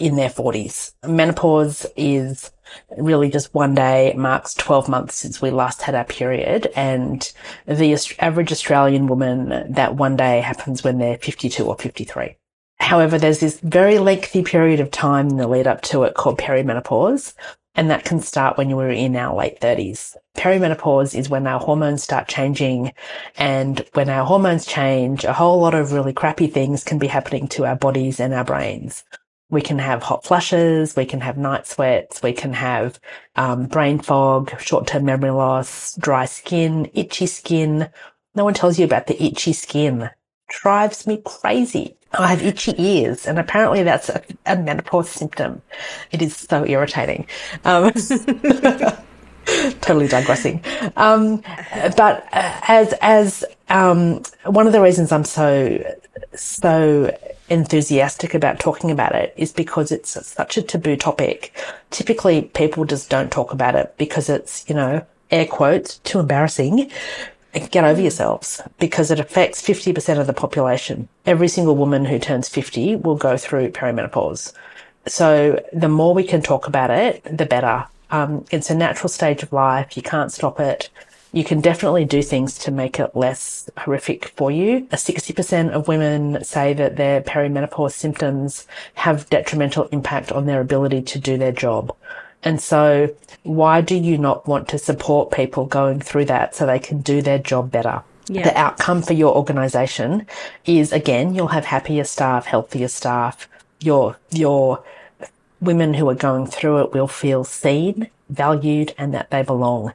in 0.00 0.16
their 0.16 0.30
40s. 0.30 0.94
Menopause 1.06 1.86
is 1.96 2.50
really 2.96 3.30
just 3.30 3.54
one 3.54 3.74
day, 3.74 4.14
marks 4.16 4.54
12 4.54 4.88
months 4.88 5.14
since 5.14 5.42
we 5.42 5.50
last 5.50 5.82
had 5.82 5.94
our 5.94 6.04
period. 6.04 6.68
And 6.74 7.30
the 7.66 7.96
average 8.18 8.50
Australian 8.50 9.06
woman, 9.06 9.72
that 9.72 9.96
one 9.96 10.16
day 10.16 10.40
happens 10.40 10.82
when 10.82 10.98
they're 10.98 11.18
52 11.18 11.64
or 11.64 11.76
53. 11.76 12.36
However, 12.78 13.18
there's 13.18 13.40
this 13.40 13.60
very 13.60 13.98
lengthy 13.98 14.42
period 14.42 14.80
of 14.80 14.90
time 14.90 15.28
in 15.28 15.36
the 15.36 15.46
lead 15.46 15.66
up 15.66 15.82
to 15.82 16.04
it 16.04 16.14
called 16.14 16.38
perimenopause, 16.38 17.34
and 17.74 17.90
that 17.90 18.04
can 18.04 18.20
start 18.20 18.56
when 18.56 18.70
you're 18.70 18.88
in 18.88 19.14
our 19.16 19.36
late 19.36 19.60
30s. 19.60 20.16
Perimenopause 20.34 21.14
is 21.16 21.28
when 21.28 21.46
our 21.46 21.60
hormones 21.60 22.02
start 22.02 22.26
changing, 22.26 22.92
and 23.36 23.84
when 23.92 24.08
our 24.08 24.24
hormones 24.24 24.64
change, 24.64 25.24
a 25.24 25.34
whole 25.34 25.60
lot 25.60 25.74
of 25.74 25.92
really 25.92 26.14
crappy 26.14 26.46
things 26.46 26.82
can 26.82 26.98
be 26.98 27.06
happening 27.06 27.46
to 27.48 27.66
our 27.66 27.76
bodies 27.76 28.18
and 28.18 28.32
our 28.32 28.44
brains. 28.44 29.04
We 29.50 29.60
can 29.60 29.78
have 29.78 30.02
hot 30.02 30.24
flushes, 30.24 30.94
we 30.96 31.04
can 31.04 31.20
have 31.20 31.36
night 31.36 31.66
sweats, 31.66 32.22
we 32.22 32.32
can 32.32 32.52
have 32.52 33.00
um, 33.36 33.66
brain 33.66 33.98
fog, 33.98 34.58
short 34.60 34.86
term 34.86 35.04
memory 35.04 35.30
loss, 35.30 35.96
dry 35.96 36.24
skin, 36.24 36.90
itchy 36.94 37.26
skin. 37.26 37.90
No 38.34 38.44
one 38.44 38.54
tells 38.54 38.78
you 38.78 38.84
about 38.84 39.08
the 39.08 39.22
itchy 39.22 39.52
skin. 39.52 40.10
Drives 40.48 41.06
me 41.06 41.20
crazy. 41.24 41.96
I 42.12 42.28
have 42.28 42.42
itchy 42.42 42.74
ears, 42.76 43.26
and 43.26 43.38
apparently 43.38 43.82
that's 43.82 44.08
a, 44.08 44.22
a 44.46 44.56
menopause 44.56 45.10
symptom. 45.10 45.62
It 46.10 46.22
is 46.22 46.36
so 46.36 46.66
irritating. 46.66 47.26
Um, 47.64 47.92
totally 49.80 50.08
digressing. 50.08 50.62
Um, 50.96 51.42
but 51.96 52.26
uh, 52.32 52.60
as 52.68 52.94
as 53.00 53.44
um, 53.68 54.22
one 54.44 54.66
of 54.66 54.72
the 54.72 54.80
reasons 54.80 55.12
I'm 55.12 55.24
so 55.24 55.78
so 56.34 57.16
enthusiastic 57.50 58.32
about 58.32 58.60
talking 58.60 58.90
about 58.90 59.14
it 59.14 59.34
is 59.36 59.52
because 59.52 59.92
it's 59.92 60.10
such 60.26 60.56
a 60.56 60.62
taboo 60.62 60.96
topic. 60.96 61.52
Typically, 61.90 62.42
people 62.42 62.84
just 62.84 63.10
don't 63.10 63.30
talk 63.32 63.52
about 63.52 63.74
it 63.74 63.94
because 63.98 64.28
it's 64.28 64.64
you 64.68 64.74
know 64.74 65.04
air 65.30 65.46
quotes 65.46 65.98
too 65.98 66.20
embarrassing. 66.20 66.90
Get 67.52 67.84
over 67.84 68.00
yourselves 68.00 68.62
because 68.78 69.10
it 69.10 69.18
affects 69.18 69.60
50% 69.60 70.20
of 70.20 70.28
the 70.28 70.32
population. 70.32 71.08
Every 71.26 71.48
single 71.48 71.74
woman 71.74 72.04
who 72.04 72.20
turns 72.20 72.48
50 72.48 72.94
will 72.96 73.16
go 73.16 73.36
through 73.36 73.72
perimenopause. 73.72 74.52
So 75.08 75.60
the 75.72 75.88
more 75.88 76.14
we 76.14 76.22
can 76.22 76.42
talk 76.42 76.68
about 76.68 76.90
it, 76.90 77.24
the 77.24 77.46
better. 77.46 77.86
Um, 78.12 78.44
it's 78.52 78.70
a 78.70 78.74
natural 78.74 79.08
stage 79.08 79.42
of 79.42 79.52
life. 79.52 79.96
You 79.96 80.02
can't 80.02 80.30
stop 80.30 80.60
it. 80.60 80.90
You 81.32 81.44
can 81.44 81.60
definitely 81.60 82.04
do 82.04 82.22
things 82.22 82.58
to 82.58 82.70
make 82.70 82.98
it 82.98 83.14
less 83.14 83.70
horrific 83.78 84.28
for 84.36 84.50
you. 84.50 84.88
A 84.90 84.96
60% 84.96 85.70
of 85.70 85.86
women 85.86 86.42
say 86.42 86.72
that 86.74 86.96
their 86.96 87.20
perimenopause 87.20 87.92
symptoms 87.92 88.66
have 88.94 89.30
detrimental 89.30 89.84
impact 89.92 90.32
on 90.32 90.46
their 90.46 90.60
ability 90.60 91.02
to 91.02 91.18
do 91.18 91.38
their 91.38 91.52
job. 91.52 91.94
And 92.42 92.60
so 92.60 93.14
why 93.42 93.80
do 93.80 93.94
you 93.96 94.18
not 94.18 94.46
want 94.46 94.68
to 94.68 94.78
support 94.78 95.30
people 95.30 95.66
going 95.66 96.00
through 96.00 96.26
that 96.26 96.54
so 96.54 96.66
they 96.66 96.78
can 96.78 97.00
do 97.00 97.22
their 97.22 97.38
job 97.38 97.70
better? 97.70 98.02
Yeah. 98.26 98.44
The 98.44 98.58
outcome 98.58 99.02
for 99.02 99.12
your 99.12 99.34
organization 99.36 100.26
is 100.64 100.92
again, 100.92 101.34
you'll 101.34 101.48
have 101.48 101.64
happier 101.64 102.04
staff, 102.04 102.46
healthier 102.46 102.88
staff. 102.88 103.48
Your, 103.80 104.16
your 104.30 104.84
women 105.60 105.94
who 105.94 106.08
are 106.08 106.14
going 106.14 106.46
through 106.46 106.82
it 106.82 106.92
will 106.92 107.08
feel 107.08 107.44
seen, 107.44 108.08
valued, 108.30 108.94
and 108.96 109.12
that 109.14 109.30
they 109.30 109.42
belong. 109.42 109.92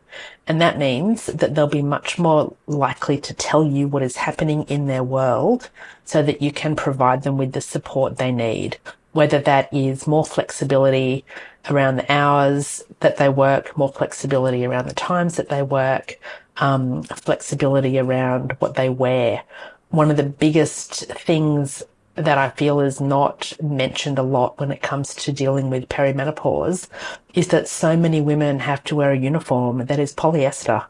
And 0.47 0.61
that 0.61 0.77
means 0.77 1.25
that 1.27 1.55
they'll 1.55 1.67
be 1.67 1.81
much 1.81 2.19
more 2.19 2.55
likely 2.67 3.17
to 3.19 3.33
tell 3.33 3.65
you 3.65 3.87
what 3.87 4.03
is 4.03 4.15
happening 4.15 4.63
in 4.63 4.87
their 4.87 5.03
world 5.03 5.69
so 6.03 6.21
that 6.21 6.41
you 6.41 6.51
can 6.51 6.75
provide 6.75 7.23
them 7.23 7.37
with 7.37 7.53
the 7.53 7.61
support 7.61 8.17
they 8.17 8.31
need. 8.31 8.77
Whether 9.13 9.39
that 9.39 9.73
is 9.73 10.07
more 10.07 10.25
flexibility 10.25 11.25
around 11.69 11.95
the 11.95 12.11
hours 12.11 12.83
that 12.99 13.17
they 13.17 13.29
work, 13.29 13.75
more 13.77 13.91
flexibility 13.91 14.65
around 14.65 14.87
the 14.87 14.93
times 14.93 15.37
that 15.37 15.49
they 15.49 15.63
work, 15.63 16.19
um, 16.57 17.03
flexibility 17.03 17.97
around 17.97 18.55
what 18.59 18.75
they 18.75 18.89
wear. 18.89 19.43
One 19.89 20.11
of 20.11 20.17
the 20.17 20.23
biggest 20.23 21.05
things 21.11 21.83
that 22.15 22.37
I 22.37 22.49
feel 22.49 22.79
is 22.79 23.01
not 23.01 23.53
mentioned 23.61 24.17
a 24.17 24.23
lot 24.23 24.59
when 24.59 24.71
it 24.71 24.81
comes 24.81 25.13
to 25.15 25.31
dealing 25.33 25.69
with 25.69 25.89
perimenopause 25.89 26.87
is 27.33 27.49
that 27.49 27.67
so 27.67 27.97
many 27.97 28.21
women 28.21 28.59
have 28.59 28.83
to 28.85 28.95
wear 28.95 29.11
a 29.11 29.17
uniform 29.17 29.85
that 29.85 29.99
is 29.99 30.13
polyester. 30.13 30.85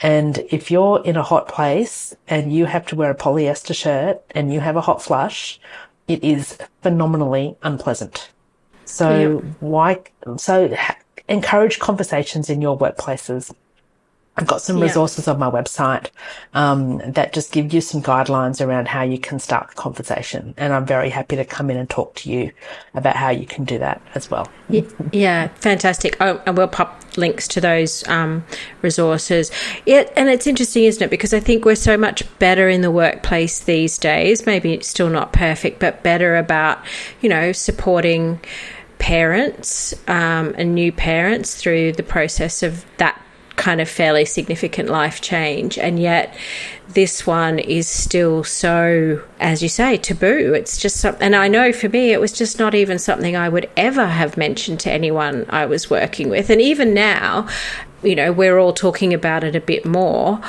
And 0.00 0.38
if 0.50 0.70
you're 0.70 1.02
in 1.04 1.16
a 1.16 1.22
hot 1.22 1.48
place 1.48 2.14
and 2.28 2.52
you 2.52 2.66
have 2.66 2.86
to 2.86 2.96
wear 2.96 3.10
a 3.10 3.16
polyester 3.16 3.74
shirt 3.74 4.22
and 4.30 4.52
you 4.52 4.60
have 4.60 4.76
a 4.76 4.80
hot 4.80 5.02
flush, 5.02 5.60
it 6.08 6.24
is 6.24 6.56
phenomenally 6.82 7.56
unpleasant. 7.62 8.30
So 8.84 9.10
Yep. 9.10 9.56
why, 9.58 10.02
so 10.36 10.74
encourage 11.28 11.78
conversations 11.78 12.48
in 12.48 12.60
your 12.62 12.78
workplaces 12.78 13.52
I've 14.40 14.46
got 14.46 14.62
some 14.62 14.78
Yeah. 14.78 14.84
resources 14.84 15.28
on 15.28 15.38
my 15.38 15.50
website 15.50 16.06
um, 16.54 16.98
that 17.12 17.32
just 17.34 17.52
give 17.52 17.74
you 17.74 17.80
some 17.82 18.02
guidelines 18.02 18.64
around 18.66 18.88
how 18.88 19.02
you 19.02 19.18
can 19.18 19.38
start 19.38 19.68
the 19.68 19.74
conversation. 19.74 20.54
And 20.56 20.72
I'm 20.72 20.86
very 20.86 21.10
happy 21.10 21.36
to 21.36 21.44
come 21.44 21.70
in 21.70 21.76
and 21.76 21.88
talk 21.90 22.14
to 22.16 22.30
you 22.30 22.50
about 22.94 23.16
how 23.16 23.28
you 23.30 23.44
can 23.46 23.64
do 23.64 23.78
that 23.78 24.00
as 24.14 24.30
well. 24.30 24.48
Y- 24.70 24.84
Yeah, 25.12 25.48
fantastic. 25.56 26.16
Oh, 26.20 26.40
and 26.46 26.56
we'll 26.56 26.68
pop 26.68 27.02
links 27.16 27.46
to 27.48 27.60
those 27.60 28.06
um, 28.08 28.42
resources. 28.80 29.50
Yeah, 29.84 30.08
and 30.16 30.28
it's 30.30 30.46
interesting, 30.46 30.84
isn't 30.84 31.02
it? 31.02 31.10
Because 31.10 31.34
I 31.34 31.40
think 31.40 31.64
we're 31.66 31.74
so 31.74 31.96
much 31.98 32.22
better 32.38 32.68
in 32.68 32.80
the 32.80 32.90
workplace 32.90 33.60
these 33.60 33.98
days. 33.98 34.46
Maybe 34.46 34.72
it's 34.72 34.88
still 34.88 35.10
not 35.10 35.32
perfect, 35.34 35.80
but 35.80 36.02
better 36.02 36.36
about 36.36 36.78
you 37.20 37.28
know 37.28 37.52
supporting 37.52 38.40
parents 38.98 39.94
um, 40.08 40.54
and 40.56 40.74
new 40.74 40.92
parents 40.92 41.54
through 41.56 41.92
the 41.92 42.02
process 42.02 42.62
of 42.62 42.84
that 42.98 43.20
kind 43.60 43.80
of 43.80 43.88
fairly 43.88 44.24
significant 44.24 44.88
life 44.88 45.20
change 45.20 45.76
and 45.76 46.00
yet 46.00 46.34
this 46.88 47.26
one 47.26 47.58
is 47.58 47.86
still 47.86 48.42
so 48.42 49.22
as 49.38 49.62
you 49.62 49.68
say 49.68 49.98
taboo. 49.98 50.54
It's 50.54 50.78
just 50.78 50.96
something 50.96 51.22
and 51.22 51.36
i 51.36 51.46
know 51.46 51.72
for 51.72 51.90
me 51.90 52.12
it 52.12 52.20
was 52.20 52.32
just 52.32 52.58
not 52.58 52.74
even 52.74 52.98
something 52.98 53.36
i 53.36 53.48
would 53.48 53.68
ever 53.76 54.06
have 54.06 54.38
mentioned 54.38 54.80
to 54.80 54.90
anyone 54.90 55.44
i 55.50 55.66
was 55.66 55.90
working 55.90 56.30
with. 56.30 56.48
And 56.48 56.60
even 56.60 56.94
now 56.94 57.46
you 58.02 58.14
know 58.16 58.32
we're 58.32 58.58
all 58.58 58.72
talking 58.72 59.12
about 59.12 59.44
it 59.44 59.54
a 59.54 59.60
bit 59.60 59.84
more 59.84 60.40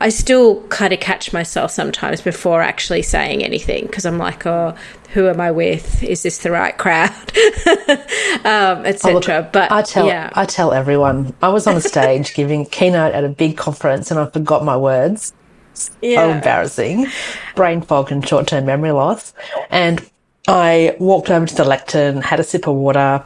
I- 0.00 0.08
still 0.10 0.62
kind 0.68 0.92
of 0.92 1.00
catch 1.00 1.32
myself 1.32 1.70
sometimes 1.70 2.20
before 2.20 2.62
actually 2.62 3.02
saying 3.02 3.42
anything 3.44 3.86
because 3.86 4.04
I'm 4.06 4.18
like, 4.18 4.46
oh, 4.46 4.74
who 5.14 5.28
am 5.28 5.40
I 5.40 5.50
with? 5.50 6.02
Is 6.02 6.22
this 6.22 6.38
the 6.38 6.50
right 6.50 6.76
crowd, 6.76 7.10
um, 8.44 8.78
Oh, 8.78 8.82
etc. 8.84 9.48
but 9.52 9.72
I 9.72 9.82
tell 9.82 10.06
yeah, 10.06 10.30
I 10.34 10.44
tell 10.44 10.72
everyone 10.72 11.34
I 11.42 11.48
was 11.48 11.66
on 11.66 11.76
a 11.76 11.80
stage 11.80 12.34
giving 12.34 12.64
keynote 12.70 13.14
at 13.14 13.24
a 13.24 13.28
big 13.28 13.56
conference 13.56 14.10
and 14.10 14.20
I 14.20 14.26
forgot 14.26 14.64
my 14.64 14.76
words. 14.76 15.32
So 15.74 15.90
Yeah. 16.02 16.34
embarrassing. 16.36 17.06
Brain 17.54 17.80
fog 17.82 18.10
and 18.12 18.26
short 18.26 18.46
term 18.48 18.66
memory 18.66 18.90
loss. 18.92 19.32
And 19.70 20.04
I 20.46 20.96
walked 20.98 21.30
over 21.30 21.46
to 21.46 21.54
the 21.54 21.64
lectern, 21.64 22.20
had 22.22 22.40
a 22.40 22.44
sip 22.44 22.66
of 22.66 22.74
water, 22.74 23.24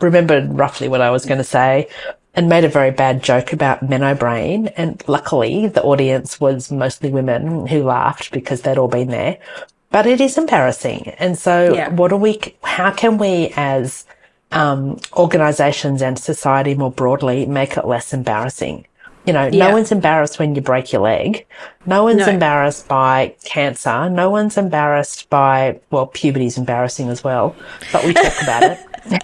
remembered 0.00 0.52
roughly 0.52 0.88
what 0.88 1.00
I 1.00 1.10
was 1.10 1.26
going 1.26 1.38
to 1.38 1.44
say, 1.44 1.88
and 2.34 2.48
made 2.48 2.64
a 2.64 2.68
very 2.68 2.90
bad 2.90 3.22
joke 3.22 3.52
about 3.52 3.82
meno 3.88 4.14
brain. 4.14 4.68
And 4.76 5.02
luckily, 5.08 5.66
the 5.66 5.82
audience 5.82 6.40
was 6.40 6.70
mostly 6.70 7.10
women 7.10 7.66
who 7.66 7.82
laughed 7.82 8.30
because 8.30 8.62
they'd 8.62 8.78
all 8.78 8.88
been 8.88 9.08
there. 9.08 9.38
But 9.90 10.06
it 10.06 10.20
is 10.20 10.38
embarrassing. 10.38 11.08
And 11.18 11.36
so, 11.36 11.74
Yeah. 11.74 11.88
what 11.90 12.08
do 12.08 12.16
we, 12.16 12.40
how 12.62 12.92
can 12.92 13.18
we 13.18 13.52
as 13.56 14.04
um, 14.52 14.98
organizations 15.16 16.02
and 16.02 16.18
society 16.18 16.74
more 16.74 16.92
broadly 16.92 17.46
make 17.46 17.76
it 17.76 17.84
less 17.86 18.12
embarrassing? 18.12 18.86
You 19.26 19.32
know, 19.32 19.48
Yeah. 19.52 19.68
no 19.68 19.74
one's 19.74 19.92
embarrassed 19.92 20.38
when 20.38 20.54
you 20.54 20.60
break 20.62 20.92
your 20.92 21.02
leg. 21.02 21.44
No 21.86 22.04
one's 22.04 22.18
No. 22.18 22.28
embarrassed 22.28 22.88
by 22.88 23.34
cancer. 23.44 24.08
No 24.08 24.30
one's 24.30 24.56
embarrassed 24.56 25.28
by, 25.28 25.78
well, 25.90 26.06
puberty's 26.06 26.56
embarrassing 26.56 27.08
as 27.10 27.22
well, 27.22 27.54
but 27.92 28.04
we 28.04 28.14
talk 28.14 28.42
about 28.42 28.62
it. 28.62 28.78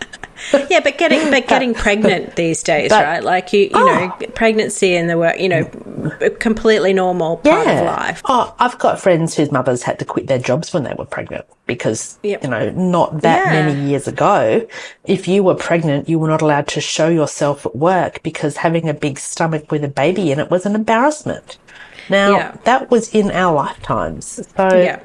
yeah, 0.70 0.80
but 0.80 0.98
getting 0.98 1.30
but 1.30 1.46
getting 1.48 1.74
pregnant 1.74 2.36
these 2.36 2.62
days, 2.62 2.90
but- 2.90 3.04
right? 3.04 3.22
Like 3.24 3.52
you, 3.52 3.62
you 3.64 3.84
know, 3.86 4.10
pregnancy 4.34 4.94
in 4.94 5.06
the 5.06 5.18
work, 5.18 5.38
you 5.40 5.48
know, 5.48 5.64
completely 6.38 6.92
normal 6.92 7.38
part 7.38 7.66
of 7.66 7.84
life. 7.86 8.22
Oh, 8.26 8.54
I've 8.58 8.78
got 8.78 9.00
friends 9.00 9.34
whose 9.36 9.50
mothers 9.50 9.82
had 9.82 9.98
to 9.98 10.04
quit 10.04 10.26
their 10.26 10.38
jobs 10.38 10.72
when 10.72 10.84
they 10.84 10.94
were 10.94 11.04
pregnant 11.04 11.44
because, 11.66 12.18
Yep. 12.22 12.44
you 12.44 12.50
know, 12.50 12.70
not 12.70 13.22
that 13.22 13.46
Yeah. 13.46 13.66
many 13.66 13.88
years 13.90 14.06
ago, 14.06 14.66
if 15.04 15.26
you 15.26 15.42
were 15.42 15.54
pregnant, 15.56 16.08
you 16.08 16.18
were 16.18 16.28
not 16.28 16.42
allowed 16.42 16.68
to 16.68 16.80
show 16.80 17.08
yourself 17.08 17.66
at 17.66 17.74
work 17.74 18.22
because 18.22 18.58
having 18.58 18.88
a 18.88 18.94
big 18.94 19.18
stomach 19.18 19.70
with 19.72 19.82
a 19.84 19.88
baby 19.88 20.30
in 20.30 20.38
it 20.38 20.50
was 20.50 20.64
an 20.66 20.74
embarrassment. 20.74 21.58
Now, 22.08 22.36
Yeah. 22.36 22.56
that 22.64 22.90
was 22.90 23.12
in 23.12 23.32
our 23.32 23.52
lifetimes. 23.54 24.46
So, 24.56 24.68
Yeah. 24.76 25.00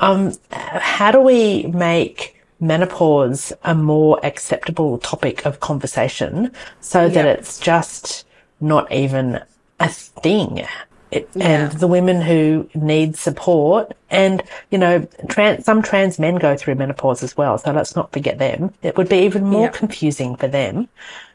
um, 0.00 0.32
how 0.52 1.10
do 1.10 1.20
we 1.20 1.64
make 1.72 2.36
menopause 2.62 3.52
a 3.64 3.74
more 3.74 4.18
acceptable 4.24 4.96
topic 4.98 5.44
of 5.44 5.60
conversation 5.60 6.50
so 6.80 7.08
that 7.08 7.26
it's 7.26 7.58
just 7.58 8.24
not 8.60 8.90
even 8.90 9.40
a 9.80 9.88
thing? 9.88 10.64
It, 11.10 11.28
Yeah. 11.34 11.46
And 11.46 11.72
the 11.72 11.86
women 11.86 12.22
who 12.22 12.70
need 12.74 13.16
support, 13.16 13.92
and 14.08 14.42
you 14.70 14.78
know, 14.78 15.06
trans, 15.28 15.66
some 15.66 15.82
trans 15.82 16.18
men 16.18 16.36
go 16.36 16.56
through 16.56 16.76
menopause 16.76 17.22
as 17.22 17.36
well. 17.36 17.58
So 17.58 17.70
let's 17.72 17.94
not 17.94 18.10
forget 18.12 18.38
them. 18.38 18.72
It 18.82 18.96
would 18.96 19.10
be 19.10 19.18
even 19.18 19.44
more 19.44 19.64
Yeah. 19.66 19.72
confusing 19.72 20.36
for 20.36 20.48
them. 20.48 20.88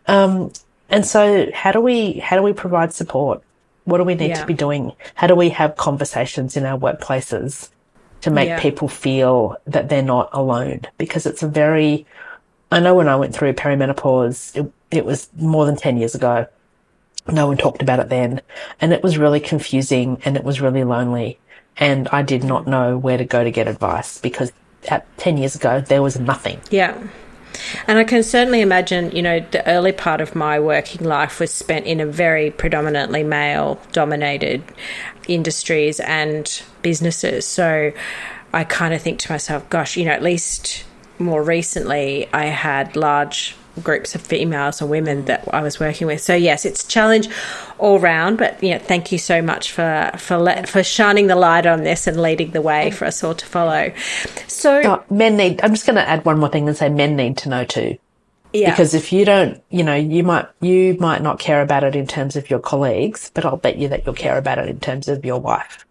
Um, 0.07 0.51
and 0.89 1.05
so, 1.05 1.47
how 1.53 1.71
do 1.73 1.79
we 1.81 2.13
how 2.13 2.37
do 2.37 2.41
we 2.41 2.53
provide 2.53 2.91
support? 2.93 3.43
What 3.83 3.99
do 3.99 4.03
we 4.03 4.15
need 4.15 4.29
Yeah. 4.29 4.41
to 4.41 4.45
be 4.47 4.55
doing? 4.55 4.93
How 5.13 5.27
do 5.27 5.35
we 5.35 5.49
have 5.49 5.75
conversations 5.75 6.57
in 6.57 6.65
our 6.65 6.77
workplaces 6.79 7.69
to 8.21 8.31
make 8.31 8.49
Yeah. 8.49 8.59
people 8.59 8.87
feel 8.87 9.55
that 9.67 9.89
they're 9.89 10.01
not 10.01 10.29
alone? 10.33 10.81
Because 10.97 11.25
it's 11.25 11.43
a 11.43 11.47
very, 11.47 12.05
I 12.71 12.79
know 12.79 12.95
when 12.95 13.07
I 13.07 13.15
went 13.15 13.33
through 13.33 13.53
perimenopause, 13.53 14.55
it, 14.55 14.71
it 14.91 15.05
was 15.05 15.29
more 15.37 15.65
than 15.65 15.75
10 15.75 15.97
years 15.97 16.15
ago. 16.15 16.47
No 17.29 17.47
one 17.47 17.57
talked 17.57 17.81
about 17.81 17.99
it 17.99 18.09
then. 18.09 18.41
And 18.79 18.93
it 18.93 19.03
was 19.03 19.17
really 19.17 19.39
confusing 19.39 20.21
and 20.25 20.37
it 20.37 20.43
was 20.43 20.61
really 20.61 20.83
lonely. 20.83 21.39
And 21.77 22.07
I 22.09 22.21
did 22.21 22.43
not 22.43 22.67
know 22.67 22.97
where 22.97 23.17
to 23.17 23.25
go 23.25 23.43
to 23.43 23.51
get 23.51 23.67
advice 23.67 24.19
because 24.19 24.51
at 24.87 25.05
10 25.17 25.37
years 25.37 25.55
ago, 25.55 25.81
there 25.81 26.01
was 26.01 26.19
nothing. 26.19 26.59
Yeah. 26.71 26.97
And 27.87 27.97
I 27.97 28.03
can 28.03 28.23
certainly 28.23 28.61
imagine, 28.61 29.11
you 29.11 29.21
know, 29.21 29.39
the 29.39 29.67
early 29.67 29.91
part 29.91 30.21
of 30.21 30.35
my 30.35 30.59
working 30.59 31.05
life 31.05 31.39
was 31.39 31.51
spent 31.51 31.85
in 31.85 31.99
a 31.99 32.05
very 32.05 32.51
predominantly 32.51 33.23
male 33.23 33.79
dominated 33.91 34.63
industries 35.27 35.99
and 35.99 36.61
businesses. 36.81 37.45
So 37.45 37.91
I 38.53 38.63
kind 38.63 38.93
of 38.93 39.01
think 39.01 39.19
to 39.19 39.31
myself, 39.31 39.69
gosh, 39.69 39.97
you 39.97 40.05
know, 40.05 40.11
at 40.11 40.23
least 40.23 40.85
more 41.19 41.43
recently 41.43 42.29
I 42.33 42.45
had 42.45 42.95
large 42.95 43.55
groups 43.83 44.15
of 44.15 44.21
females 44.21 44.81
or 44.81 44.87
women 44.87 45.25
that 45.25 45.47
I 45.53 45.61
was 45.61 45.79
working 45.79 46.07
with. 46.07 46.21
So 46.21 46.33
yes, 46.33 46.65
it's 46.65 46.83
a 46.83 46.87
challenge 46.87 47.29
all 47.77 47.99
round, 47.99 48.37
but 48.37 48.61
you 48.63 48.71
know, 48.71 48.79
thank 48.79 49.11
you 49.11 49.17
so 49.17 49.41
much 49.41 49.71
for 49.71 50.11
for 50.17 50.37
let, 50.37 50.67
for 50.67 50.83
shining 50.83 51.27
the 51.27 51.35
light 51.35 51.65
on 51.65 51.83
this 51.83 52.07
and 52.07 52.19
leading 52.21 52.51
the 52.51 52.61
way 52.61 52.91
for 52.91 53.05
us 53.05 53.23
all 53.23 53.35
to 53.35 53.45
follow. 53.45 53.93
So 54.47 54.81
Oh, 54.83 55.03
men 55.13 55.37
need, 55.37 55.61
I'm 55.63 55.71
just 55.71 55.85
going 55.85 55.97
to 55.97 56.07
add 56.07 56.25
one 56.25 56.39
more 56.39 56.49
thing 56.49 56.67
and 56.67 56.77
say 56.77 56.89
men 56.89 57.15
need 57.15 57.37
to 57.37 57.49
know 57.49 57.65
too. 57.65 57.97
Yeah. 58.53 58.71
Because 58.71 58.93
if 58.93 59.11
you 59.13 59.25
don't, 59.25 59.61
you 59.69 59.83
know, 59.83 59.95
you 59.95 60.23
might 60.23 60.47
you 60.61 60.95
might 60.99 61.21
not 61.21 61.39
care 61.39 61.61
about 61.61 61.83
it 61.83 61.95
in 61.95 62.07
terms 62.07 62.35
of 62.35 62.49
your 62.49 62.59
colleagues, 62.59 63.31
but 63.33 63.45
I'll 63.45 63.57
bet 63.57 63.77
you 63.77 63.87
that 63.89 64.05
you'll 64.05 64.15
care 64.15 64.37
about 64.37 64.57
it 64.59 64.67
in 64.69 64.79
terms 64.79 65.07
of 65.07 65.23
your 65.25 65.39
wife 65.39 65.85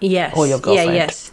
Yes. 0.00 0.36
or 0.36 0.46
your 0.46 0.58
Yeah, 0.58 0.62
girlfriend. 0.64 0.94
yes. 0.94 1.32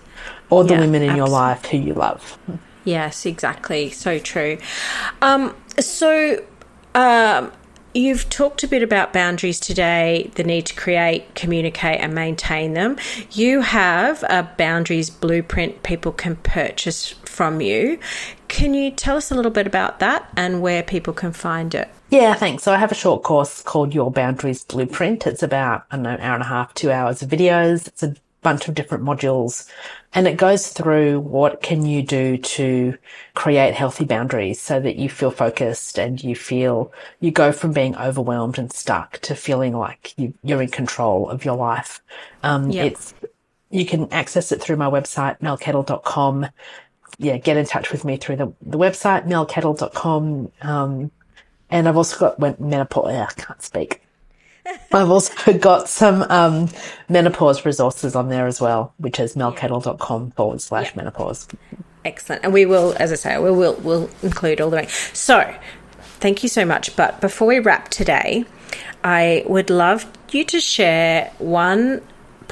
or 0.50 0.64
the 0.64 0.74
Yeah, 0.74 0.80
women 0.82 1.02
in 1.02 1.16
your 1.16 1.28
life 1.28 1.66
who 1.66 1.78
you 1.78 1.94
love. 1.94 2.38
Yes, 2.86 3.26
exactly. 3.26 3.90
So 3.90 4.20
true. 4.20 4.58
Um, 5.22 5.56
so, 5.80 6.44
um, 6.96 7.52
you've 7.94 8.30
talked 8.30 8.64
a 8.64 8.68
bit 8.68 8.84
about 8.84 9.14
boundaries 9.14 9.60
today, 9.60 10.32
the 10.36 10.44
need 10.44 10.66
to 10.68 10.76
create, 10.76 11.36
communicate, 11.36 12.00
and 12.00 12.14
maintain 12.14 12.74
them. 12.74 12.98
You 13.32 13.62
have 13.62 14.24
a 14.24 14.44
boundaries 14.58 15.10
blueprint 15.10 15.84
people 15.84 16.12
can 16.12 16.36
purchase 16.38 17.10
from 17.26 17.62
you. 17.62 18.00
Can 18.48 18.74
you 18.74 18.92
tell 18.92 19.18
us 19.18 19.32
a 19.32 19.36
little 19.36 19.52
bit 19.52 19.66
about 19.66 20.00
that 20.00 20.30
and 20.38 20.62
where 20.62 20.84
people 20.84 21.14
can 21.14 21.32
find 21.32 21.74
it? 21.74 21.90
Yeah, 22.10 22.36
thanks. 22.36 22.62
So 22.62 22.72
I 22.72 22.78
have 22.78 22.92
a 22.92 22.96
short 22.96 23.24
course 23.24 23.64
called 23.64 23.94
Your 23.96 24.12
Boundaries 24.12 24.64
Blueprint. 24.64 25.26
It's 25.26 25.42
about, 25.42 25.86
an 25.90 26.06
hour 26.06 26.36
and 26.36 26.44
a 26.44 26.46
half, 26.46 26.74
two 26.76 26.92
hours 26.92 27.24
of 27.24 27.30
videos. 27.30 27.88
It's 27.88 28.04
a 28.04 28.16
bunch 28.44 28.68
of 28.68 28.76
different 28.76 29.04
modules 29.04 29.68
and 30.14 30.28
it 30.28 30.38
goes 30.38 30.68
through 30.68 31.20
what 31.20 31.62
can 31.62 31.86
you 31.86 32.04
do 32.04 32.38
to 32.38 32.96
create 33.34 33.74
healthy 33.74 34.06
boundaries 34.06 34.62
so 34.62 34.80
that 34.80 34.96
you 34.98 35.10
feel 35.10 35.32
focused 35.32 35.98
and 35.98 36.24
you 36.24 36.36
feel 36.36 36.92
you 37.20 37.32
go 37.32 37.52
from 37.52 37.74
being 37.74 37.96
overwhelmed 37.98 38.60
and 38.60 38.72
stuck 38.72 39.18
to 39.20 39.36
feeling 39.36 39.76
like 39.76 40.14
you, 40.18 40.34
you're 40.44 40.62
in 40.62 40.70
control 40.70 41.30
of 41.30 41.44
your 41.44 41.56
life. 41.56 42.02
Um, 42.44 42.70
Yeah. 42.70 42.84
it's, 42.84 43.14
you 43.72 43.86
can 43.88 44.12
access 44.14 44.52
it 44.52 44.62
through 44.62 44.76
my 44.76 44.88
website, 44.90 45.40
melkettle.com. 45.40 46.48
Yeah, 47.18 47.38
get 47.38 47.58
in 47.58 47.66
touch 47.66 47.92
with 47.92 48.06
me 48.06 48.18
through 48.18 48.36
the, 48.36 48.54
the 48.62 48.78
website, 48.78 49.28
melkettle.com. 49.28 50.52
Um, 50.62 51.12
and 51.72 51.88
I've 51.88 51.98
also 51.98 52.20
got 52.20 52.40
when 52.40 52.56
menopause. 52.60 53.08
I 53.16 53.32
can't 53.42 53.62
speak. 53.64 54.02
I've 54.92 55.10
also 55.10 55.54
got 55.58 55.90
some 55.90 56.24
um, 56.30 56.70
menopause 57.10 57.66
resources 57.66 58.16
on 58.16 58.30
there 58.30 58.48
as 58.48 58.62
well, 58.62 58.94
which 58.98 59.20
is 59.20 59.36
melkettle.com 59.36 60.32
forward 60.32 60.62
slash 60.62 60.96
menopause. 60.96 61.48
Excellent. 62.06 62.44
And 62.44 62.54
we 62.54 62.66
will, 62.66 62.96
as 63.00 63.12
I 63.12 63.16
say, 63.16 63.38
we 63.38 63.52
will 63.52 63.76
we'll 63.76 64.10
include 64.22 64.62
all 64.62 64.70
the 64.70 64.78
way. 64.78 64.88
So, 65.14 65.54
thank 66.20 66.44
you 66.44 66.50
so 66.50 66.66
much. 66.66 66.96
But 66.96 67.22
before 67.22 67.48
we 67.48 67.60
wrap 67.60 67.90
today, 67.90 68.46
I 69.04 69.44
would 69.46 69.70
love 69.70 70.10
you 70.32 70.44
to 70.46 70.60
share 70.60 71.32
one 71.38 72.02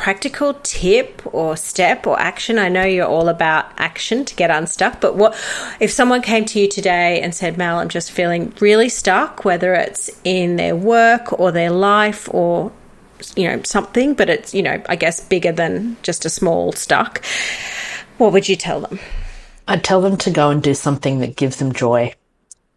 practical 0.01 0.55
tip 0.63 1.21
or 1.31 1.55
step 1.55 2.07
or 2.07 2.19
action? 2.19 2.57
I 2.57 2.69
know 2.69 2.83
you're 2.83 3.05
all 3.05 3.29
about 3.29 3.67
action 3.77 4.25
to 4.25 4.35
get 4.35 4.49
unstuck, 4.49 4.99
but 4.99 5.15
what 5.15 5.33
if 5.79 5.91
someone 5.91 6.23
came 6.23 6.43
to 6.45 6.59
you 6.59 6.67
today 6.67 7.21
and 7.21 7.35
said, 7.35 7.55
Mel, 7.55 7.77
I'm 7.77 7.87
just 7.87 8.11
feeling 8.11 8.51
really 8.59 8.89
stuck, 8.89 9.45
whether 9.45 9.75
it's 9.75 10.09
in 10.23 10.55
their 10.55 10.75
work 10.75 11.39
or 11.39 11.51
their 11.51 11.69
life 11.69 12.27
or 12.33 12.71
you 13.35 13.47
know 13.47 13.61
something, 13.61 14.15
but 14.15 14.27
it's 14.27 14.55
you 14.55 14.63
know 14.63 14.81
I 14.89 14.95
guess 14.95 15.19
bigger 15.23 15.51
than 15.51 15.97
just 16.01 16.25
a 16.25 16.31
small 16.31 16.71
stuck. 16.71 17.23
What 18.17 18.33
would 18.33 18.49
you 18.49 18.55
tell 18.55 18.81
them? 18.81 18.97
I'd 19.67 19.83
tell 19.83 20.01
them 20.01 20.17
to 20.17 20.31
go 20.31 20.49
and 20.49 20.63
do 20.63 20.73
something 20.73 21.19
that 21.19 21.35
gives 21.35 21.57
them 21.57 21.73
joy 21.73 22.15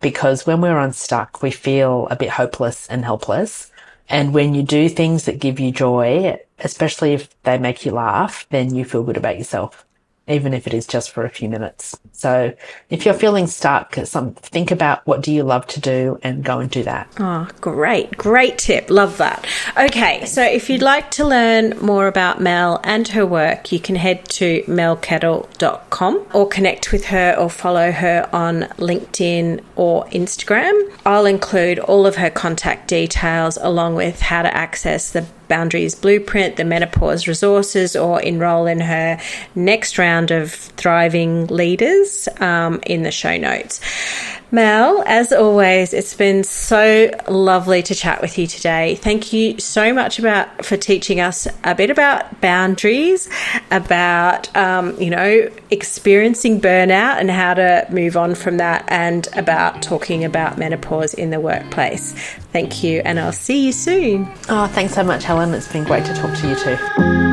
because 0.03 0.47
when 0.47 0.61
we're 0.61 0.79
unstuck, 0.79 1.43
we 1.43 1.51
feel 1.51 2.07
a 2.11 2.17
bit 2.17 2.29
hopeless 2.29 2.87
and 2.89 3.03
helpless. 3.03 3.71
And 4.11 4.35
when 4.35 4.55
you 4.55 4.63
do 4.63 4.91
things 4.91 5.25
that 5.25 5.39
give 5.39 5.59
you 5.59 5.73
joy, 5.73 6.39
especially 6.59 7.15
if 7.15 7.43
they 7.43 7.59
make 7.59 7.85
you 7.85 7.93
laugh, 7.93 8.47
then 8.51 8.75
you 8.75 8.85
feel 8.85 9.03
good 9.03 9.17
about 9.17 9.39
yourself 9.39 9.85
even 10.27 10.55
if 10.55 10.67
it 10.67 10.73
is 10.73 10.87
just 10.87 11.11
for 11.11 11.25
a 11.25 11.29
few 11.29 11.49
minutes. 11.49 11.99
So 12.13 12.55
if 12.89 13.05
you're 13.05 13.15
feeling 13.15 13.47
stuck, 13.47 13.95
some, 14.05 14.33
think 14.35 14.71
about 14.71 15.07
what 15.07 15.21
do 15.21 15.33
you 15.33 15.43
love 15.43 15.67
to 15.69 15.81
do 15.81 16.19
and 16.23 16.43
go 16.43 16.61
and 16.61 16.71
do 16.71 16.83
that. 16.85 17.09
Oh, 17.19 17.49
great. 17.61 18.17
Great 18.17 18.57
tip. 18.57 18.89
Love 18.89 19.19
that. 19.19 19.47
Okay. 19.77 20.25
So 20.25 20.43
if 20.43 20.71
you'd 20.71 20.83
like 20.83 21.11
to 21.13 21.27
learn 21.27 21.79
more 21.81 22.07
about 22.07 22.41
Mel 22.41 22.81
and 22.85 23.07
her 23.09 23.27
work, 23.27 23.71
you 23.71 23.79
can 23.79 23.97
head 23.97 24.27
to 24.31 24.63
melkettle.com 24.63 26.27
or 26.33 26.49
connect 26.49 26.93
with 26.93 27.07
her 27.07 27.37
or 27.39 27.51
follow 27.51 27.93
her 27.93 28.29
on 28.33 28.63
LinkedIn 28.79 29.63
or 29.77 30.07
Instagram. 30.07 30.91
I'll 31.05 31.27
include 31.27 31.79
all 31.81 32.07
of 32.07 32.17
her 32.17 32.31
contact 32.31 32.89
details 32.89 33.59
along 33.61 33.97
with 33.97 34.21
how 34.21 34.43
to 34.43 34.57
access 34.57 35.11
the 35.11 35.27
Boundaries 35.49 35.95
Blueprint, 35.95 36.57
the 36.57 36.65
Menopause 36.65 37.27
Resources, 37.27 37.97
or 37.97 38.21
enroll 38.21 38.67
in 38.67 38.81
her 38.81 39.21
next 39.55 39.99
round 39.99 40.31
of 40.31 40.53
Thriving 40.53 41.47
Leaders 41.47 42.29
um, 42.41 42.81
in 42.87 43.03
the 43.03 43.11
show 43.11 43.37
notes. 43.37 43.81
Mel, 44.55 45.03
as 45.05 45.33
always, 45.33 45.93
it's 45.93 46.15
been 46.15 46.45
so 46.45 47.11
lovely 47.29 47.83
to 47.83 47.93
chat 47.93 48.23
with 48.23 48.39
you 48.39 48.47
today. 48.47 48.95
Thank 48.95 49.33
you 49.33 49.59
so 49.59 49.93
much 49.93 50.21
about 50.21 50.65
for 50.65 50.77
teaching 50.77 51.19
us 51.19 51.49
a 51.65 51.75
bit 51.75 51.91
about 51.91 52.41
boundaries, 52.41 53.29
about 53.73 54.57
um, 54.57 54.97
you 55.01 55.11
know 55.11 55.51
experiencing 55.73 56.61
burnout 56.61 57.17
and 57.17 57.33
how 57.33 57.55
to 57.55 57.85
move 57.91 58.17
on 58.17 58.37
from 58.37 58.59
that, 58.59 58.85
and 58.87 59.27
about 59.35 59.83
talking 59.83 60.25
about 60.25 60.57
menopause 60.57 61.15
in 61.15 61.31
the 61.31 61.41
workplace. 61.41 62.13
Thank 62.53 62.85
you, 62.85 63.03
and 63.05 63.19
I'll 63.19 63.33
see 63.33 63.67
you 63.67 63.73
soon. 63.73 64.33
Oh, 64.49 64.69
thanks 64.69 64.95
so 64.95 65.03
much, 65.03 65.25
Helen. 65.25 65.53
It's 65.53 65.73
been 65.73 65.83
great 65.83 66.05
to 66.05 66.15
talk 66.15 66.33
to 66.39 66.49
you 66.49 66.55
too. 66.55 67.24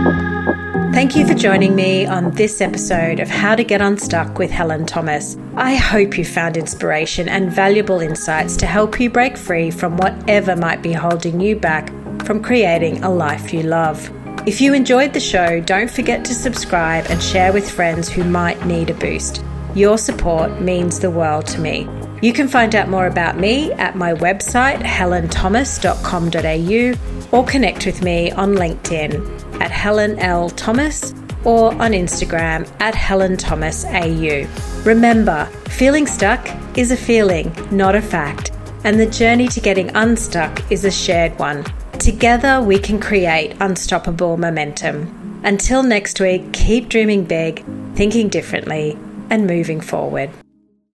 Thank 0.93 1.15
you 1.15 1.25
for 1.25 1.33
joining 1.33 1.73
me 1.73 2.05
on 2.05 2.31
this 2.31 2.59
episode 2.59 3.21
of 3.21 3.29
How 3.29 3.55
to 3.55 3.63
Get 3.63 3.81
Unstuck 3.81 4.37
with 4.37 4.51
Helen 4.51 4.85
Thomas. 4.85 5.37
I 5.55 5.75
hope 5.75 6.17
you 6.17 6.25
found 6.25 6.57
inspiration 6.57 7.29
and 7.29 7.49
valuable 7.49 8.01
insights 8.01 8.57
to 8.57 8.65
help 8.65 8.99
you 8.99 9.09
break 9.09 9.37
free 9.37 9.71
from 9.71 9.95
whatever 9.95 10.53
might 10.53 10.81
be 10.81 10.91
holding 10.91 11.39
you 11.39 11.55
back 11.55 11.87
from 12.25 12.43
creating 12.43 13.05
a 13.05 13.09
life 13.09 13.53
you 13.53 13.63
love. 13.63 14.11
If 14.45 14.59
you 14.59 14.73
enjoyed 14.73 15.13
the 15.13 15.21
show, 15.21 15.61
don't 15.61 15.89
forget 15.89 16.25
to 16.25 16.35
subscribe 16.35 17.05
and 17.09 17.23
share 17.23 17.53
with 17.53 17.71
friends 17.71 18.09
who 18.09 18.25
might 18.25 18.65
need 18.65 18.89
a 18.89 18.93
boost. 18.93 19.41
Your 19.73 19.97
support 19.97 20.59
means 20.59 20.99
the 20.99 21.09
world 21.09 21.47
to 21.47 21.61
me. 21.61 21.87
You 22.21 22.33
can 22.33 22.49
find 22.49 22.75
out 22.75 22.89
more 22.89 23.07
about 23.07 23.37
me 23.37 23.71
at 23.73 23.95
my 23.95 24.13
website, 24.13 24.81
helenthomas.com.au, 24.81 27.37
or 27.37 27.45
connect 27.45 27.85
with 27.85 28.03
me 28.03 28.29
on 28.31 28.55
LinkedIn 28.55 29.40
at 29.61 29.69
Helen 29.69 30.17
L. 30.17 30.49
Thomas 30.49 31.13
or 31.43 31.71
on 31.73 31.91
Instagram 31.91 32.67
at 32.79 32.95
Helen 32.95 33.37
Thomas 33.37 33.85
AU. 33.85 34.47
Remember, 34.83 35.45
feeling 35.69 36.07
stuck 36.07 36.47
is 36.75 36.91
a 36.91 36.97
feeling, 36.97 37.55
not 37.69 37.95
a 37.95 38.01
fact, 38.01 38.51
and 38.83 38.99
the 38.99 39.05
journey 39.05 39.47
to 39.49 39.59
getting 39.59 39.95
unstuck 39.95 40.71
is 40.71 40.83
a 40.83 40.91
shared 40.91 41.37
one. 41.37 41.63
Together, 41.99 42.59
we 42.59 42.79
can 42.79 42.99
create 42.99 43.55
unstoppable 43.59 44.35
momentum. 44.35 45.41
Until 45.43 45.83
next 45.83 46.19
week, 46.19 46.51
keep 46.53 46.89
dreaming 46.89 47.23
big, 47.23 47.63
thinking 47.93 48.29
differently, 48.29 48.97
and 49.29 49.45
moving 49.45 49.79
forward. 49.79 50.31